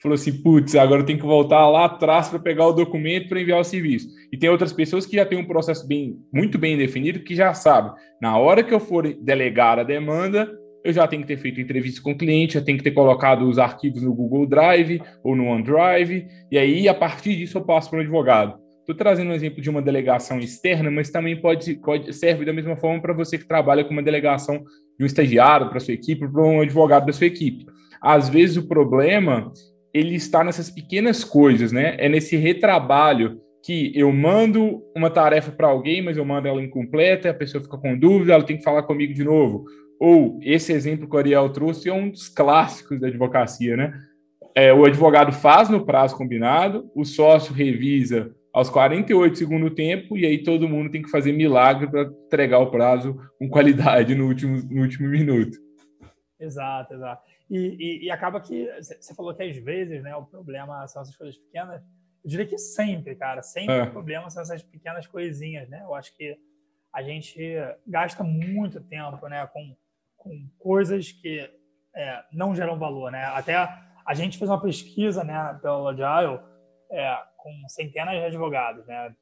Falou 0.00 0.14
assim, 0.14 0.32
putz, 0.42 0.76
agora 0.76 1.00
eu 1.02 1.06
tenho 1.06 1.18
que 1.18 1.26
voltar 1.26 1.68
lá 1.68 1.86
atrás 1.86 2.28
para 2.28 2.38
pegar 2.38 2.66
o 2.66 2.72
documento 2.72 3.28
para 3.28 3.40
enviar 3.40 3.60
o 3.60 3.64
serviço. 3.64 4.08
E 4.32 4.38
tem 4.38 4.48
outras 4.48 4.72
pessoas 4.72 5.04
que 5.04 5.16
já 5.16 5.26
têm 5.26 5.38
um 5.38 5.46
processo 5.46 5.86
bem, 5.88 6.16
muito 6.32 6.56
bem 6.56 6.76
definido, 6.76 7.24
que 7.24 7.34
já 7.34 7.52
sabem, 7.52 7.92
na 8.22 8.38
hora 8.38 8.62
que 8.62 8.72
eu 8.72 8.78
for 8.78 9.12
delegar 9.14 9.78
a 9.78 9.82
demanda, 9.82 10.48
eu 10.84 10.92
já 10.92 11.06
tenho 11.08 11.22
que 11.22 11.28
ter 11.28 11.36
feito 11.36 11.60
entrevista 11.60 12.00
com 12.00 12.12
o 12.12 12.16
cliente, 12.16 12.54
já 12.54 12.60
tenho 12.60 12.78
que 12.78 12.84
ter 12.84 12.92
colocado 12.92 13.48
os 13.48 13.58
arquivos 13.58 14.02
no 14.02 14.14
Google 14.14 14.46
Drive 14.46 15.02
ou 15.24 15.34
no 15.34 15.46
OneDrive, 15.46 16.28
e 16.50 16.56
aí, 16.56 16.88
a 16.88 16.94
partir 16.94 17.36
disso, 17.36 17.58
eu 17.58 17.64
passo 17.64 17.90
para 17.90 17.98
o 17.98 18.02
advogado. 18.02 18.67
Estou 18.88 18.96
trazendo 18.96 19.32
um 19.32 19.34
exemplo 19.34 19.60
de 19.60 19.68
uma 19.68 19.82
delegação 19.82 20.38
externa, 20.38 20.90
mas 20.90 21.10
também 21.10 21.38
pode, 21.38 21.74
pode 21.74 22.10
serve 22.14 22.46
da 22.46 22.54
mesma 22.54 22.74
forma 22.74 23.02
para 23.02 23.12
você 23.12 23.36
que 23.36 23.46
trabalha 23.46 23.84
com 23.84 23.90
uma 23.90 24.02
delegação 24.02 24.64
de 24.98 25.04
um 25.04 25.06
estagiário 25.06 25.68
para 25.68 25.78
sua 25.78 25.92
equipe, 25.92 26.26
para 26.26 26.42
um 26.42 26.62
advogado 26.62 27.04
da 27.04 27.12
sua 27.12 27.26
equipe. 27.26 27.66
Às 28.00 28.30
vezes 28.30 28.56
o 28.56 28.66
problema 28.66 29.52
ele 29.92 30.14
está 30.14 30.42
nessas 30.42 30.70
pequenas 30.70 31.22
coisas, 31.22 31.70
né? 31.70 31.96
É 31.98 32.08
nesse 32.08 32.34
retrabalho 32.34 33.38
que 33.62 33.92
eu 33.94 34.10
mando 34.10 34.82
uma 34.96 35.10
tarefa 35.10 35.52
para 35.52 35.68
alguém, 35.68 36.00
mas 36.00 36.16
eu 36.16 36.24
mando 36.24 36.48
ela 36.48 36.62
incompleta, 36.62 37.28
a 37.28 37.34
pessoa 37.34 37.62
fica 37.62 37.76
com 37.76 37.98
dúvida, 37.98 38.32
ela 38.32 38.44
tem 38.46 38.56
que 38.56 38.64
falar 38.64 38.84
comigo 38.84 39.12
de 39.12 39.22
novo. 39.22 39.66
Ou 40.00 40.40
esse 40.42 40.72
exemplo 40.72 41.06
que 41.06 41.14
o 41.14 41.18
Ariel 41.18 41.50
trouxe 41.50 41.90
é 41.90 41.92
um 41.92 42.08
dos 42.08 42.26
clássicos 42.30 42.98
da 42.98 43.08
advocacia, 43.08 43.76
né? 43.76 43.92
É, 44.54 44.72
o 44.72 44.86
advogado 44.86 45.30
faz 45.30 45.68
no 45.68 45.84
prazo 45.84 46.16
combinado, 46.16 46.90
o 46.94 47.04
sócio 47.04 47.52
revisa 47.52 48.34
aos 48.52 48.70
48 48.70 49.38
segundo 49.38 49.70
tempo, 49.70 50.16
e 50.16 50.26
aí 50.26 50.42
todo 50.42 50.68
mundo 50.68 50.90
tem 50.90 51.02
que 51.02 51.10
fazer 51.10 51.32
milagre 51.32 51.90
para 51.90 52.02
entregar 52.02 52.58
o 52.58 52.70
prazo 52.70 53.16
com 53.38 53.48
qualidade 53.48 54.14
no 54.14 54.26
último, 54.26 54.56
no 54.70 54.82
último 54.82 55.08
minuto. 55.08 55.58
Exato, 56.40 56.94
exato. 56.94 57.22
E, 57.50 57.58
e, 57.58 58.06
e 58.06 58.10
acaba 58.10 58.40
que 58.40 58.68
você 58.80 59.14
falou 59.14 59.34
que 59.34 59.42
às 59.42 59.56
vezes 59.56 60.02
né, 60.02 60.14
o 60.14 60.24
problema 60.24 60.86
são 60.86 61.02
essas 61.02 61.16
coisas 61.16 61.36
pequenas. 61.38 61.82
Eu 62.24 62.30
diria 62.30 62.46
que 62.46 62.58
sempre, 62.58 63.14
cara, 63.14 63.42
sempre 63.42 63.74
é. 63.74 63.82
o 63.82 63.90
problema 63.90 64.28
são 64.30 64.42
essas 64.42 64.62
pequenas 64.62 65.06
coisinhas, 65.06 65.68
né? 65.68 65.82
Eu 65.82 65.94
acho 65.94 66.14
que 66.16 66.36
a 66.92 67.02
gente 67.02 67.38
gasta 67.86 68.22
muito 68.22 68.80
tempo 68.80 69.26
né, 69.28 69.46
com, 69.46 69.76
com 70.16 70.48
coisas 70.58 71.12
que 71.12 71.48
é, 71.94 72.24
não 72.32 72.54
geram 72.54 72.78
valor, 72.78 73.10
né? 73.10 73.24
Até 73.24 73.56
a 73.56 74.14
gente 74.14 74.38
fez 74.38 74.50
uma 74.50 74.60
pesquisa 74.60 75.24
né, 75.24 75.58
pelo 75.60 75.88
Agile, 75.88 76.40
é, 76.90 77.18
com 77.36 77.50
centenas 77.68 78.14
de 78.14 78.24
advogados, 78.24 78.86
né? 78.86 79.14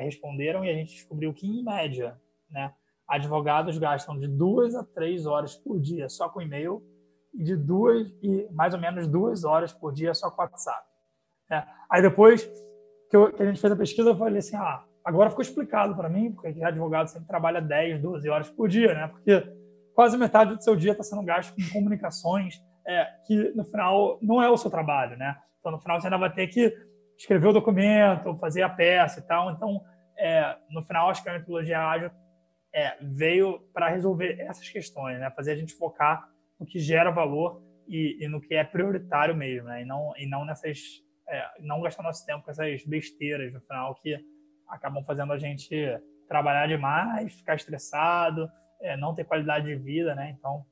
Responderam 0.00 0.64
e 0.64 0.70
a 0.70 0.74
gente 0.74 0.94
descobriu 0.94 1.32
que, 1.32 1.46
em 1.46 1.62
média, 1.62 2.18
né, 2.50 2.72
advogados 3.06 3.76
gastam 3.78 4.18
de 4.18 4.28
duas 4.28 4.74
a 4.74 4.84
três 4.84 5.26
horas 5.26 5.56
por 5.56 5.80
dia 5.80 6.08
só 6.08 6.28
com 6.28 6.40
e-mail 6.40 6.82
e 7.34 7.42
de 7.42 7.56
duas 7.56 8.08
e 8.22 8.48
mais 8.52 8.72
ou 8.72 8.80
menos 8.80 9.08
duas 9.08 9.44
horas 9.44 9.72
por 9.72 9.92
dia 9.92 10.14
só 10.14 10.30
com 10.30 10.42
WhatsApp. 10.42 10.86
Né? 11.48 11.66
Aí 11.90 12.00
depois 12.00 12.44
que, 13.10 13.16
eu, 13.16 13.32
que, 13.32 13.42
a 13.42 13.46
gente 13.46 13.60
fez 13.60 13.72
a 13.72 13.76
pesquisa, 13.76 14.10
eu 14.10 14.16
falei 14.16 14.38
assim, 14.38 14.56
ah, 14.56 14.84
agora 15.04 15.30
ficou 15.30 15.42
explicado 15.42 15.94
para 15.96 16.08
mim, 16.08 16.32
porque 16.32 16.62
advogado 16.62 17.08
sempre 17.08 17.26
trabalha 17.26 17.60
10, 17.60 18.00
12 18.00 18.28
horas 18.28 18.48
por 18.48 18.68
dia, 18.68 18.94
né? 18.94 19.08
Porque 19.08 19.42
quase 19.94 20.16
metade 20.16 20.54
do 20.54 20.62
seu 20.62 20.76
dia 20.76 20.92
está 20.92 21.02
sendo 21.02 21.22
gasto 21.22 21.54
com 21.54 21.72
comunicações 21.72 22.62
é, 22.86 23.04
que 23.26 23.52
no 23.54 23.64
final 23.64 24.18
não 24.22 24.40
é 24.40 24.48
o 24.48 24.56
seu 24.56 24.70
trabalho, 24.70 25.16
né? 25.16 25.36
Então 25.58 25.72
no 25.72 25.80
final 25.80 26.00
você 26.00 26.06
ainda 26.06 26.18
vai 26.18 26.32
ter 26.32 26.46
que 26.46 26.72
escrever 27.20 27.48
o 27.48 27.52
documento, 27.52 28.34
fazer 28.38 28.62
a 28.62 28.68
peça 28.68 29.20
e 29.20 29.22
tal. 29.22 29.50
Então, 29.50 29.84
é, 30.16 30.56
no 30.70 30.82
final, 30.82 31.10
acho 31.10 31.22
que 31.22 31.28
a 31.28 31.34
metodologia 31.34 31.78
ágil 31.78 32.10
é, 32.72 32.96
veio 33.00 33.60
para 33.74 33.88
resolver 33.88 34.40
essas 34.40 34.66
questões, 34.70 35.20
né? 35.20 35.30
Fazer 35.30 35.52
a 35.52 35.56
gente 35.56 35.74
focar 35.74 36.26
no 36.58 36.64
que 36.64 36.78
gera 36.78 37.10
valor 37.10 37.62
e, 37.86 38.16
e 38.24 38.28
no 38.28 38.40
que 38.40 38.54
é 38.54 38.64
prioritário 38.64 39.36
mesmo, 39.36 39.68
né? 39.68 39.82
E 39.82 39.84
não, 39.84 40.12
e 40.16 40.26
não 40.26 40.44
nessas... 40.46 40.80
É, 41.28 41.46
não 41.60 41.80
gastar 41.82 42.02
nosso 42.02 42.24
tempo 42.26 42.42
com 42.42 42.50
essas 42.50 42.84
besteiras, 42.84 43.52
no 43.52 43.60
final, 43.60 43.94
que 43.96 44.18
acabam 44.66 45.04
fazendo 45.04 45.32
a 45.32 45.38
gente 45.38 45.76
trabalhar 46.26 46.66
demais, 46.66 47.34
ficar 47.34 47.54
estressado, 47.54 48.50
é, 48.80 48.96
não 48.96 49.14
ter 49.14 49.24
qualidade 49.24 49.66
de 49.66 49.76
vida, 49.76 50.14
né? 50.14 50.34
Então, 50.36 50.64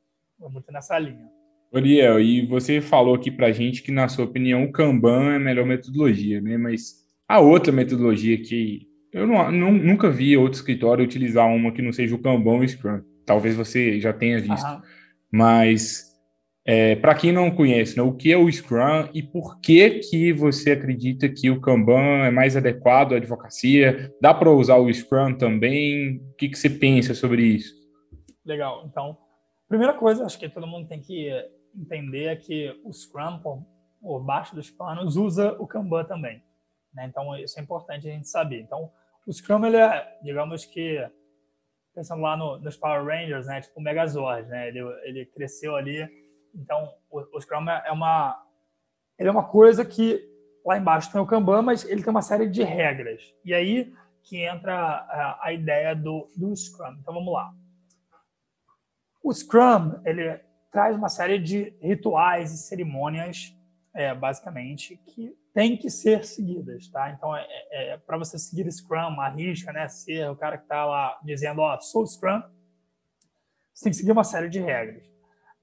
é 0.43 0.49
muito 0.49 0.73
nessa 0.73 0.99
linha. 0.99 1.31
Oriel, 1.71 2.21
e 2.21 2.47
você 2.47 2.81
falou 2.81 3.15
aqui 3.15 3.31
para 3.31 3.53
gente 3.53 3.83
que, 3.83 3.93
na 3.93 4.09
sua 4.09 4.25
opinião, 4.25 4.65
o 4.65 4.73
Kanban 4.73 5.33
é 5.33 5.37
a 5.37 5.41
melhor 5.41 5.67
metodologia, 5.67 6.41
né? 6.41 6.57
Mas 6.57 7.07
a 7.29 7.41
outra 7.41 7.73
metodologia 7.73 8.41
que 8.41 8.89
eu 9.13 9.27
não, 9.27 9.51
não, 9.51 9.73
nunca 9.73 10.11
vi 10.11 10.37
outro 10.37 10.59
escritório 10.59 11.05
utilizar 11.05 11.47
uma 11.47 11.73
que 11.73 11.83
não 11.83 11.93
seja 11.93 12.15
o 12.15 12.19
Kanban 12.19 12.53
ou 12.53 12.61
o 12.61 12.69
Scrum. 12.69 13.03
Talvez 13.25 13.55
você 13.55 14.01
já 14.01 14.13
tenha 14.13 14.41
visto. 14.41 14.65
Aham. 14.65 14.83
Mas, 15.31 16.09
é, 16.65 16.97
para 16.97 17.15
quem 17.15 17.33
não 17.33 17.51
conhece, 17.51 17.97
né, 17.97 18.03
o 18.03 18.15
que 18.15 18.33
é 18.33 18.37
o 18.37 18.51
Scrum 18.51 19.09
e 19.13 19.23
por 19.23 19.61
que, 19.61 19.91
que 20.01 20.33
você 20.33 20.73
acredita 20.73 21.29
que 21.29 21.51
o 21.51 21.61
Kanban 21.61 22.25
é 22.25 22.31
mais 22.31 22.57
adequado 22.57 23.13
à 23.13 23.17
advocacia? 23.17 24.13
Dá 24.21 24.33
para 24.33 24.51
usar 24.51 24.77
o 24.77 24.93
Scrum 24.93 25.37
também? 25.37 26.17
O 26.17 26.37
que, 26.37 26.49
que 26.49 26.59
você 26.59 26.71
pensa 26.71 27.15
sobre 27.15 27.43
isso? 27.43 27.75
Legal. 28.45 28.85
Então, 28.87 29.17
primeira 29.69 29.93
coisa, 29.93 30.25
acho 30.25 30.39
que 30.39 30.49
todo 30.49 30.67
mundo 30.67 30.89
tem 30.89 31.01
que 31.01 31.31
entender 31.75 32.27
é 32.27 32.37
que 32.37 32.81
o 32.85 32.93
Scrum, 32.93 33.41
por, 34.01 34.21
baixo 34.21 34.55
dos 34.55 34.71
panos, 34.71 35.17
usa 35.17 35.53
o 35.59 35.67
Kanban 35.67 36.05
também. 36.05 36.43
Né? 36.93 37.07
Então, 37.07 37.37
isso 37.37 37.59
é 37.59 37.63
importante 37.63 38.09
a 38.09 38.13
gente 38.13 38.29
saber. 38.29 38.61
Então, 38.61 38.91
o 39.27 39.33
Scrum, 39.33 39.65
ele 39.65 39.77
é, 39.77 40.19
digamos 40.23 40.65
que, 40.65 40.99
pensando 41.95 42.23
lá 42.23 42.37
no, 42.37 42.59
nos 42.59 42.77
Power 42.77 43.05
Rangers, 43.05 43.47
né? 43.47 43.61
tipo 43.61 43.79
o 43.79 43.83
Megazord, 43.83 44.49
né? 44.49 44.69
ele, 44.69 44.81
ele 45.05 45.27
cresceu 45.27 45.77
ali. 45.77 46.09
Então, 46.55 46.95
o, 47.11 47.37
o 47.37 47.41
Scrum 47.41 47.69
é 47.69 47.93
uma, 47.93 48.43
ele 49.19 49.29
é 49.29 49.33
uma 49.33 49.49
coisa 49.49 49.85
que 49.85 50.21
lá 50.65 50.77
embaixo 50.77 51.11
tem 51.11 51.21
o 51.21 51.27
Kanban, 51.27 51.63
mas 51.63 51.85
ele 51.85 52.03
tem 52.03 52.11
uma 52.11 52.23
série 52.23 52.49
de 52.49 52.63
regras. 52.63 53.23
E 53.45 53.55
aí 53.55 53.93
que 54.23 54.45
entra 54.45 54.75
a, 54.75 55.47
a 55.47 55.53
ideia 55.53 55.95
do, 55.95 56.29
do 56.37 56.55
Scrum. 56.55 56.97
Então, 57.01 57.15
vamos 57.15 57.33
lá. 57.33 57.51
O 59.23 59.33
Scrum, 59.33 60.01
ele 60.05 60.41
traz 60.71 60.97
uma 60.97 61.09
série 61.09 61.39
de 61.39 61.77
rituais 61.81 62.53
e 62.53 62.59
cerimônias, 62.59 63.55
é, 63.95 64.15
basicamente, 64.15 64.97
que 64.97 65.35
têm 65.55 65.77
que 65.77 65.91
ser 65.91 66.25
seguidas, 66.25 66.89
tá? 66.89 67.11
Então, 67.11 67.35
é, 67.35 67.47
é, 67.71 67.89
é 67.91 67.97
para 67.99 68.19
você 68.19 68.39
seguir 68.39 68.71
Scrum, 68.71 69.21
arrisca, 69.21 69.73
né? 69.73 69.89
Ser 69.89 70.31
o 70.31 70.37
cara 70.37 70.57
que 70.57 70.65
está 70.65 70.85
lá 70.85 71.19
dizendo, 71.25 71.61
ó, 71.61 71.75
oh, 71.75 71.81
sou 71.81 72.07
Scrum, 72.07 72.43
você 73.73 73.85
tem 73.85 73.91
que 73.93 73.99
seguir 73.99 74.13
uma 74.13 74.25
série 74.25 74.49
de 74.49 74.61
regras. 74.61 75.09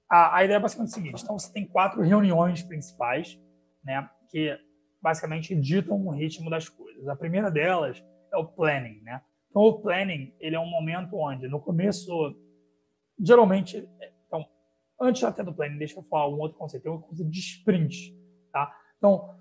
A, 0.08 0.38
a 0.38 0.44
ideia 0.44 0.56
é 0.56 0.60
basicamente 0.60 0.90
o 0.90 0.94
seguinte: 0.94 1.22
então, 1.22 1.38
você 1.38 1.52
tem 1.52 1.66
quatro 1.66 2.02
reuniões 2.02 2.62
principais, 2.62 3.38
né? 3.84 4.08
Que 4.30 4.58
basicamente 5.02 5.54
ditam 5.54 6.04
o 6.04 6.10
ritmo 6.10 6.50
das 6.50 6.68
coisas. 6.68 7.06
A 7.08 7.16
primeira 7.16 7.50
delas 7.50 8.02
é 8.32 8.36
o 8.36 8.46
planning, 8.46 9.00
né? 9.02 9.20
Então, 9.50 9.62
o 9.62 9.80
planning, 9.80 10.34
ele 10.40 10.56
é 10.56 10.60
um 10.60 10.68
momento 10.68 11.16
onde, 11.16 11.48
no 11.48 11.60
começo, 11.60 12.34
geralmente, 13.18 13.88
Antes 15.00 15.22
até 15.24 15.42
do 15.42 15.52
planning, 15.52 15.78
deixa 15.78 15.98
eu 15.98 16.02
falar 16.02 16.28
um 16.28 16.38
outro 16.38 16.58
conceito. 16.58 16.84
Tem 16.84 16.92
uma 16.92 17.02
coisa 17.02 17.24
de 17.24 17.38
sprint, 17.38 18.16
tá? 18.52 18.74
Então, 18.96 19.34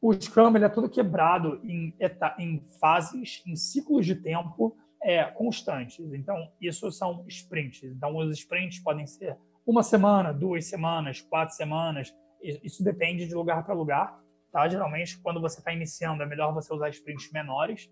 o 0.00 0.12
Scrum 0.12 0.54
ele 0.54 0.64
é 0.64 0.68
todo 0.68 0.88
quebrado 0.88 1.60
em, 1.64 1.96
em 2.38 2.60
fases, 2.78 3.42
em 3.46 3.56
ciclos 3.56 4.06
de 4.06 4.14
tempo 4.14 4.76
é, 5.02 5.24
constantes. 5.24 5.98
Então, 6.12 6.52
isso 6.60 6.90
são 6.92 7.24
sprints. 7.28 7.82
Então, 7.84 8.16
os 8.16 8.38
sprints 8.38 8.78
podem 8.80 9.06
ser 9.06 9.36
uma 9.66 9.82
semana, 9.82 10.32
duas 10.32 10.66
semanas, 10.66 11.20
quatro 11.20 11.54
semanas. 11.54 12.14
Isso 12.42 12.84
depende 12.84 13.26
de 13.26 13.34
lugar 13.34 13.64
para 13.64 13.74
lugar. 13.74 14.22
Tá? 14.52 14.68
Geralmente, 14.68 15.18
quando 15.18 15.40
você 15.40 15.58
está 15.58 15.72
iniciando, 15.72 16.22
é 16.22 16.26
melhor 16.26 16.52
você 16.52 16.72
usar 16.72 16.90
sprints 16.90 17.32
menores. 17.32 17.90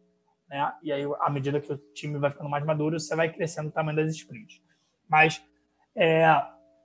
Né? 0.49 0.73
E 0.83 0.93
aí, 0.93 1.03
à 1.21 1.31
medida 1.31 1.61
que 1.61 1.73
o 1.73 1.77
time 1.95 2.19
vai 2.19 2.31
ficando 2.31 2.51
mais 2.51 2.65
maduro, 2.65 3.01
você 3.01 3.17
vai 3.17 3.33
crescendo 3.33 3.69
o 3.69 3.73
tamanho 3.73 3.97
das 3.97 4.15
sprints. 4.15 4.63
Mas 5.09 5.43
é, 5.97 6.25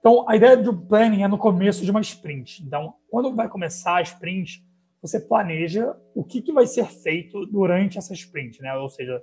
então, 0.07 0.23
a 0.25 0.37
ideia 0.37 0.55
do 0.55 0.73
planning 0.73 1.23
é 1.23 1.27
no 1.27 1.37
começo 1.37 1.83
de 1.83 1.91
uma 1.91 1.99
sprint. 1.99 2.63
Então, 2.63 2.93
quando 3.09 3.35
vai 3.35 3.49
começar 3.49 3.97
a 3.97 4.01
sprint, 4.01 4.65
você 5.01 5.19
planeja 5.19 5.93
o 6.15 6.23
que, 6.23 6.41
que 6.41 6.53
vai 6.53 6.65
ser 6.65 6.85
feito 6.85 7.45
durante 7.47 7.97
essa 7.97 8.13
sprint, 8.13 8.61
né? 8.61 8.73
Ou 8.75 8.87
seja, 8.87 9.21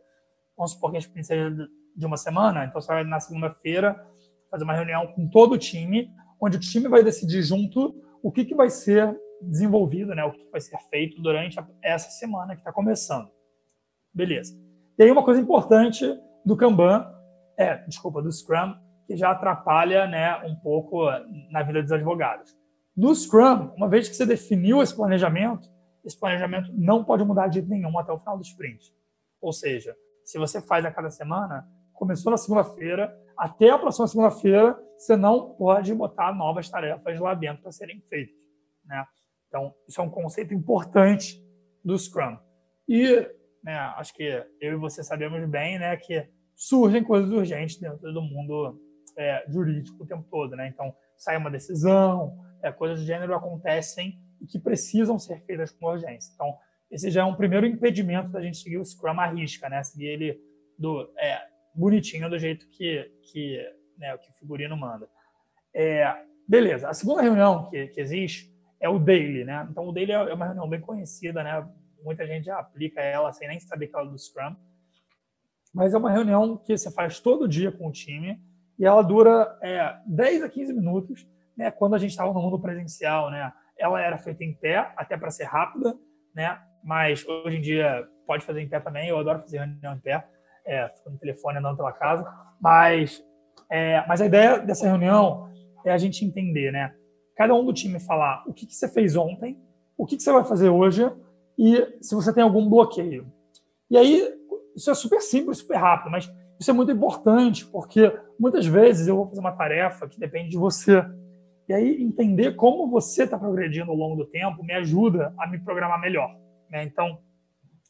vamos 0.54 0.72
supor 0.72 0.90
que 0.90 0.98
a 0.98 1.00
sprint 1.00 1.26
seja 1.26 1.50
de 1.96 2.04
uma 2.04 2.18
semana, 2.18 2.66
então 2.66 2.82
você 2.82 2.88
vai 2.88 3.02
na 3.02 3.18
segunda-feira 3.18 3.98
fazer 4.50 4.64
uma 4.64 4.74
reunião 4.74 5.06
com 5.06 5.26
todo 5.26 5.52
o 5.52 5.58
time, 5.58 6.10
onde 6.38 6.58
o 6.58 6.60
time 6.60 6.86
vai 6.86 7.02
decidir 7.02 7.42
junto 7.42 7.94
o 8.22 8.30
que, 8.30 8.44
que 8.44 8.54
vai 8.54 8.68
ser 8.68 9.18
desenvolvido, 9.40 10.14
né? 10.14 10.22
O 10.22 10.32
que 10.32 10.46
vai 10.52 10.60
ser 10.60 10.76
feito 10.90 11.22
durante 11.22 11.58
essa 11.82 12.10
semana 12.10 12.54
que 12.54 12.60
está 12.60 12.74
começando. 12.74 13.30
Beleza. 14.12 14.54
E 14.98 15.02
aí 15.02 15.10
uma 15.10 15.24
coisa 15.24 15.40
importante 15.40 16.04
do 16.44 16.54
Kanban, 16.58 17.10
é, 17.56 17.78
desculpa, 17.86 18.20
do 18.20 18.30
Scrum, 18.30 18.74
que 19.06 19.16
já 19.16 19.30
atrapalha 19.30 20.06
né, 20.06 20.36
um 20.44 20.56
pouco 20.56 21.04
na 21.50 21.62
vida 21.62 21.82
dos 21.82 21.92
advogados. 21.92 22.56
No 22.96 23.14
Scrum, 23.14 23.72
uma 23.76 23.88
vez 23.88 24.08
que 24.08 24.14
você 24.14 24.24
definiu 24.24 24.82
esse 24.82 24.94
planejamento, 24.94 25.68
esse 26.04 26.18
planejamento 26.18 26.70
não 26.72 27.04
pode 27.04 27.24
mudar 27.24 27.48
de 27.48 27.62
nenhum 27.62 27.98
até 27.98 28.12
o 28.12 28.18
final 28.18 28.36
do 28.36 28.42
sprint. 28.42 28.94
Ou 29.40 29.52
seja, 29.52 29.96
se 30.24 30.38
você 30.38 30.60
faz 30.60 30.84
a 30.84 30.90
cada 30.90 31.10
semana, 31.10 31.66
começou 31.92 32.30
na 32.30 32.36
segunda-feira, 32.36 33.14
até 33.36 33.70
a 33.70 33.78
próxima 33.78 34.06
segunda-feira, 34.06 34.78
você 34.96 35.16
não 35.16 35.54
pode 35.54 35.92
botar 35.94 36.34
novas 36.34 36.68
tarefas 36.68 37.18
lá 37.18 37.34
dentro 37.34 37.62
para 37.62 37.72
serem 37.72 38.00
feitas. 38.08 38.36
Né? 38.84 39.04
Então, 39.48 39.74
isso 39.88 40.00
é 40.00 40.04
um 40.04 40.10
conceito 40.10 40.54
importante 40.54 41.42
do 41.84 41.98
Scrum. 41.98 42.38
E 42.88 43.28
né, 43.62 43.76
acho 43.96 44.14
que 44.14 44.22
eu 44.60 44.72
e 44.72 44.76
você 44.76 45.02
sabemos 45.02 45.48
bem 45.48 45.78
né, 45.78 45.96
que 45.96 46.28
surgem 46.54 47.02
coisas 47.02 47.30
urgentes 47.30 47.78
dentro 47.78 48.12
do 48.12 48.22
mundo 48.22 48.80
é, 49.16 49.44
jurídico 49.48 50.02
o 50.02 50.06
tempo 50.06 50.24
todo. 50.30 50.56
Né? 50.56 50.68
Então, 50.68 50.94
sai 51.16 51.36
uma 51.36 51.50
decisão, 51.50 52.38
é, 52.62 52.72
coisas 52.72 53.00
do 53.00 53.06
gênero 53.06 53.34
acontecem 53.34 54.18
e 54.40 54.46
que 54.46 54.58
precisam 54.58 55.18
ser 55.18 55.40
feitas 55.44 55.70
com 55.70 55.86
urgência. 55.86 56.32
Então, 56.34 56.56
esse 56.90 57.10
já 57.10 57.22
é 57.22 57.24
um 57.24 57.34
primeiro 57.34 57.66
impedimento 57.66 58.30
da 58.30 58.40
gente 58.40 58.58
seguir 58.58 58.78
o 58.78 58.84
Scrum 58.84 59.18
à 59.18 59.26
risca, 59.26 59.68
né? 59.68 59.82
seguir 59.82 60.06
ele 60.06 60.40
do, 60.78 61.10
é, 61.18 61.40
bonitinho 61.74 62.30
do 62.30 62.38
jeito 62.38 62.68
que, 62.68 63.10
que, 63.22 63.58
né, 63.98 64.16
que 64.18 64.30
o 64.30 64.34
figurino 64.34 64.76
manda. 64.76 65.08
É, 65.74 66.14
beleza, 66.46 66.88
a 66.88 66.94
segunda 66.94 67.22
reunião 67.22 67.68
que, 67.68 67.88
que 67.88 68.00
existe 68.00 68.54
é 68.80 68.88
o 68.88 68.98
daily, 68.98 69.44
né? 69.44 69.66
Então, 69.70 69.88
o 69.88 69.92
daily 69.92 70.12
é 70.12 70.34
uma 70.34 70.46
reunião 70.46 70.68
bem 70.68 70.80
conhecida, 70.80 71.42
né? 71.42 71.66
Muita 72.02 72.26
gente 72.26 72.44
já 72.44 72.58
aplica 72.58 73.00
ela 73.00 73.32
sem 73.32 73.48
nem 73.48 73.58
saber 73.58 73.88
que 73.88 73.96
ela 73.96 74.06
é 74.06 74.10
do 74.10 74.18
Scrum. 74.18 74.54
Mas 75.72 75.94
é 75.94 75.98
uma 75.98 76.10
reunião 76.10 76.58
que 76.58 76.76
você 76.76 76.90
faz 76.90 77.18
todo 77.18 77.48
dia 77.48 77.72
com 77.72 77.88
o 77.88 77.92
time 77.92 78.40
e 78.78 78.84
ela 78.84 79.02
dura 79.02 79.56
é, 79.62 79.96
10 80.06 80.42
a 80.42 80.48
15 80.48 80.72
minutos, 80.72 81.26
né? 81.56 81.70
Quando 81.70 81.94
a 81.94 81.98
gente 81.98 82.10
estava 82.10 82.32
no 82.32 82.40
mundo 82.40 82.58
presencial, 82.58 83.30
né? 83.30 83.52
Ela 83.78 84.00
era 84.00 84.18
feita 84.18 84.44
em 84.44 84.54
pé, 84.54 84.92
até 84.96 85.16
para 85.16 85.30
ser 85.30 85.44
rápida, 85.44 85.96
né? 86.34 86.58
Mas 86.82 87.26
hoje 87.26 87.56
em 87.56 87.60
dia 87.60 88.06
pode 88.26 88.44
fazer 88.44 88.60
em 88.60 88.68
pé 88.68 88.80
também. 88.80 89.08
Eu 89.08 89.18
adoro 89.18 89.40
fazer 89.40 89.58
reunião 89.58 89.94
em 89.94 90.00
pé 90.00 90.24
é, 90.66 90.90
no 91.06 91.18
telefone 91.18 91.58
andando 91.58 91.76
pela 91.76 91.92
casa. 91.92 92.26
Mas, 92.60 93.24
é, 93.70 94.04
mas 94.06 94.20
a 94.20 94.26
ideia 94.26 94.58
dessa 94.58 94.86
reunião 94.86 95.50
é 95.84 95.92
a 95.92 95.98
gente 95.98 96.24
entender, 96.24 96.72
né? 96.72 96.94
Cada 97.36 97.54
um 97.54 97.64
do 97.64 97.72
time 97.72 97.98
falar 98.00 98.44
o 98.46 98.52
que, 98.52 98.66
que 98.66 98.74
você 98.74 98.88
fez 98.88 99.16
ontem, 99.16 99.58
o 99.96 100.06
que, 100.06 100.16
que 100.16 100.22
você 100.22 100.32
vai 100.32 100.44
fazer 100.44 100.68
hoje 100.68 101.10
e 101.58 101.98
se 102.00 102.14
você 102.14 102.32
tem 102.32 102.42
algum 102.42 102.68
bloqueio. 102.68 103.30
E 103.90 103.96
aí, 103.96 104.34
isso 104.74 104.90
é 104.90 104.94
super 104.94 105.20
simples, 105.20 105.58
super 105.58 105.76
rápido, 105.76 106.10
mas 106.10 106.32
isso 106.58 106.70
é 106.70 106.74
muito 106.74 106.92
importante 106.92 107.66
porque 107.66 108.12
muitas 108.38 108.66
vezes 108.66 109.06
eu 109.06 109.16
vou 109.16 109.28
fazer 109.28 109.40
uma 109.40 109.52
tarefa 109.52 110.08
que 110.08 110.18
depende 110.18 110.50
de 110.50 110.56
você. 110.56 111.04
E 111.68 111.72
aí, 111.72 112.02
entender 112.02 112.56
como 112.56 112.90
você 112.90 113.24
está 113.24 113.38
progredindo 113.38 113.90
ao 113.90 113.96
longo 113.96 114.16
do 114.16 114.26
tempo 114.26 114.62
me 114.62 114.74
ajuda 114.74 115.34
a 115.38 115.46
me 115.46 115.58
programar 115.58 116.00
melhor. 116.00 116.36
Né? 116.70 116.84
Então, 116.84 117.18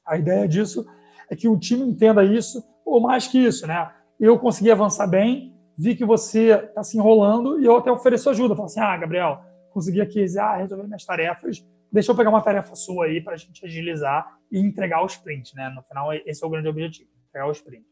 a 0.07 0.17
ideia 0.17 0.47
disso 0.47 0.87
é 1.31 1.35
que 1.35 1.49
o 1.49 1.59
time 1.59 1.83
entenda 1.83 2.25
isso, 2.25 2.62
ou 2.85 3.01
mais 3.01 3.27
que 3.27 3.39
isso, 3.39 3.67
né? 3.67 3.91
Eu 4.21 4.39
consegui 4.39 4.71
avançar 4.71 5.07
bem, 5.07 5.55
vi 5.77 5.97
que 5.97 6.05
você 6.05 6.51
está 6.51 6.83
se 6.85 6.97
enrolando 6.97 7.61
e 7.61 7.65
eu 7.65 7.77
até 7.77 7.91
ofereço 7.91 8.31
ajuda. 8.31 8.55
Falo 8.55 8.67
assim, 8.67 8.81
ah, 8.81 8.97
Gabriel, 8.97 9.41
consegui 9.71 10.01
aqui 10.01 10.25
ah, 10.39 10.57
resolver 10.57 10.85
minhas 10.85 11.05
tarefas, 11.05 11.67
deixa 11.91 12.12
eu 12.12 12.17
pegar 12.17 12.31
uma 12.31 12.43
tarefa 12.43 12.77
sua 12.77 13.07
aí 13.07 13.21
para 13.21 13.35
a 13.35 13.37
gente 13.37 13.65
agilizar 13.65 14.39
e 14.53 14.61
entregar 14.61 15.03
o 15.03 15.07
sprint, 15.07 15.57
né? 15.57 15.69
No 15.75 15.83
final, 15.83 16.12
esse 16.12 16.45
é 16.45 16.47
o 16.47 16.51
grande 16.51 16.69
objetivo, 16.69 17.09
entregar 17.29 17.49
o 17.49 17.53
sprint. 17.53 17.85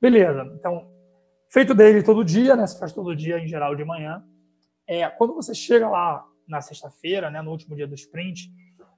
Beleza, 0.00 0.44
então, 0.54 0.88
feito 1.50 1.74
dele 1.74 2.02
todo 2.02 2.24
dia, 2.24 2.54
né? 2.54 2.66
Se 2.66 2.78
faz 2.78 2.92
todo 2.92 3.16
dia, 3.16 3.38
em 3.38 3.48
geral, 3.48 3.74
de 3.74 3.84
manhã. 3.84 4.24
É, 4.86 5.08
quando 5.08 5.34
você 5.34 5.54
chega 5.54 5.88
lá 5.88 6.24
na 6.46 6.60
sexta-feira, 6.60 7.30
né, 7.30 7.42
no 7.42 7.50
último 7.50 7.74
dia 7.74 7.86
do 7.86 7.94
sprint, 7.94 8.50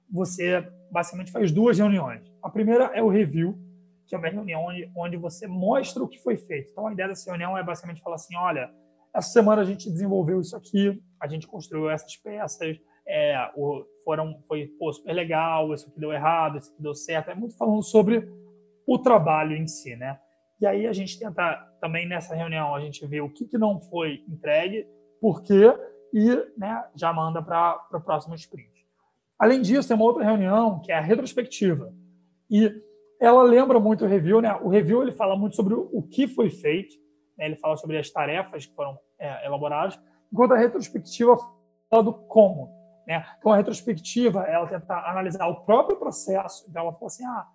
você 0.09 0.65
basicamente 0.91 1.31
faz 1.31 1.51
duas 1.51 1.77
reuniões. 1.77 2.31
A 2.41 2.49
primeira 2.49 2.85
é 2.93 3.01
o 3.01 3.09
review, 3.09 3.57
que 4.05 4.13
é 4.13 4.17
uma 4.17 4.27
reunião 4.27 4.63
onde, 4.65 4.91
onde 4.95 5.17
você 5.17 5.47
mostra 5.47 6.03
o 6.03 6.07
que 6.07 6.19
foi 6.19 6.37
feito. 6.37 6.69
Então, 6.71 6.87
a 6.87 6.93
ideia 6.93 7.09
dessa 7.09 7.29
reunião 7.29 7.57
é 7.57 7.63
basicamente 7.63 8.01
falar 8.01 8.15
assim: 8.15 8.35
olha, 8.35 8.69
essa 9.13 9.29
semana 9.29 9.61
a 9.61 9.65
gente 9.65 9.89
desenvolveu 9.89 10.39
isso 10.39 10.55
aqui, 10.55 11.01
a 11.19 11.27
gente 11.27 11.47
construiu 11.47 11.89
essas 11.89 12.15
peças, 12.17 12.77
é, 13.07 13.49
o, 13.55 13.83
foram, 14.03 14.39
foi 14.47 14.67
pô, 14.79 14.93
super 14.93 15.13
legal, 15.13 15.73
isso 15.73 15.87
aqui 15.89 15.99
deu 15.99 16.13
errado, 16.13 16.57
isso 16.57 16.71
aqui 16.71 16.81
deu 16.81 16.93
certo. 16.93 17.31
É 17.31 17.35
muito 17.35 17.57
falando 17.57 17.81
sobre 17.81 18.29
o 18.85 18.99
trabalho 18.99 19.55
em 19.55 19.67
si, 19.67 19.95
né? 19.95 20.19
E 20.61 20.67
aí 20.67 20.85
a 20.85 20.93
gente 20.93 21.17
tenta 21.17 21.55
também 21.81 22.07
nessa 22.07 22.35
reunião 22.35 22.75
a 22.75 22.79
gente 22.79 23.03
vê 23.07 23.19
o 23.19 23.29
que, 23.29 23.45
que 23.45 23.57
não 23.57 23.81
foi 23.81 24.23
entregue, 24.29 24.87
por 25.19 25.41
quê, 25.41 25.73
e 26.13 26.27
né, 26.55 26.85
já 26.95 27.11
manda 27.11 27.41
para 27.41 27.87
o 27.91 27.99
próximo 27.99 28.35
sprint. 28.35 28.69
Além 29.39 29.59
disso, 29.59 29.87
tem 29.87 29.97
uma 29.97 30.05
outra 30.05 30.23
reunião 30.23 30.79
que 30.81 30.91
é 30.91 30.95
a 30.95 31.01
retrospectiva. 31.01 31.91
E 32.47 32.71
ela 33.19 33.41
lembra 33.41 33.79
muito 33.79 34.05
o 34.05 34.07
review, 34.07 34.39
né? 34.39 34.53
O 34.61 34.69
review 34.69 35.01
ele 35.01 35.11
fala 35.11 35.35
muito 35.35 35.55
sobre 35.55 35.73
o 35.73 36.03
que 36.03 36.27
foi 36.27 36.51
feito, 36.51 36.95
né? 37.35 37.45
ele 37.45 37.55
fala 37.55 37.75
sobre 37.75 37.97
as 37.97 38.11
tarefas 38.11 38.67
que 38.67 38.75
foram 38.75 38.99
é, 39.17 39.45
elaboradas, 39.47 39.99
enquanto 40.31 40.53
a 40.53 40.57
retrospectiva 40.57 41.35
fala 41.89 42.03
do 42.03 42.13
como. 42.13 42.69
Né? 43.07 43.25
Então, 43.39 43.51
a 43.51 43.57
retrospectiva, 43.57 44.43
ela 44.43 44.67
tenta 44.67 44.93
analisar 45.09 45.47
o 45.47 45.65
próprio 45.65 45.97
processo. 45.97 46.65
Então, 46.69 46.83
ela 46.83 46.93
fala 46.93 47.07
assim: 47.07 47.25
ah, 47.25 47.47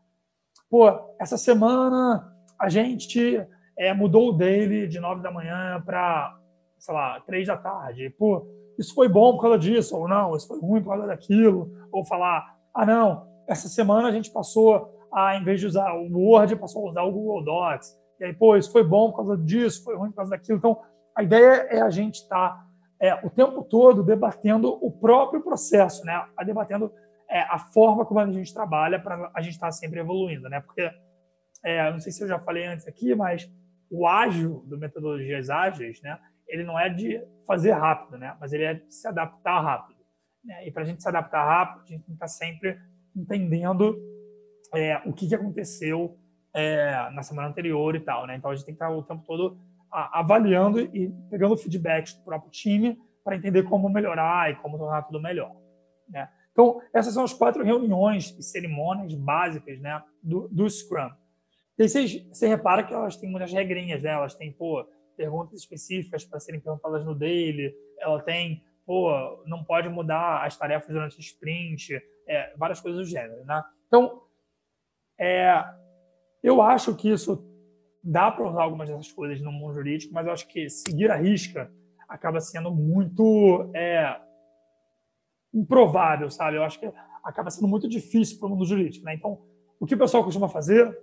pô, 0.69 1.15
essa 1.21 1.37
semana 1.39 2.36
a 2.59 2.69
gente 2.69 3.45
é, 3.79 3.93
mudou 3.93 4.31
o 4.31 4.33
daily 4.33 4.89
de 4.89 4.99
9 4.99 5.23
da 5.23 5.31
manhã 5.31 5.83
para, 5.85 6.37
sei 6.79 6.95
lá, 6.95 7.21
3 7.21 7.47
da 7.47 7.57
tarde. 7.57 8.11
Pô, 8.11 8.47
isso 8.79 8.95
foi 8.95 9.09
bom 9.09 9.33
por 9.35 9.43
causa 9.43 9.59
disso, 9.59 9.97
ou 9.97 10.09
não, 10.09 10.37
isso 10.37 10.49
foi 10.49 10.61
ruim 10.61 10.83
por 10.83 10.91
causa 10.91 11.07
daquilo, 11.07 11.71
ou 11.91 12.05
falar, 12.05 12.57
ah, 12.75 12.85
não, 12.85 13.27
essa 13.49 13.69
semana 13.69 14.09
a 14.09 14.13
gente 14.13 14.31
passou 14.31 14.93
a, 15.13 15.37
em 15.37 15.45
vez 15.45 15.61
de 15.61 15.67
usar 15.67 15.95
o 15.95 16.13
Word, 16.13 16.57
passou 16.57 16.87
a 16.87 16.91
usar 16.91 17.03
o 17.03 17.13
Google 17.13 17.45
Docs. 17.45 17.97
E 18.21 18.25
aí, 18.25 18.33
pô, 18.33 18.57
isso 18.57 18.73
foi 18.73 18.85
bom 18.85 19.11
por 19.11 19.19
causa 19.19 19.37
disso, 19.37 19.85
foi 19.85 19.97
ruim 19.97 20.11
por 20.11 20.17
causa 20.17 20.31
daquilo. 20.31 20.59
Então, 20.59 20.79
a 21.15 21.23
ideia 21.23 21.67
é 21.71 21.81
a 21.81 21.91
gente 21.91 22.17
estar 22.17 22.51
tá, 22.51 22.67
é, 23.01 23.15
o 23.27 23.31
tempo 23.31 23.63
todo 23.63 24.03
debatendo 24.03 24.79
o 24.83 24.91
próprio 24.91 25.43
processo, 25.43 26.05
né? 26.05 26.27
A 26.37 26.45
debatendo 26.45 26.93
é, 27.29 27.41
a 27.43 27.59
forma 27.59 28.05
como 28.05 28.21
a 28.21 28.31
gente 28.31 28.53
trabalha 28.53 28.99
para 28.99 29.31
a 29.35 29.41
gente 29.41 29.55
estar 29.55 29.69
tá 29.69 29.73
sempre 29.73 30.01
evoluindo, 30.01 30.49
né? 30.49 30.61
Porque, 30.61 30.91
é, 31.67 31.91
não 31.91 31.99
sei 31.99 32.13
se 32.13 32.23
eu 32.23 32.29
já 32.29 32.39
falei 32.39 32.65
antes 32.65 32.87
aqui, 32.87 33.13
mas 33.15 33.51
o 33.91 34.07
ágil 34.07 34.63
do 34.67 34.79
metodologias 34.79 35.51
ágeis, 35.51 36.01
né? 36.01 36.17
ele 36.47 36.63
não 36.63 36.79
é 36.79 36.89
de 36.89 37.21
fazer 37.45 37.73
rápido, 37.73 38.17
né? 38.19 38.37
Mas 38.41 38.53
ele 38.53 38.63
é 38.63 38.75
de 38.75 38.95
se 38.95 39.07
adaptar 39.09 39.61
rápido. 39.61 39.99
Né? 40.45 40.69
E 40.69 40.71
para 40.71 40.83
a 40.83 40.85
gente 40.85 41.03
se 41.03 41.09
adaptar 41.09 41.45
rápido, 41.45 41.83
a 41.83 41.87
gente 41.87 42.05
tem 42.05 42.07
que 42.07 42.13
estar 42.13 42.29
sempre 42.29 42.79
entendendo 43.17 43.99
é, 44.73 44.97
o 45.05 45.13
que, 45.13 45.29
que 45.29 45.35
aconteceu 45.35 46.17
é, 46.55 47.11
na 47.11 47.23
semana 47.23 47.49
anterior 47.49 47.97
e 47.97 48.01
tal, 48.01 48.27
né? 48.27 48.37
Então 48.37 48.51
a 48.51 48.55
gente 48.55 48.65
tem 48.65 48.75
que 48.75 48.83
estar 48.83 48.95
o 48.95 49.03
tempo 49.03 49.25
todo 49.27 49.59
avaliando 49.91 50.81
e 50.81 51.13
pegando 51.31 51.57
feedbacks 51.57 52.15
do 52.15 52.25
próprio 52.25 52.51
time 52.51 52.99
para 53.25 53.37
entender 53.37 53.63
como 53.65 53.89
melhorar 53.89 54.51
e 54.51 54.57
como 54.57 54.79
tornar 54.79 55.03
tudo 55.03 55.21
melhor, 55.21 55.53
né? 56.09 56.29
Então 56.53 56.81
essas 56.95 57.13
são 57.13 57.25
as 57.25 57.35
quatro 57.35 57.65
reuniões 57.65 58.35
e 58.39 58.43
cerimônias 58.43 59.15
básicas, 59.15 59.81
né, 59.81 60.03
do, 60.23 60.49
do 60.49 60.69
Scrum. 60.69 61.11
Você 61.79 62.47
repara 62.49 62.83
que 62.83 62.95
elas 62.95 63.17
têm 63.17 63.31
muitas 63.31 63.53
regrinhas, 63.53 64.03
né? 64.03 64.11
Elas 64.11 64.35
têm, 64.35 64.53
pô, 64.53 64.87
perguntas 65.17 65.59
específicas 65.59 66.25
para 66.25 66.41
serem 66.41 66.61
perguntadas 66.61 67.05
no 67.05 67.15
daily, 67.15 67.75
ela 67.99 68.21
tem, 68.23 68.63
pô, 68.85 69.11
não 69.47 69.65
pode 69.65 69.89
mudar 69.89 70.45
as 70.45 70.57
tarefas 70.57 70.89
durante 70.89 71.19
o 71.19 71.21
sprint, 71.21 72.01
é, 72.27 72.55
várias 72.57 72.81
coisas 72.81 73.01
do 73.01 73.11
gênero, 73.11 73.45
né? 73.45 73.63
Então, 73.87 74.23
é, 75.19 75.65
eu 76.43 76.61
acho 76.61 76.95
que 76.95 77.11
isso 77.11 77.45
dá 78.03 78.31
para 78.31 78.49
usar 78.49 78.63
algumas 78.63 78.89
dessas 78.89 79.11
coisas 79.11 79.41
no 79.41 79.51
mundo 79.51 79.75
jurídico, 79.75 80.15
mas 80.15 80.27
eu 80.27 80.33
acho 80.33 80.47
que 80.47 80.69
seguir 80.69 81.11
a 81.11 81.17
risca 81.17 81.73
acaba 82.09 82.41
sendo 82.41 82.71
muito 82.71 83.71
é, 83.75 84.21
improvável, 85.53 86.31
sabe? 86.31 86.57
Eu 86.57 86.63
acho 86.63 86.79
que 86.79 86.91
acaba 87.25 87.51
sendo 87.51 87.67
muito 87.67 87.89
difícil 87.89 88.39
para 88.39 88.47
o 88.47 88.51
mundo 88.51 88.65
jurídico, 88.65 89.05
né? 89.05 89.15
Então, 89.15 89.43
o 89.81 89.87
que 89.87 89.95
o 89.95 89.99
pessoal 89.99 90.23
costuma 90.23 90.49
fazer, 90.49 90.97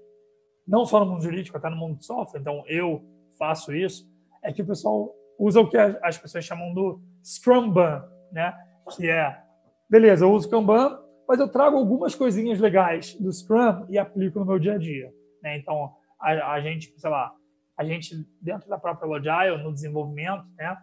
não 0.67 0.85
só 0.85 0.99
no 0.99 1.11
mundo 1.11 1.23
jurídico, 1.23 1.57
até 1.57 1.69
no 1.69 1.75
mundo 1.75 1.97
de 1.97 2.05
software, 2.05 2.39
então 2.39 2.63
eu 2.67 3.03
faço 3.37 3.73
isso, 3.73 4.09
é 4.41 4.51
que 4.51 4.61
o 4.61 4.65
pessoal 4.65 5.13
usa 5.37 5.59
o 5.59 5.69
que 5.69 5.77
as 5.77 6.17
pessoas 6.17 6.45
chamam 6.45 6.73
do 6.73 7.01
Scrumban, 7.23 8.03
né? 8.31 8.53
Que 8.95 9.09
é, 9.09 9.41
beleza, 9.89 10.25
eu 10.25 10.31
uso 10.31 10.49
Kanban, 10.49 10.99
mas 11.27 11.39
eu 11.39 11.47
trago 11.47 11.77
algumas 11.77 12.15
coisinhas 12.15 12.59
legais 12.59 13.15
do 13.15 13.31
Scrum 13.31 13.85
e 13.89 13.97
aplico 13.97 14.39
no 14.39 14.45
meu 14.45 14.59
dia 14.59 14.73
a 14.73 14.77
dia. 14.77 15.13
Né? 15.41 15.57
Então, 15.57 15.95
a, 16.19 16.53
a 16.53 16.61
gente, 16.61 16.93
sei 16.97 17.09
lá, 17.09 17.33
a 17.77 17.83
gente, 17.83 18.27
dentro 18.41 18.69
da 18.69 18.77
própria 18.77 19.07
Logile, 19.07 19.63
no 19.63 19.73
desenvolvimento, 19.73 20.45
né? 20.57 20.77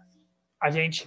A 0.60 0.70
gente 0.70 1.06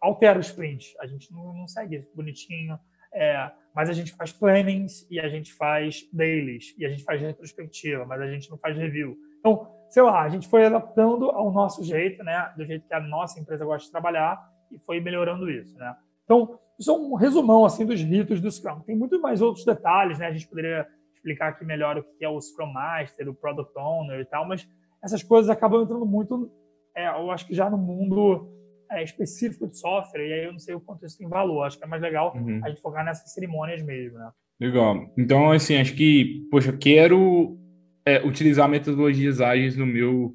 altera 0.00 0.38
o 0.38 0.42
sprint, 0.42 0.94
a 1.00 1.06
gente 1.06 1.32
não, 1.32 1.52
não 1.54 1.68
segue 1.68 2.06
bonitinho, 2.14 2.78
é, 3.12 3.50
mas 3.74 3.88
a 3.88 3.92
gente 3.92 4.12
faz 4.12 4.32
plannings 4.32 5.06
e 5.10 5.20
a 5.20 5.28
gente 5.28 5.52
faz 5.54 6.08
dailies 6.12 6.74
e 6.76 6.84
a 6.84 6.88
gente 6.88 7.04
faz 7.04 7.20
retrospectiva, 7.20 8.04
mas 8.04 8.20
a 8.20 8.26
gente 8.26 8.50
não 8.50 8.58
faz 8.58 8.76
review. 8.76 9.16
Então, 9.38 9.68
sei 9.88 10.02
lá, 10.02 10.22
a 10.22 10.28
gente 10.28 10.48
foi 10.48 10.64
adaptando 10.64 11.30
ao 11.30 11.52
nosso 11.52 11.82
jeito, 11.84 12.22
né? 12.24 12.52
Do 12.56 12.64
jeito 12.64 12.86
que 12.86 12.94
a 12.94 13.00
nossa 13.00 13.38
empresa 13.38 13.64
gosta 13.64 13.86
de 13.86 13.92
trabalhar 13.92 14.38
e 14.70 14.78
foi 14.78 15.00
melhorando 15.00 15.50
isso, 15.50 15.76
né? 15.78 15.96
Então, 16.24 16.58
isso 16.78 16.90
é 16.90 16.94
um 16.94 17.14
resumão, 17.14 17.64
assim, 17.64 17.86
dos 17.86 18.00
ritos 18.00 18.40
do 18.40 18.50
Scrum. 18.50 18.80
Tem 18.80 18.96
muito 18.96 19.20
mais 19.20 19.40
outros 19.40 19.64
detalhes, 19.64 20.18
né? 20.18 20.26
A 20.26 20.32
gente 20.32 20.46
poderia 20.46 20.86
explicar 21.14 21.48
aqui 21.48 21.64
melhor 21.64 21.98
o 21.98 22.02
que 22.02 22.24
é 22.24 22.28
o 22.28 22.40
Scrum 22.40 22.72
Master, 22.72 23.28
o 23.28 23.34
Product 23.34 23.72
Owner 23.76 24.20
e 24.20 24.24
tal, 24.24 24.46
mas 24.46 24.68
essas 25.02 25.22
coisas 25.22 25.50
acabam 25.50 25.82
entrando 25.82 26.04
muito, 26.06 26.50
é, 26.96 27.08
eu 27.08 27.30
acho 27.30 27.46
que 27.46 27.54
já 27.54 27.70
no 27.70 27.78
mundo 27.78 28.57
é, 28.90 29.02
específico 29.02 29.66
de 29.66 29.78
software, 29.78 30.26
e 30.26 30.32
aí 30.32 30.44
eu 30.44 30.52
não 30.52 30.58
sei 30.58 30.74
o 30.74 30.80
quanto 30.80 31.04
isso 31.04 31.18
tem 31.18 31.28
valor. 31.28 31.64
Acho 31.64 31.78
que 31.78 31.84
é 31.84 31.88
mais 31.88 32.02
legal 32.02 32.34
uhum. 32.34 32.60
a 32.64 32.68
gente 32.68 32.80
focar 32.80 33.04
nessas 33.04 33.32
cerimônias 33.32 33.82
mesmo, 33.82 34.18
né? 34.18 34.30
Legal. 34.60 35.12
Então, 35.16 35.50
assim, 35.50 35.76
acho 35.76 35.94
que, 35.94 36.46
poxa, 36.50 36.72
quero 36.72 37.56
é, 38.04 38.20
utilizar 38.26 38.68
metodologias 38.68 39.40
ágeis 39.40 39.76
no 39.76 39.86
meu, 39.86 40.34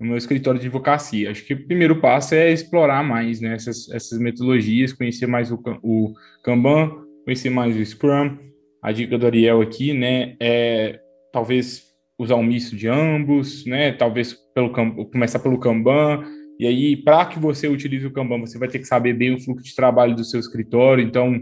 no 0.00 0.06
meu 0.06 0.16
escritório 0.16 0.58
de 0.58 0.66
advocacia. 0.66 1.30
Acho 1.30 1.44
que 1.44 1.54
o 1.54 1.66
primeiro 1.66 2.00
passo 2.00 2.34
é 2.34 2.50
explorar 2.50 3.02
mais 3.02 3.40
né, 3.40 3.54
essas, 3.54 3.90
essas 3.90 4.18
metodologias, 4.18 4.92
conhecer 4.92 5.26
mais 5.26 5.50
o, 5.52 5.60
o 5.82 6.14
Kanban, 6.42 7.04
conhecer 7.24 7.50
mais 7.50 7.76
o 7.76 7.84
Scrum. 7.84 8.38
A 8.82 8.92
dica 8.92 9.18
do 9.18 9.26
Ariel 9.26 9.60
aqui, 9.60 9.92
né, 9.92 10.36
é 10.40 10.98
talvez 11.32 11.88
usar 12.18 12.36
um 12.36 12.42
misto 12.42 12.74
de 12.74 12.88
ambos, 12.88 13.66
né, 13.66 13.92
talvez 13.92 14.34
pelo, 14.54 14.72
começar 15.10 15.40
pelo 15.40 15.58
Kanban, 15.58 16.24
e 16.58 16.66
aí, 16.66 16.96
para 16.96 17.24
que 17.26 17.38
você 17.38 17.68
utilize 17.68 18.06
o 18.06 18.12
Kanban, 18.12 18.40
você 18.40 18.58
vai 18.58 18.68
ter 18.68 18.80
que 18.80 18.84
saber 18.84 19.12
bem 19.14 19.34
o 19.34 19.40
fluxo 19.40 19.64
de 19.64 19.74
trabalho 19.74 20.16
do 20.16 20.24
seu 20.24 20.40
escritório. 20.40 21.04
Então, 21.04 21.40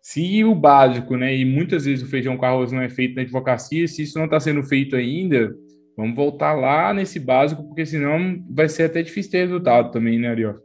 se 0.00 0.42
o 0.44 0.54
básico, 0.54 1.14
né, 1.16 1.36
e 1.36 1.44
muitas 1.44 1.84
vezes 1.84 2.02
o 2.02 2.10
feijão 2.10 2.38
com 2.38 2.46
arroz 2.46 2.72
não 2.72 2.80
é 2.80 2.88
feito 2.88 3.14
na 3.16 3.22
advocacia, 3.22 3.86
se 3.86 4.02
isso 4.02 4.18
não 4.18 4.24
está 4.24 4.40
sendo 4.40 4.62
feito 4.62 4.96
ainda, 4.96 5.54
vamos 5.94 6.16
voltar 6.16 6.54
lá 6.54 6.94
nesse 6.94 7.20
básico, 7.20 7.62
porque 7.64 7.84
senão 7.84 8.42
vai 8.50 8.66
ser 8.66 8.84
até 8.84 9.02
difícil 9.02 9.30
ter 9.30 9.42
resultado 9.42 9.90
também, 9.90 10.18
né, 10.18 10.28
Ariel? 10.28 10.56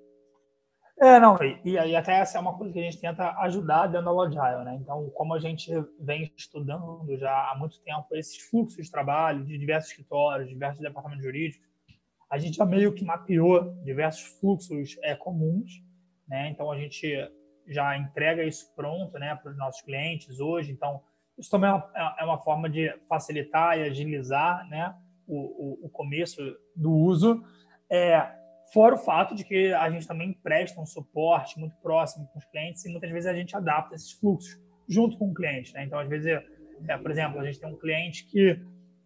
É, 0.97 1.19
não, 1.19 1.37
e, 1.65 1.77
aí 1.77 1.93
até 1.93 2.13
essa 2.13 2.37
é 2.37 2.41
uma 2.41 2.57
coisa 2.57 2.71
que 2.71 2.79
a 2.79 2.83
gente 2.83 3.01
tenta 3.01 3.37
ajudar 3.41 3.87
dentro 3.87 4.05
da 4.05 4.23
Agile, 4.23 4.63
né? 4.63 4.79
Então, 4.81 5.09
como 5.13 5.33
a 5.33 5.39
gente 5.39 5.69
vem 5.99 6.31
estudando 6.37 7.05
já 7.17 7.51
há 7.51 7.57
muito 7.59 7.81
tempo 7.81 8.07
esses 8.13 8.37
fluxos 8.49 8.85
de 8.85 8.89
trabalho 8.89 9.43
de 9.43 9.57
diversos 9.57 9.91
escritórios, 9.91 10.47
diversos 10.47 10.79
departamentos 10.79 11.25
jurídicos, 11.25 11.64
a 12.35 12.37
gente 12.37 12.57
já 12.57 12.65
meio 12.65 12.93
que 12.93 13.05
mapeou 13.05 13.73
diversos 13.81 14.23
fluxos 14.39 14.97
é, 15.01 15.15
comuns, 15.15 15.81
né? 16.27 16.49
Então 16.49 16.69
a 16.69 16.77
gente 16.77 17.07
já 17.65 17.97
entrega 17.97 18.43
isso 18.43 18.73
pronto, 18.75 19.17
né, 19.17 19.39
para 19.41 19.51
os 19.51 19.57
nossos 19.57 19.81
clientes 19.81 20.41
hoje. 20.41 20.69
Então 20.69 21.01
isso 21.37 21.49
também 21.49 21.69
é 21.69 21.73
uma, 21.73 22.15
é 22.19 22.23
uma 22.25 22.37
forma 22.39 22.69
de 22.69 22.93
facilitar 23.07 23.79
e 23.79 23.83
agilizar, 23.83 24.67
né, 24.67 24.93
o, 25.25 25.83
o, 25.83 25.85
o 25.85 25.89
começo 25.89 26.41
do 26.75 26.91
uso. 26.91 27.41
É, 27.89 28.29
fora 28.73 28.95
o 28.95 28.97
fato 28.97 29.33
de 29.33 29.45
que 29.45 29.73
a 29.73 29.89
gente 29.89 30.05
também 30.05 30.33
presta 30.33 30.79
um 30.81 30.85
suporte 30.85 31.57
muito 31.57 31.77
próximo 31.77 32.27
com 32.27 32.39
os 32.39 32.45
clientes 32.45 32.83
e 32.83 32.91
muitas 32.91 33.09
vezes 33.11 33.27
a 33.27 33.33
gente 33.33 33.55
adapta 33.55 33.95
esses 33.95 34.11
fluxos 34.11 34.59
junto 34.89 35.17
com 35.17 35.29
o 35.29 35.33
cliente, 35.33 35.73
né? 35.73 35.85
Então 35.85 35.97
às 35.97 36.09
vezes, 36.09 36.27
é, 36.27 36.97
por 36.97 37.09
exemplo, 37.09 37.39
a 37.39 37.45
gente 37.45 37.61
tem 37.61 37.69
um 37.69 37.77
cliente 37.77 38.25
que 38.25 38.61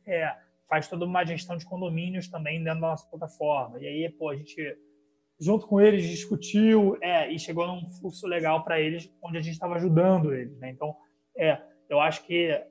é, 0.08 0.36
faz 0.70 0.88
toda 0.88 1.04
uma 1.04 1.26
gestão 1.26 1.58
de 1.58 1.66
condomínios 1.66 2.28
também 2.28 2.64
dentro 2.64 2.80
da 2.80 2.90
nossa 2.90 3.10
plataforma. 3.10 3.80
E 3.80 3.88
aí, 3.88 4.10
pô, 4.10 4.30
a 4.30 4.36
gente, 4.36 4.78
junto 5.40 5.68
com 5.68 5.82
eles, 5.82 6.08
discutiu 6.08 6.96
é, 7.02 7.32
e 7.34 7.40
chegou 7.40 7.66
num 7.66 7.90
fluxo 8.00 8.28
legal 8.28 8.64
para 8.64 8.80
eles, 8.80 9.12
onde 9.22 9.40
a 9.40 9.42
gente 9.42 9.54
estava 9.54 9.76
ajudando 9.76 10.34
eles. 10.34 10.56
Né? 10.60 10.70
Então, 10.70 10.96
é, 11.36 11.60
eu 11.90 12.00
acho 12.00 12.24
que 12.24 12.64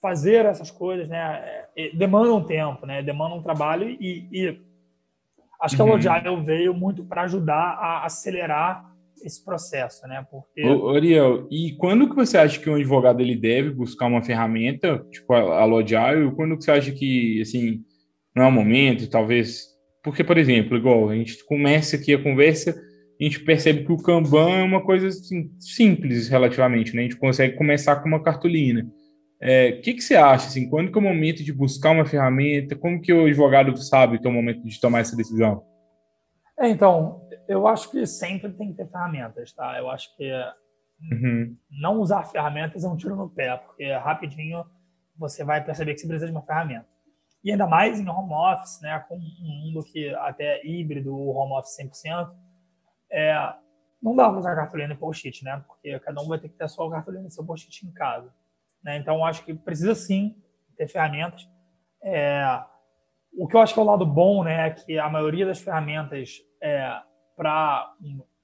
fazer 0.00 0.44
essas 0.44 0.70
coisas 0.70 1.08
né, 1.08 1.64
é, 1.74 1.90
demanda 1.96 2.34
um 2.34 2.44
tempo, 2.44 2.84
né, 2.84 3.02
demanda 3.02 3.36
um 3.36 3.42
trabalho 3.42 3.88
e, 3.88 4.28
e 4.30 4.60
acho 5.60 5.76
que 5.76 5.82
uhum. 5.82 5.92
a 5.92 5.92
Logile 5.92 6.44
veio 6.44 6.74
muito 6.74 7.04
para 7.04 7.22
ajudar 7.22 7.78
a 7.78 8.04
acelerar 8.04 8.91
esse 9.24 9.44
processo, 9.44 10.06
né? 10.06 10.24
Porque... 10.30 10.62
Ô, 10.64 10.90
Ariel, 10.90 11.46
e 11.50 11.72
quando 11.76 12.08
que 12.08 12.16
você 12.16 12.38
acha 12.38 12.58
que 12.58 12.68
um 12.68 12.74
advogado 12.74 13.20
ele 13.20 13.36
deve 13.36 13.70
buscar 13.70 14.06
uma 14.06 14.22
ferramenta, 14.22 15.04
tipo 15.10 15.32
a, 15.32 15.60
a 15.60 15.64
Logile, 15.64 16.32
quando 16.34 16.56
que 16.56 16.64
você 16.64 16.70
acha 16.70 16.92
que, 16.92 17.40
assim, 17.40 17.82
não 18.34 18.44
é 18.44 18.46
o 18.48 18.52
momento, 18.52 19.08
talvez... 19.08 19.72
Porque, 20.02 20.24
por 20.24 20.36
exemplo, 20.36 20.76
igual 20.76 21.08
a 21.08 21.14
gente 21.14 21.44
começa 21.46 21.96
aqui 21.96 22.12
a 22.12 22.22
conversa, 22.22 22.74
a 23.20 23.24
gente 23.24 23.40
percebe 23.40 23.84
que 23.84 23.92
o 23.92 24.02
Kanban 24.02 24.50
é 24.58 24.62
uma 24.62 24.82
coisa 24.82 25.06
assim, 25.08 25.50
simples 25.60 26.28
relativamente, 26.28 26.94
né? 26.94 27.02
A 27.02 27.04
gente 27.04 27.16
consegue 27.16 27.56
começar 27.56 27.96
com 27.96 28.08
uma 28.08 28.22
cartolina. 28.22 28.82
O 28.82 29.44
é, 29.44 29.72
que, 29.72 29.94
que 29.94 30.00
você 30.00 30.16
acha, 30.16 30.48
assim, 30.48 30.68
quando 30.68 30.90
que 30.90 30.98
é 30.98 31.00
o 31.00 31.04
momento 31.04 31.44
de 31.44 31.52
buscar 31.52 31.90
uma 31.90 32.04
ferramenta? 32.04 32.74
Como 32.74 33.00
que 33.00 33.12
o 33.12 33.26
advogado 33.26 33.76
sabe 33.76 34.18
que 34.18 34.26
é 34.26 34.30
o 34.30 34.32
momento 34.32 34.64
de 34.64 34.80
tomar 34.80 35.00
essa 35.00 35.16
decisão? 35.16 35.62
É, 36.62 36.68
então, 36.68 37.28
eu 37.48 37.66
acho 37.66 37.90
que 37.90 38.06
sempre 38.06 38.52
tem 38.52 38.68
que 38.68 38.76
ter 38.76 38.88
ferramentas, 38.88 39.52
tá? 39.52 39.76
Eu 39.76 39.90
acho 39.90 40.16
que 40.16 40.30
uhum. 41.10 41.56
não 41.68 41.98
usar 41.98 42.22
ferramentas 42.22 42.84
é 42.84 42.88
um 42.88 42.96
tiro 42.96 43.16
no 43.16 43.28
pé, 43.28 43.56
porque 43.56 43.92
rapidinho 43.94 44.64
você 45.16 45.42
vai 45.42 45.62
perceber 45.64 45.92
que 45.92 46.00
você 46.00 46.06
precisa 46.06 46.26
de 46.26 46.32
uma 46.32 46.46
ferramenta. 46.46 46.86
E 47.42 47.50
ainda 47.50 47.66
mais 47.66 47.98
em 47.98 48.08
home 48.08 48.32
office, 48.32 48.80
né, 48.80 49.04
com 49.08 49.16
um 49.16 49.64
mundo 49.64 49.82
que 49.82 50.14
até 50.14 50.58
é 50.58 50.66
híbrido, 50.66 51.12
home 51.12 51.54
office 51.54 51.76
100%, 51.76 52.32
é, 53.10 53.54
não 54.00 54.14
dá 54.14 54.28
para 54.28 54.38
usar 54.38 54.54
cartolina 54.54 54.94
e 54.94 54.96
post-it, 54.96 55.44
né? 55.44 55.64
Porque 55.66 55.98
cada 55.98 56.20
um 56.22 56.28
vai 56.28 56.38
ter 56.38 56.48
que 56.48 56.54
ter 56.54 56.64
a 56.64 56.68
sua 56.68 56.88
cartolina 56.88 57.26
e 57.26 57.30
seu 57.32 57.44
post-it 57.44 57.84
em 57.84 57.90
casa. 57.90 58.32
Né? 58.84 58.98
Então, 58.98 59.24
acho 59.24 59.44
que 59.44 59.52
precisa 59.52 59.96
sim 59.96 60.40
ter 60.76 60.86
ferramentas. 60.86 61.48
É, 62.04 62.62
o 63.34 63.48
que 63.48 63.56
eu 63.56 63.60
acho 63.60 63.74
que 63.74 63.80
é 63.80 63.82
o 63.82 63.86
lado 63.86 64.04
bom, 64.04 64.44
né, 64.44 64.68
é 64.68 64.70
que 64.70 64.98
a 64.98 65.08
maioria 65.08 65.46
das 65.46 65.60
ferramentas 65.60 66.40
é, 66.62 66.94
para 67.36 67.92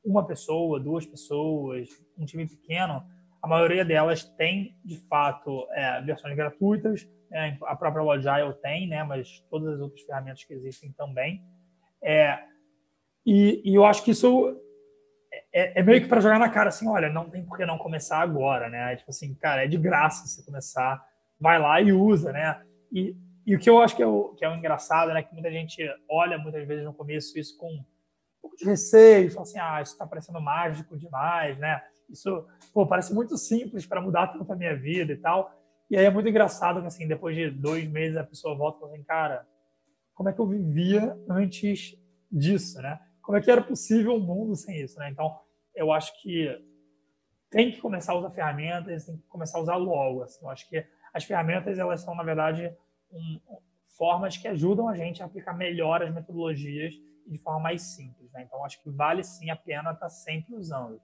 uma 0.04 0.26
pessoa, 0.26 0.80
duas 0.80 1.04
pessoas, 1.04 1.88
um 2.16 2.24
time 2.24 2.46
pequeno, 2.46 3.04
a 3.42 3.46
maioria 3.46 3.84
delas 3.84 4.24
tem, 4.24 4.76
de 4.84 4.96
fato, 5.08 5.66
é, 5.72 6.00
versões 6.02 6.34
gratuitas. 6.34 7.08
Né? 7.30 7.56
A 7.62 7.76
própria 7.76 8.02
Logile 8.02 8.54
tem, 8.62 8.88
né? 8.88 9.04
mas 9.04 9.40
todas 9.50 9.74
as 9.74 9.80
outras 9.80 10.02
ferramentas 10.02 10.42
que 10.42 10.54
existem 10.54 10.92
também. 10.92 11.42
É, 12.02 12.38
e, 13.24 13.62
e, 13.64 13.74
eu 13.74 13.84
acho 13.84 14.02
que 14.02 14.12
isso 14.12 14.58
é, 15.52 15.80
é 15.80 15.82
meio 15.82 16.00
que 16.00 16.08
para 16.08 16.20
jogar 16.20 16.38
na 16.38 16.48
cara, 16.48 16.68
assim, 16.68 16.88
olha, 16.88 17.10
não 17.10 17.28
tem 17.28 17.44
por 17.44 17.56
que 17.56 17.66
não 17.66 17.76
começar 17.76 18.20
agora, 18.20 18.68
né? 18.68 18.96
Tipo 18.96 19.10
assim, 19.10 19.34
cara, 19.34 19.64
é 19.64 19.68
de 19.68 19.76
graça 19.76 20.26
você 20.26 20.42
começar, 20.44 21.04
vai 21.38 21.58
lá 21.58 21.80
e 21.80 21.92
usa, 21.92 22.32
né? 22.32 22.60
E, 22.90 23.14
e 23.48 23.56
o 23.56 23.58
que 23.58 23.70
eu 23.70 23.80
acho 23.80 23.96
que 23.96 24.02
é 24.02 24.06
o, 24.06 24.34
que 24.34 24.44
é 24.44 24.48
o 24.50 24.54
engraçado, 24.54 25.10
né? 25.10 25.22
Que 25.22 25.32
muita 25.32 25.50
gente 25.50 25.82
olha 26.06 26.36
muitas 26.36 26.68
vezes 26.68 26.84
no 26.84 26.92
começo 26.92 27.38
isso 27.38 27.56
com 27.56 27.66
um 27.72 27.84
pouco 28.42 28.54
de 28.58 28.66
receio, 28.66 29.30
fala 29.30 29.40
assim, 29.40 29.58
ah, 29.58 29.80
isso 29.80 29.92
está 29.92 30.06
parecendo 30.06 30.38
mágico 30.38 30.98
demais, 30.98 31.56
né? 31.56 31.82
Isso, 32.10 32.46
pô, 32.74 32.86
parece 32.86 33.14
muito 33.14 33.38
simples 33.38 33.86
para 33.86 34.02
mudar 34.02 34.26
tanto 34.26 34.52
a 34.52 34.54
minha 34.54 34.76
vida 34.76 35.14
e 35.14 35.16
tal. 35.16 35.50
E 35.90 35.96
aí 35.96 36.04
é 36.04 36.10
muito 36.10 36.28
engraçado 36.28 36.82
que, 36.82 36.88
assim, 36.88 37.08
depois 37.08 37.34
de 37.34 37.50
dois 37.50 37.88
meses 37.88 38.18
a 38.18 38.24
pessoa 38.24 38.54
volta 38.54 38.76
e 38.76 38.80
fala 38.80 38.92
assim, 38.92 39.04
cara, 39.04 39.48
como 40.12 40.28
é 40.28 40.32
que 40.34 40.40
eu 40.40 40.46
vivia 40.46 41.18
antes 41.26 41.96
disso, 42.30 42.82
né? 42.82 43.00
Como 43.22 43.38
é 43.38 43.40
que 43.40 43.50
era 43.50 43.62
possível 43.62 44.12
um 44.12 44.20
mundo 44.20 44.56
sem 44.56 44.78
isso, 44.78 44.98
né? 44.98 45.08
Então, 45.08 45.34
eu 45.74 45.90
acho 45.90 46.12
que 46.20 46.54
tem 47.48 47.72
que 47.72 47.80
começar 47.80 48.12
a 48.12 48.18
usar 48.18 48.30
ferramentas, 48.30 49.06
tem 49.06 49.16
que 49.16 49.26
começar 49.26 49.56
a 49.56 49.62
usar 49.62 49.76
logo, 49.76 50.22
assim. 50.22 50.44
Eu 50.44 50.50
acho 50.50 50.68
que 50.68 50.84
as 51.14 51.24
ferramentas, 51.24 51.78
elas 51.78 52.02
são, 52.02 52.14
na 52.14 52.22
verdade, 52.22 52.76
um, 53.12 53.40
formas 53.96 54.36
que 54.36 54.46
ajudam 54.46 54.88
a 54.88 54.96
gente 54.96 55.22
a 55.22 55.26
aplicar 55.26 55.54
melhor 55.54 56.02
as 56.02 56.14
metodologias 56.14 56.94
de 57.26 57.38
forma 57.38 57.60
mais 57.60 57.82
simples. 57.82 58.30
Né? 58.32 58.42
Então, 58.42 58.64
acho 58.64 58.82
que 58.82 58.90
vale 58.90 59.22
sim 59.22 59.50
a 59.50 59.56
pena 59.56 59.92
estar 59.92 60.08
sempre 60.08 60.54
usando. 60.54 61.00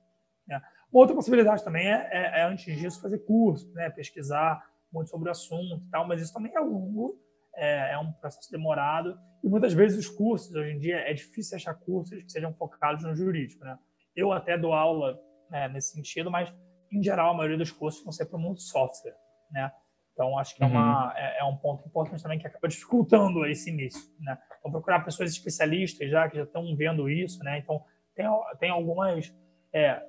Né? 0.47 0.61
Uma 0.93 1.01
outra 1.01 1.15
possibilidade 1.15 1.65
também 1.65 1.87
é, 1.87 2.09
é, 2.11 2.41
é, 2.41 2.45
antes 2.45 2.65
disso, 2.79 3.01
fazer 3.01 3.19
curso, 3.19 3.71
né? 3.73 3.91
pesquisar 3.91 4.65
muito 4.93 5.11
sobre 5.11 5.29
o 5.29 5.33
assunto 5.33 5.85
e 5.85 5.91
tal, 5.91 6.07
mas 6.07 6.23
isso 6.23 6.33
também 6.33 6.55
é 6.55 6.61
longo, 6.61 7.19
é, 7.57 7.93
é, 7.93 7.99
um 7.99 8.13
processo 8.13 8.51
demorado, 8.51 9.19
e 9.43 9.49
muitas 9.49 9.73
vezes 9.73 9.99
os 9.99 10.09
cursos, 10.09 10.55
hoje 10.55 10.73
em 10.73 10.79
dia, 10.79 10.99
é 10.99 11.13
difícil 11.13 11.57
achar 11.57 11.75
cursos 11.75 12.23
que 12.23 12.31
sejam 12.31 12.55
focados 12.55 13.05
no 13.05 13.15
jurídico. 13.15 13.65
Né? 13.65 13.77
Eu 14.15 14.33
até 14.33 14.57
dou 14.57 14.73
aula 14.73 15.21
né, 15.51 15.69
nesse 15.69 15.93
sentido, 15.93 16.31
mas, 16.31 16.55
em 16.91 17.03
geral, 17.03 17.33
a 17.33 17.35
maioria 17.35 17.59
dos 17.59 17.71
cursos 17.71 18.03
vão 18.03 18.13
ser 18.13 18.27
para 18.27 18.39
o 18.39 18.41
mundo 18.41 18.61
software. 18.61 19.17
Né? 19.51 19.71
Então, 20.15 20.39
acho 20.39 20.55
que 20.55 20.63
é, 20.63 20.67
uma, 20.67 21.07
uhum. 21.07 21.13
é, 21.17 21.39
é, 21.41 21.45
um 21.45 21.57
ponto 21.57 21.87
importante 21.87 22.23
também 22.23 22.39
que 22.39 22.47
acaba 22.47 22.69
dificultando 22.69 23.45
esse 23.47 23.69
início. 23.69 24.01
Né? 24.21 24.39
Então, 24.61 24.71
procurar 24.71 25.01
pessoas 25.01 25.31
especialistas 25.31 26.09
já 26.09 26.29
que 26.29 26.37
já 26.37 26.45
estão 26.45 26.75
vendo 26.77 27.11
isso. 27.11 27.43
Né? 27.43 27.59
Então, 27.59 27.83
tem, 28.15 28.25
tem 28.61 28.71
algumas 28.71 29.35
é, 29.73 30.01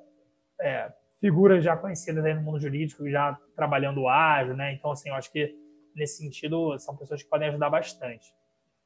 é, 0.62 0.94
figuras 1.20 1.64
já 1.64 1.76
conhecidas 1.76 2.24
aí 2.24 2.36
no 2.36 2.42
mundo 2.42 2.60
jurídico, 2.60 3.10
já 3.10 3.36
trabalhando 3.56 4.08
ágil. 4.08 4.56
Né? 4.56 4.74
Então, 4.74 4.92
assim, 4.92 5.10
eu 5.10 5.16
acho 5.16 5.32
que 5.32 5.56
nesse 5.96 6.18
sentido 6.18 6.78
são 6.78 6.96
pessoas 6.96 7.24
que 7.24 7.30
podem 7.30 7.50
ajudar 7.50 7.72
bastante. 7.72 8.32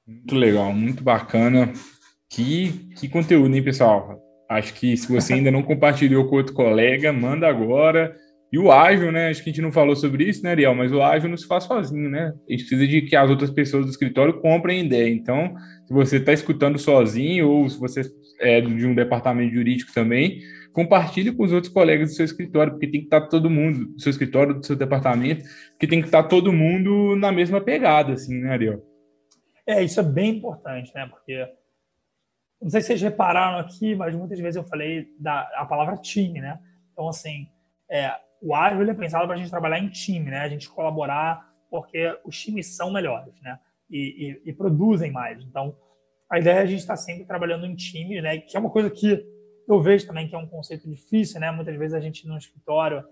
Muito 0.08 0.36
legal, 0.36 0.72
muito 0.72 1.04
bacana. 1.04 1.74
Que, 2.30 2.90
que 2.96 3.10
conteúdo, 3.10 3.54
hein, 3.54 3.64
pessoal? 3.64 4.22
Acho 4.48 4.74
que 4.74 4.96
se 4.96 5.12
você 5.12 5.34
ainda 5.34 5.52
não 5.52 5.64
compartilhou 5.64 6.30
com 6.30 6.38
outro 6.38 6.54
colega, 6.54 7.12
manda 7.12 7.48
agora 7.48 8.16
E 8.52 8.58
o 8.58 8.72
ágil, 8.72 9.12
né? 9.12 9.30
Acho 9.30 9.44
que 9.44 9.50
a 9.50 9.54
gente 9.54 9.62
não 9.62 9.72
falou 9.72 9.96
sobre 9.96 10.24
isso, 10.24 10.44
né, 10.44 10.52
Ariel? 10.52 10.74
Mas 10.74 10.92
o 10.92 11.02
ágil 11.02 11.30
não 11.30 11.38
se 11.38 11.46
faz 11.46 11.66
sozinho, 11.66 12.10
né? 12.10 12.34
A 12.48 12.52
gente 12.52 12.66
precisa 12.66 12.88
de 12.88 13.04
que 13.04 13.16
as 13.16 13.30
outras 13.30 13.52
pessoas 13.52 13.86
do 13.86 13.92
escritório 13.92 14.42
comprem 14.42 14.86
ideia. 14.86 15.10
Então, 15.10 15.54
se 15.86 15.94
você 15.94 16.18
está 16.18 16.34
escutando 16.34 16.80
sozinho 16.80 17.48
ou 17.48 17.70
se 17.70 17.80
você 17.80 18.02
é 18.40 18.60
de 18.60 18.88
um 18.88 18.96
departamento 18.96 19.54
jurídico 19.54 19.94
também, 19.94 20.40
compartilhe 20.74 21.32
com 21.32 21.44
os 21.44 21.52
outros 21.52 21.72
colegas 21.72 22.10
do 22.10 22.16
seu 22.16 22.26
escritório, 22.26 22.74
porque 22.74 22.88
tem 22.88 23.02
que 23.02 23.08
estar 23.08 23.22
tá 23.22 23.28
todo 23.28 23.50
mundo, 23.50 23.86
do 23.86 24.02
seu 24.02 24.10
escritório, 24.10 24.56
do 24.56 24.66
seu 24.66 24.76
departamento, 24.76 25.44
porque 25.72 25.88
tem 25.88 26.02
que 26.02 26.08
estar 26.08 26.24
tá 26.24 26.30
todo 26.30 26.54
mundo 26.54 27.16
na 27.16 27.32
mesma 27.32 27.62
pegada, 27.62 28.14
assim, 28.14 28.40
né, 28.40 28.52
Ariel? 28.52 28.84
É, 29.68 29.84
isso 29.84 30.00
é 30.00 30.04
bem 30.04 30.38
importante, 30.38 30.92
né? 30.96 31.06
Porque 31.08 31.48
não 32.62 32.70
sei 32.70 32.82
se 32.82 32.88
vocês 32.88 33.02
repararam 33.02 33.60
aqui, 33.60 33.94
mas 33.94 34.16
muitas 34.16 34.40
vezes 34.40 34.56
eu 34.56 34.64
falei 34.64 35.08
da 35.20 35.42
a 35.56 35.66
palavra 35.66 35.96
time, 35.98 36.42
né? 36.42 36.60
Então, 36.92 37.08
assim, 37.08 37.48
é, 37.90 38.12
o 38.42 38.56
ágil 38.56 38.90
é 38.90 38.94
pensado 38.94 39.26
para 39.26 39.36
a 39.36 39.38
gente 39.38 39.50
trabalhar 39.50 39.80
em 39.80 39.90
time, 39.90 40.30
né? 40.30 40.40
A 40.40 40.50
gente 40.50 40.70
colaborar, 40.70 41.48
porque 41.70 42.18
os 42.24 42.40
times 42.40 42.76
são 42.76 42.92
melhores, 42.92 43.34
né? 43.42 43.60
E, 43.90 44.42
e, 44.46 44.50
e 44.50 44.54
produzem 44.54 45.12
mais. 45.12 45.44
Então, 45.44 45.76
a 46.30 46.40
ideia 46.40 46.60
é 46.60 46.62
a 46.62 46.66
gente 46.66 46.80
estar 46.80 46.96
sempre 46.96 47.26
trabalhando 47.26 47.66
em 47.66 47.76
time, 47.76 48.22
né? 48.22 48.38
Que 48.38 48.56
é 48.56 48.60
uma 48.60 48.70
coisa 48.70 48.90
que 48.90 49.26
eu 49.68 49.82
vejo 49.82 50.08
também 50.08 50.28
que 50.28 50.36
é 50.36 50.38
um 50.38 50.48
conceito 50.48 50.90
difícil, 50.90 51.40
né? 51.40 51.52
Muitas 51.52 51.76
vezes 51.76 51.94
a 51.94 52.00
gente 52.00 52.28
no 52.28 52.38
escritório, 52.38 53.04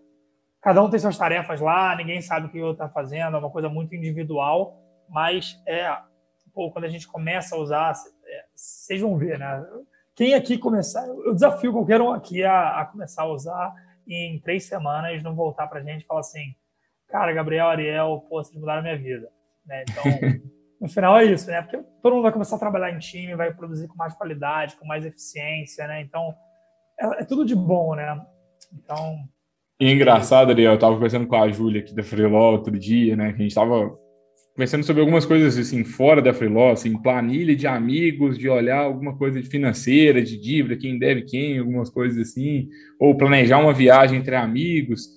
cada 0.61 0.83
um 0.83 0.89
tem 0.89 0.99
suas 0.99 1.17
tarefas 1.17 1.61
lá, 1.61 1.95
ninguém 1.95 2.21
sabe 2.21 2.47
o 2.47 2.49
que 2.49 2.61
o 2.61 2.65
outro 2.65 2.83
está 2.83 2.93
fazendo, 2.93 3.35
é 3.35 3.39
uma 3.39 3.49
coisa 3.49 3.69
muito 3.69 3.95
individual, 3.95 4.81
mas 5.09 5.61
é, 5.67 5.95
pô, 6.53 6.71
quando 6.71 6.85
a 6.85 6.89
gente 6.89 7.07
começa 7.07 7.55
a 7.55 7.59
usar, 7.59 7.93
é, 8.25 8.45
vocês 8.55 9.01
vão 9.01 9.17
ver, 9.17 9.37
né? 9.37 9.65
Quem 10.15 10.33
aqui 10.33 10.57
começar, 10.57 11.07
eu 11.07 11.33
desafio 11.33 11.71
qualquer 11.71 12.01
um 12.01 12.11
aqui 12.11 12.43
a, 12.43 12.81
a 12.81 12.85
começar 12.85 13.21
a 13.21 13.31
usar 13.31 13.75
e 14.07 14.35
em 14.35 14.39
três 14.39 14.65
semanas 14.65 15.21
não 15.21 15.35
voltar 15.35 15.67
para 15.67 15.79
a 15.79 15.83
gente 15.83 16.03
e 16.03 16.05
falar 16.05 16.21
assim, 16.21 16.55
cara, 17.07 17.33
Gabriel, 17.33 17.67
Ariel, 17.67 18.25
pô, 18.29 18.43
vocês 18.43 18.59
mudaram 18.59 18.79
a 18.79 18.83
minha 18.83 18.97
vida. 18.97 19.29
Né? 19.65 19.83
Então, 19.89 20.03
no 20.79 20.87
final 20.87 21.17
é 21.17 21.25
isso, 21.25 21.49
né? 21.49 21.61
Porque 21.61 21.77
todo 22.01 22.13
mundo 22.13 22.23
vai 22.23 22.31
começar 22.31 22.55
a 22.55 22.59
trabalhar 22.59 22.91
em 22.91 22.99
time, 22.99 23.35
vai 23.35 23.53
produzir 23.53 23.87
com 23.87 23.95
mais 23.95 24.13
qualidade, 24.15 24.77
com 24.77 24.85
mais 24.85 25.05
eficiência, 25.05 25.87
né? 25.87 26.01
Então, 26.01 26.33
é, 26.99 27.21
é 27.21 27.25
tudo 27.25 27.45
de 27.45 27.55
bom, 27.55 27.95
né? 27.95 28.19
Então... 28.73 29.17
E 29.79 29.87
é 29.87 29.91
engraçado, 29.91 30.49
Ariel, 30.49 30.71
eu 30.71 30.75
estava 30.75 30.95
conversando 30.95 31.27
com 31.27 31.35
a 31.35 31.49
Júlia 31.49 31.81
aqui 31.81 31.93
da 31.93 32.01
Freeló 32.01 32.53
outro 32.53 32.77
dia, 32.79 33.15
né? 33.15 33.27
Que 33.29 33.35
a 33.35 33.41
gente 33.41 33.49
estava 33.49 33.95
conversando 34.57 34.83
sobre 34.83 35.01
algumas 35.01 35.23
coisas 35.23 35.55
assim 35.55 35.83
fora 35.83 36.19
da 36.19 36.33
Freeló, 36.33 36.71
assim, 36.71 36.99
planilha 36.99 37.55
de 37.55 37.67
amigos, 37.67 38.39
de 38.39 38.49
olhar 38.49 38.79
alguma 38.79 39.15
coisa 39.15 39.39
de 39.39 39.47
financeira, 39.47 40.19
de 40.19 40.35
dívida, 40.35 40.75
quem 40.75 40.97
deve 40.97 41.21
quem, 41.21 41.59
algumas 41.59 41.91
coisas 41.91 42.17
assim, 42.17 42.67
ou 42.99 43.15
planejar 43.15 43.59
uma 43.59 43.71
viagem 43.71 44.17
entre 44.17 44.35
amigos. 44.35 45.09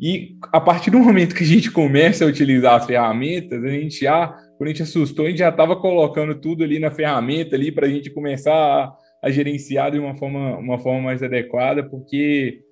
E 0.00 0.36
a 0.52 0.60
partir 0.60 0.90
do 0.90 0.98
momento 0.98 1.36
que 1.36 1.44
a 1.44 1.46
gente 1.46 1.70
começa 1.70 2.24
a 2.24 2.28
utilizar 2.28 2.74
as 2.74 2.86
ferramentas, 2.86 3.62
a 3.62 3.68
gente 3.68 4.00
já, 4.00 4.36
quando 4.56 4.66
a 4.66 4.72
gente 4.72 4.82
assustou, 4.82 5.26
a 5.26 5.28
gente 5.28 5.38
já 5.38 5.50
estava 5.50 5.76
colocando 5.76 6.34
tudo 6.34 6.64
ali 6.64 6.80
na 6.80 6.90
ferramenta 6.90 7.54
ali 7.54 7.70
para 7.70 7.86
a 7.86 7.90
gente 7.90 8.10
começar 8.10 8.52
a, 8.52 8.96
a, 9.22 9.30
gerenciar 9.30 9.92
de 9.92 10.00
uma 10.00 10.16
forma, 10.16 10.58
uma 10.58 10.78
forma 10.80 11.02
mais 11.02 11.22
adequada, 11.22 11.84
porque 11.84 12.62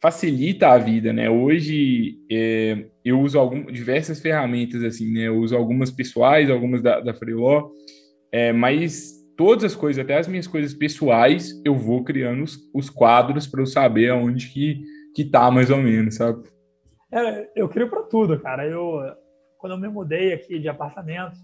facilita 0.00 0.68
a 0.68 0.78
vida, 0.78 1.12
né? 1.12 1.28
Hoje 1.28 2.14
é, 2.30 2.86
eu 3.04 3.20
uso 3.20 3.38
algum, 3.38 3.66
diversas 3.66 4.20
ferramentas, 4.20 4.82
assim, 4.82 5.12
né? 5.12 5.28
Eu 5.28 5.36
uso 5.36 5.56
algumas 5.56 5.90
pessoais, 5.90 6.48
algumas 6.48 6.82
da, 6.82 7.00
da 7.00 7.12
Freeló, 7.12 7.70
é, 8.32 8.52
mas 8.52 9.12
todas 9.36 9.64
as 9.64 9.74
coisas, 9.74 10.02
até 10.02 10.18
as 10.18 10.26
minhas 10.26 10.46
coisas 10.46 10.72
pessoais, 10.72 11.60
eu 11.64 11.74
vou 11.74 12.02
criando 12.02 12.42
os, 12.42 12.58
os 12.72 12.88
quadros 12.88 13.46
para 13.46 13.60
eu 13.60 13.66
saber 13.66 14.10
aonde 14.10 14.48
que, 14.48 14.82
que 15.14 15.24
tá, 15.24 15.50
mais 15.50 15.70
ou 15.70 15.78
menos, 15.78 16.16
sabe? 16.16 16.48
É, 17.12 17.50
eu 17.54 17.68
crio 17.68 17.90
para 17.90 18.02
tudo, 18.04 18.40
cara. 18.40 18.66
Eu, 18.66 19.00
quando 19.58 19.72
eu 19.72 19.78
me 19.78 19.88
mudei 19.88 20.32
aqui 20.32 20.58
de 20.58 20.68
apartamento, 20.68 21.36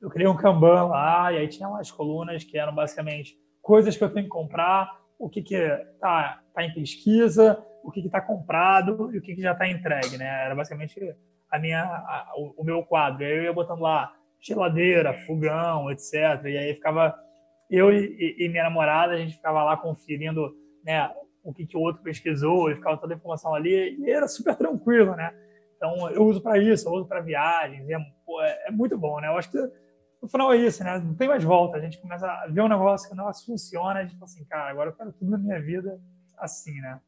eu 0.00 0.10
criei 0.10 0.28
um 0.28 0.36
Kanban 0.36 0.84
lá, 0.84 1.32
e 1.32 1.38
aí 1.38 1.48
tinha 1.48 1.68
umas 1.68 1.90
colunas 1.90 2.44
que 2.44 2.58
eram 2.58 2.74
basicamente 2.74 3.36
coisas 3.62 3.96
que 3.96 4.04
eu 4.04 4.10
tenho 4.10 4.26
que 4.26 4.30
comprar, 4.30 5.00
o 5.18 5.28
que 5.28 5.42
que 5.42 5.58
tá, 5.98 6.40
tá 6.54 6.62
em 6.62 6.72
pesquisa, 6.72 7.58
o 7.86 7.92
que 7.92 8.00
está 8.00 8.20
comprado 8.20 9.14
e 9.14 9.18
o 9.18 9.22
que, 9.22 9.36
que 9.36 9.40
já 9.40 9.52
está 9.52 9.68
entregue, 9.68 10.18
né? 10.18 10.44
Era 10.44 10.54
basicamente 10.56 11.14
a 11.48 11.58
minha, 11.58 11.84
a, 11.84 12.32
o, 12.36 12.62
o, 12.62 12.64
meu 12.64 12.82
quadro. 12.82 13.24
Aí 13.24 13.30
eu 13.30 13.44
ia 13.44 13.52
botando 13.52 13.80
lá 13.80 14.12
geladeira, 14.40 15.14
fogão, 15.24 15.88
etc. 15.90 16.14
E 16.46 16.58
aí 16.58 16.74
ficava 16.74 17.16
eu 17.70 17.92
e, 17.92 18.36
e, 18.38 18.48
minha 18.48 18.64
namorada, 18.64 19.12
a 19.12 19.16
gente 19.16 19.36
ficava 19.36 19.62
lá 19.62 19.76
conferindo, 19.76 20.52
né? 20.84 21.08
O 21.44 21.54
que, 21.54 21.64
que 21.64 21.76
o 21.76 21.80
outro 21.80 22.02
pesquisou 22.02 22.70
e 22.70 22.74
ficava 22.74 22.96
toda 22.96 23.14
a 23.14 23.16
informação 23.16 23.54
ali 23.54 23.96
e 24.00 24.10
era 24.10 24.26
super 24.26 24.56
tranquilo, 24.56 25.14
né? 25.14 25.32
Então 25.76 26.10
eu 26.10 26.24
uso 26.24 26.42
para 26.42 26.58
isso, 26.58 26.88
eu 26.88 26.92
uso 26.92 27.06
para 27.06 27.20
viagens. 27.20 27.88
É, 27.88 27.98
pô, 28.24 28.42
é, 28.42 28.66
é, 28.66 28.70
muito 28.72 28.98
bom, 28.98 29.20
né? 29.20 29.28
Eu 29.28 29.38
acho 29.38 29.50
que 29.52 29.58
no 30.20 30.28
final 30.28 30.52
é 30.52 30.56
isso, 30.56 30.82
né? 30.82 30.98
Não 30.98 31.14
tem 31.14 31.28
mais 31.28 31.44
volta. 31.44 31.76
A 31.76 31.80
gente 31.80 31.98
começa 31.98 32.26
a 32.26 32.48
ver 32.48 32.62
um 32.62 32.68
negócio 32.68 33.08
que 33.08 33.14
o 33.14 33.16
negócio 33.16 33.46
funciona, 33.46 34.00
a 34.00 34.02
gente 34.02 34.14
fala 34.14 34.24
assim, 34.24 34.44
cara, 34.44 34.70
agora 34.70 34.90
eu 34.90 34.94
quero 34.96 35.12
tudo 35.12 35.30
na 35.30 35.38
minha 35.38 35.60
vida 35.62 36.00
assim, 36.36 36.74
né? 36.80 37.00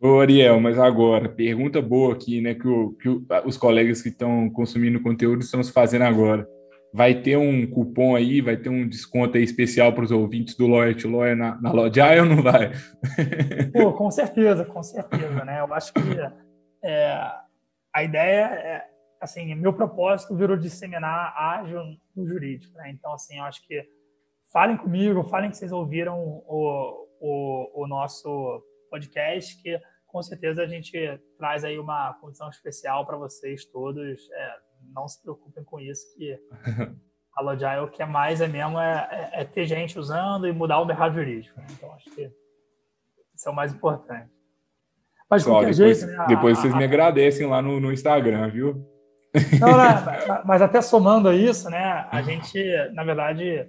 Ô, 0.00 0.20
Ariel, 0.20 0.60
mas 0.60 0.78
agora, 0.78 1.28
pergunta 1.28 1.82
boa 1.82 2.12
aqui, 2.12 2.40
né, 2.40 2.54
que, 2.54 2.68
o, 2.68 2.92
que 2.92 3.08
o, 3.08 3.26
os 3.44 3.56
colegas 3.56 4.00
que 4.00 4.10
estão 4.10 4.48
consumindo 4.48 5.02
conteúdo 5.02 5.42
estão 5.42 5.60
se 5.62 5.72
fazendo 5.72 6.02
agora. 6.02 6.48
Vai 6.94 7.20
ter 7.20 7.36
um 7.36 7.68
cupom 7.68 8.14
aí, 8.14 8.40
vai 8.40 8.56
ter 8.56 8.68
um 8.68 8.88
desconto 8.88 9.36
aí 9.36 9.42
especial 9.42 9.92
para 9.92 10.04
os 10.04 10.12
ouvintes 10.12 10.54
do 10.54 10.68
Lawyer 10.68 10.96
to 10.96 11.08
Lawyer 11.08 11.36
na, 11.36 11.60
na 11.60 11.72
Lodjai 11.72 12.20
ou 12.20 12.26
não 12.26 12.42
vai? 12.42 12.70
Pô, 13.74 13.92
com 13.92 14.10
certeza, 14.10 14.64
com 14.64 14.82
certeza, 14.82 15.44
né? 15.44 15.60
Eu 15.60 15.74
acho 15.74 15.92
que 15.92 16.00
é, 16.84 17.30
a 17.92 18.02
ideia 18.04 18.44
é, 18.44 18.84
assim, 19.20 19.52
meu 19.56 19.72
propósito 19.72 20.34
virou 20.36 20.56
disseminar 20.56 21.34
ágil 21.36 21.82
no 22.16 22.26
jurídico, 22.26 22.72
né? 22.78 22.90
Então, 22.90 23.12
assim, 23.12 23.38
eu 23.38 23.44
acho 23.44 23.66
que 23.66 23.84
falem 24.52 24.76
comigo, 24.76 25.24
falem 25.24 25.50
que 25.50 25.56
vocês 25.56 25.72
ouviram 25.72 26.18
o, 26.18 27.08
o, 27.20 27.82
o 27.82 27.86
nosso 27.88 28.62
podcast, 28.88 29.60
que 29.62 29.80
com 30.06 30.22
certeza 30.22 30.62
a 30.62 30.66
gente 30.66 30.92
traz 31.36 31.64
aí 31.64 31.78
uma 31.78 32.14
condição 32.14 32.48
especial 32.48 33.06
para 33.06 33.16
vocês 33.16 33.64
todos. 33.66 34.30
É, 34.30 34.56
não 34.94 35.06
se 35.06 35.20
preocupem 35.22 35.62
com 35.64 35.78
isso, 35.78 36.02
que 36.16 36.38
a 37.36 37.42
Logile 37.42 37.80
o 37.80 37.88
que 37.88 38.02
é 38.02 38.06
mais 38.06 38.40
é 38.40 38.48
mesmo 38.48 38.80
é, 38.80 39.08
é, 39.10 39.40
é, 39.42 39.44
ter 39.44 39.64
gente 39.64 39.98
usando 39.98 40.46
e 40.46 40.52
mudar 40.52 40.80
o 40.80 40.84
mercado 40.84 41.14
jurídico. 41.14 41.58
Né? 41.60 41.66
Então, 41.70 41.92
acho 41.92 42.10
que 42.10 42.32
isso 43.34 43.48
é 43.48 43.50
o 43.50 43.54
mais 43.54 43.72
importante. 43.72 44.28
Mas 45.30 45.44
depois, 45.44 45.76
jeito, 45.76 46.06
né, 46.06 46.24
depois 46.26 46.58
a, 46.58 46.62
vocês 46.62 46.74
a, 46.74 46.76
me 46.76 46.84
agradecem 46.84 47.46
lá 47.46 47.60
no, 47.60 47.78
no 47.78 47.92
Instagram, 47.92 48.48
viu? 48.48 48.84
Não, 49.60 49.68
não, 49.68 50.42
mas 50.46 50.62
até 50.62 50.80
somando 50.80 51.28
a 51.28 51.34
isso, 51.34 51.68
né, 51.68 52.08
a 52.10 52.22
gente, 52.22 52.58
na 52.94 53.04
verdade, 53.04 53.68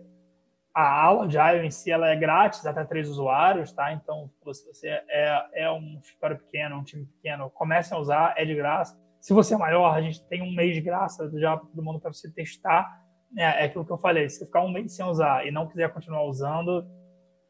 a 0.79 1.03
aula 1.03 1.27
de 1.27 1.37
Agile 1.37 1.67
em 1.67 1.71
si 1.71 1.91
ela 1.91 2.07
é 2.07 2.15
grátis 2.15 2.65
até 2.65 2.85
três 2.85 3.09
usuários, 3.09 3.71
tá? 3.73 3.91
Então, 3.91 4.31
se 4.53 4.65
você 4.65 4.87
é, 4.87 5.63
é 5.65 5.71
um 5.71 5.99
escritório 6.01 6.37
pequeno, 6.37 6.77
um 6.77 6.83
time 6.83 7.05
pequeno, 7.05 7.49
comece 7.49 7.93
a 7.93 7.97
usar, 7.97 8.33
é 8.37 8.45
de 8.45 8.55
graça. 8.55 8.97
Se 9.19 9.33
você 9.33 9.55
é 9.55 9.57
maior, 9.57 9.93
a 9.93 10.01
gente 10.01 10.25
tem 10.27 10.41
um 10.41 10.55
mês 10.55 10.73
de 10.73 10.79
graça 10.79 11.29
já 11.37 11.57
para 11.57 11.67
todo 11.67 11.83
mundo 11.83 11.99
para 11.99 12.13
você 12.13 12.31
testar. 12.31 12.89
É, 13.37 13.43
é 13.43 13.63
aquilo 13.65 13.85
que 13.85 13.91
eu 13.91 13.97
falei, 13.97 14.29
se 14.29 14.45
ficar 14.45 14.61
um 14.61 14.71
mês 14.71 14.95
sem 14.95 15.05
usar 15.05 15.45
e 15.45 15.51
não 15.51 15.67
quiser 15.67 15.91
continuar 15.91 16.23
usando, 16.23 16.87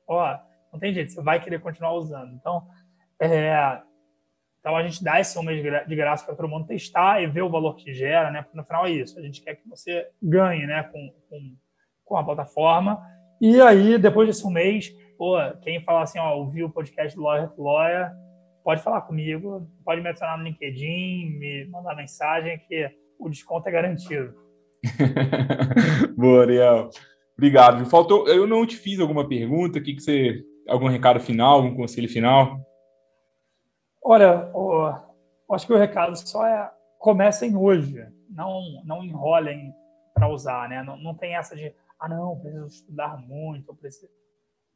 ó, 0.07 0.39
não 0.73 0.79
tem 0.79 0.91
jeito, 0.91 1.11
você 1.11 1.21
vai 1.21 1.39
querer 1.39 1.61
continuar 1.61 1.93
usando. 1.93 2.33
Então, 2.33 2.67
é, 3.21 3.79
então 4.59 4.75
a 4.75 4.81
gente 4.81 5.03
dá 5.03 5.19
esse 5.19 5.37
um 5.37 5.43
mês 5.43 5.61
de 5.61 5.95
graça 5.95 6.25
para 6.25 6.35
todo 6.35 6.49
mundo 6.49 6.65
testar 6.65 7.21
e 7.21 7.27
ver 7.27 7.43
o 7.43 7.49
valor 7.49 7.75
que 7.75 7.93
gera, 7.93 8.31
né? 8.31 8.41
Porque 8.41 8.57
no 8.57 8.65
final 8.65 8.87
é 8.87 8.89
isso, 8.89 9.19
a 9.19 9.21
gente 9.21 9.39
quer 9.43 9.53
que 9.53 9.69
você 9.69 10.09
ganhe, 10.21 10.65
né? 10.65 10.81
Com, 10.81 11.13
com, 11.29 11.55
com 12.03 12.17
a 12.17 12.23
plataforma 12.23 13.18
e 13.39 13.61
aí, 13.61 13.97
depois 13.97 14.27
desse 14.27 14.45
um 14.45 14.51
mês, 14.51 14.93
pô, 15.17 15.37
quem 15.61 15.83
falar 15.83 16.03
assim, 16.03 16.19
ó, 16.19 16.35
ouviu 16.35 16.67
o 16.67 16.71
podcast 16.71 17.15
do 17.15 17.23
Lawyer 17.23 17.49
to 17.49 17.63
Lawyer, 17.63 18.11
pode 18.63 18.81
falar 18.81 19.01
comigo, 19.01 19.67
pode 19.83 20.01
me 20.01 20.09
adicionar 20.09 20.37
no 20.37 20.43
LinkedIn, 20.43 21.37
me 21.39 21.65
mandar 21.65 21.95
mensagem 21.95 22.59
que 22.67 22.89
o 23.17 23.29
desconto 23.29 23.67
é 23.67 23.71
garantido. 23.71 24.33
Boa, 26.15 26.43
Ariel. 26.43 26.89
Obrigado. 27.37 27.85
Faltou, 27.85 28.27
eu 28.27 28.45
não 28.45 28.65
te 28.65 28.75
fiz 28.75 28.99
alguma 28.99 29.27
pergunta, 29.27 29.79
que 29.79 29.93
que 29.93 30.01
você, 30.01 30.43
algum 30.67 30.87
recado 30.87 31.19
final, 31.19 31.55
algum 31.55 31.75
conselho 31.75 32.09
final? 32.09 32.59
Olha, 34.03 34.51
acho 35.51 35.65
que 35.65 35.73
o 35.73 35.77
recado 35.77 36.15
só 36.15 36.45
é 36.45 36.69
comecem 36.97 37.55
hoje, 37.55 38.05
não 38.29 38.61
não 38.85 39.03
enrolem 39.03 39.73
para 40.13 40.27
usar, 40.27 40.67
né? 40.67 40.83
Não, 40.83 40.97
não 40.97 41.13
tem 41.15 41.35
essa 41.35 41.55
de 41.55 41.73
ah, 41.99 42.07
não, 42.07 42.39
preciso 42.39 42.67
estudar 42.67 43.17
muito, 43.17 43.75
preciso. 43.75 44.11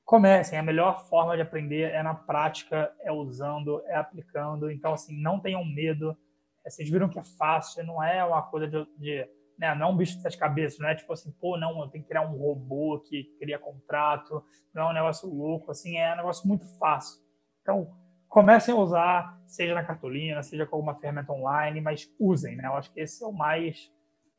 Comecem, 0.04 0.60
a 0.60 0.64
melhor 0.64 1.08
forma 1.08 1.36
de 1.36 1.42
aprender 1.42 1.92
é 1.92 2.04
na 2.04 2.14
prática, 2.14 2.94
é 3.00 3.12
usando, 3.12 3.82
é 3.86 3.96
aplicando. 3.96 4.70
Então, 4.70 4.94
assim, 4.94 5.18
não 5.22 5.40
tenham 5.40 5.64
medo. 5.64 6.18
É, 6.66 6.70
vocês 6.70 6.90
viram 6.90 7.08
que 7.08 7.18
é 7.18 7.24
fácil, 7.24 7.86
não 7.86 8.04
é 8.04 8.24
uma 8.24 8.42
coisa 8.42 8.68
de. 8.68 8.86
de 8.98 9.30
né, 9.58 9.74
não 9.76 9.88
é 9.88 9.92
um 9.92 9.96
bicho 9.96 10.16
de 10.16 10.22
sete 10.22 10.38
cabeças, 10.38 10.80
não 10.80 10.90
é 10.90 10.96
tipo 10.96 11.14
assim, 11.14 11.32
pô, 11.40 11.58
não, 11.58 11.80
eu 11.80 11.88
tenho 11.88 12.04
que 12.04 12.10
criar 12.10 12.28
um 12.28 12.36
robô 12.36 13.00
que 13.00 13.24
cria 13.40 13.60
contrato, 13.60 14.44
não 14.74 14.88
é 14.88 14.90
um 14.90 14.94
negócio 14.94 15.30
louco, 15.30 15.72
assim, 15.72 15.98
é 15.98 16.12
um 16.14 16.18
negócio 16.18 16.48
muito 16.48 16.66
fácil. 16.80 17.22
Então, 17.62 17.96
comecem 18.28 18.74
a 18.74 18.78
usar, 18.78 19.42
seja 19.46 19.76
na 19.76 19.84
cartolina, 19.84 20.42
seja 20.42 20.66
com 20.66 20.76
alguma 20.76 20.96
ferramenta 20.96 21.32
online, 21.32 21.80
mas 21.80 22.12
usem, 22.20 22.56
né? 22.56 22.66
Eu 22.66 22.74
acho 22.74 22.92
que 22.92 23.00
esse 23.00 23.24
é 23.24 23.28
o 23.28 23.32
mais 23.32 23.94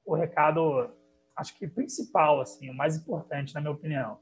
o 0.05 0.14
recado, 0.14 0.91
acho 1.37 1.57
que 1.59 1.66
principal, 1.66 2.41
assim, 2.41 2.70
o 2.70 2.74
mais 2.74 2.97
importante, 2.97 3.55
na 3.55 3.61
minha 3.61 3.72
opinião. 3.72 4.18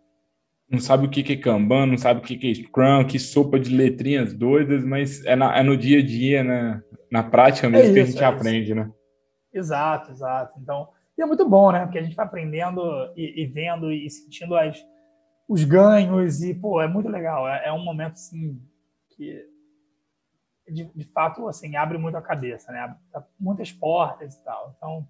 Não 0.71 0.81
sabe 0.81 1.07
o 1.07 1.11
que 1.11 1.33
é 1.33 1.37
Kanban, 1.37 1.87
não 1.87 1.99
sabe 1.99 2.21
o 2.21 2.23
que 2.23 2.51
é 2.51 2.55
Scrum, 2.55 3.07
que 3.07 3.19
sopa 3.19 3.61
de 3.61 3.75
letrinhas 3.75 4.33
doidas, 4.33 4.83
mas 4.85 5.25
é, 5.27 5.37
na, 5.37 5.57
é 5.57 5.63
no 5.63 5.77
dia 5.77 5.99
a 5.99 6.03
dia, 6.03 6.43
né? 6.43 6.83
na 7.13 7.23
prática 7.23 7.69
mesmo, 7.69 7.85
é 7.85 7.85
isso, 7.85 7.93
que 7.93 8.01
a 8.01 8.05
gente 8.07 8.23
é 8.23 8.25
aprende, 8.25 8.75
né? 8.75 8.91
Exato, 9.53 10.11
exato. 10.13 10.59
Então, 10.59 10.89
e 11.17 11.21
é 11.21 11.27
muito 11.27 11.47
bom, 11.47 11.71
né? 11.71 11.85
Porque 11.85 11.99
a 11.99 12.03
gente 12.03 12.17
vai 12.17 12.25
aprendendo 12.25 12.81
e, 13.15 13.43
e 13.43 13.47
vendo 13.47 13.93
e 13.93 14.09
sentindo 14.09 14.57
as, 14.57 14.83
os 15.47 15.63
ganhos 15.63 16.43
e, 16.43 16.55
pô, 16.55 16.81
é 16.81 16.89
muito 16.89 17.11
legal. 17.11 17.47
É, 17.47 17.67
é 17.67 17.73
um 17.73 17.85
momento, 17.85 18.15
assim, 18.15 18.59
que 19.11 19.47
de, 20.67 20.87
de, 20.87 21.05
fato, 21.13 21.47
assim, 21.49 21.77
abre 21.77 21.99
muito 21.99 22.17
a 22.17 22.23
cabeça, 22.23 22.73
né? 22.73 22.97
Abre 23.13 23.29
muitas 23.39 23.71
portas 23.71 24.35
e 24.35 24.43
tal. 24.43 24.75
Então, 24.79 25.07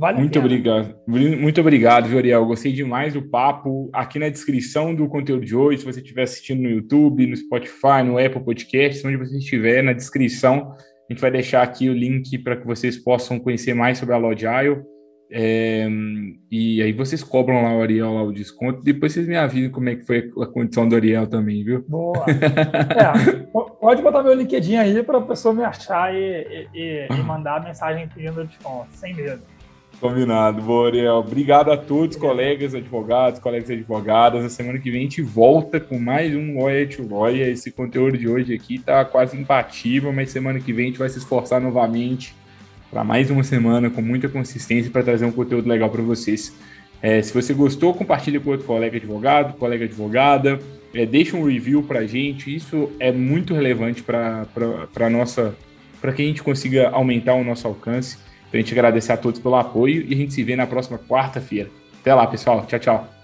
vale 0.00 0.18
Muito 0.18 0.38
obrigado. 0.38 0.94
Muito 1.06 1.60
obrigado, 1.60 2.08
Vioriel. 2.08 2.46
Gostei 2.46 2.72
demais 2.72 3.12
do 3.12 3.20
papo. 3.20 3.90
Aqui 3.92 4.18
na 4.18 4.30
descrição 4.30 4.94
do 4.94 5.06
conteúdo 5.06 5.44
de 5.44 5.54
hoje, 5.54 5.80
se 5.80 5.84
você 5.84 6.00
estiver 6.00 6.22
assistindo 6.22 6.62
no 6.62 6.70
YouTube, 6.70 7.26
no 7.26 7.36
Spotify, 7.36 8.02
no 8.02 8.18
Apple 8.18 8.42
Podcast, 8.42 9.06
onde 9.06 9.18
você 9.18 9.36
estiver, 9.36 9.82
na 9.82 9.92
descrição, 9.92 10.72
a 10.72 11.12
gente 11.12 11.20
vai 11.20 11.30
deixar 11.30 11.62
aqui 11.62 11.90
o 11.90 11.92
link 11.92 12.38
para 12.38 12.56
que 12.56 12.66
vocês 12.66 12.96
possam 12.96 13.38
conhecer 13.38 13.74
mais 13.74 13.98
sobre 13.98 14.14
a 14.14 14.18
Logile. 14.18 14.82
É, 15.32 15.86
e 16.50 16.82
aí 16.82 16.92
vocês 16.92 17.22
cobram 17.22 17.62
lá 17.62 17.76
o 17.76 17.82
Ariel 17.82 18.14
lá 18.14 18.22
o 18.22 18.32
desconto. 18.32 18.82
Depois 18.82 19.12
vocês 19.12 19.28
me 19.28 19.36
avisam 19.36 19.70
como 19.70 19.90
é 19.90 19.96
que 19.96 20.06
foi 20.06 20.30
a 20.40 20.46
condição 20.46 20.88
do 20.88 20.96
Ariel 20.96 21.26
também, 21.26 21.62
viu? 21.62 21.84
Boa. 21.86 22.24
É, 22.90 23.60
pode 23.80 24.02
botar 24.02 24.22
meu 24.22 24.34
LinkedIn 24.34 24.76
aí 24.76 25.02
para 25.02 25.18
a 25.18 25.22
pessoa 25.22 25.54
me 25.54 25.62
achar 25.62 26.14
e, 26.14 26.68
e, 26.74 27.06
e 27.10 27.22
mandar 27.22 27.62
mensagem 27.62 28.08
pedindo 28.08 28.44
desconto, 28.44 28.88
sem 28.92 29.14
medo. 29.14 29.42
Combinado. 30.00 30.62
Boa, 30.62 30.88
Ariel. 30.88 31.16
Obrigado 31.16 31.70
a 31.70 31.76
todos, 31.76 32.16
colegas 32.16 32.74
advogados, 32.74 33.38
colegas 33.38 33.68
advogadas. 33.68 34.42
Na 34.42 34.48
semana 34.48 34.78
que 34.78 34.90
vem 34.90 35.00
a 35.00 35.02
gente 35.02 35.20
volta 35.20 35.78
com 35.78 35.98
mais 35.98 36.34
um 36.34 36.58
Lawyer 36.58 36.88
to 36.88 37.06
Lawyer. 37.06 37.46
Esse 37.48 37.70
conteúdo 37.70 38.16
de 38.16 38.26
hoje 38.26 38.54
aqui 38.54 38.78
tá 38.78 39.04
quase 39.04 39.36
imbatível, 39.36 40.10
mas 40.10 40.30
semana 40.30 40.58
que 40.58 40.72
vem 40.72 40.86
a 40.86 40.88
gente 40.88 40.98
vai 40.98 41.08
se 41.10 41.18
esforçar 41.18 41.60
novamente 41.60 42.34
para 42.90 43.04
mais 43.04 43.30
uma 43.30 43.44
semana 43.44 43.90
com 43.90 44.00
muita 44.00 44.26
consistência 44.26 44.90
para 44.90 45.02
trazer 45.02 45.26
um 45.26 45.32
conteúdo 45.32 45.68
legal 45.68 45.90
para 45.90 46.00
vocês. 46.00 46.56
É, 47.02 47.20
se 47.20 47.34
você 47.34 47.52
gostou, 47.52 47.92
compartilhe 47.92 48.40
com 48.40 48.52
outro 48.52 48.66
colega 48.66 48.96
advogado, 48.96 49.58
colega 49.58 49.84
advogada, 49.84 50.58
é, 50.94 51.04
deixa 51.04 51.36
um 51.36 51.44
review 51.44 51.82
para 51.82 52.00
a 52.00 52.06
gente. 52.06 52.54
Isso 52.56 52.90
é 52.98 53.12
muito 53.12 53.52
relevante 53.52 54.02
para 54.02 55.10
nossa, 55.10 55.54
para 56.00 56.10
que 56.10 56.22
a 56.22 56.24
gente 56.24 56.42
consiga 56.42 56.88
aumentar 56.88 57.34
o 57.34 57.44
nosso 57.44 57.66
alcance. 57.66 58.29
Então 58.50 58.58
a 58.58 58.62
gente 58.62 58.72
agradece 58.72 59.12
a 59.12 59.16
todos 59.16 59.40
pelo 59.40 59.54
apoio 59.54 60.04
e 60.06 60.12
a 60.12 60.16
gente 60.16 60.34
se 60.34 60.42
vê 60.42 60.56
na 60.56 60.66
próxima 60.66 60.98
quarta-feira. 60.98 61.70
Até 62.00 62.12
lá, 62.12 62.26
pessoal. 62.26 62.66
Tchau, 62.66 62.80
tchau. 62.80 63.19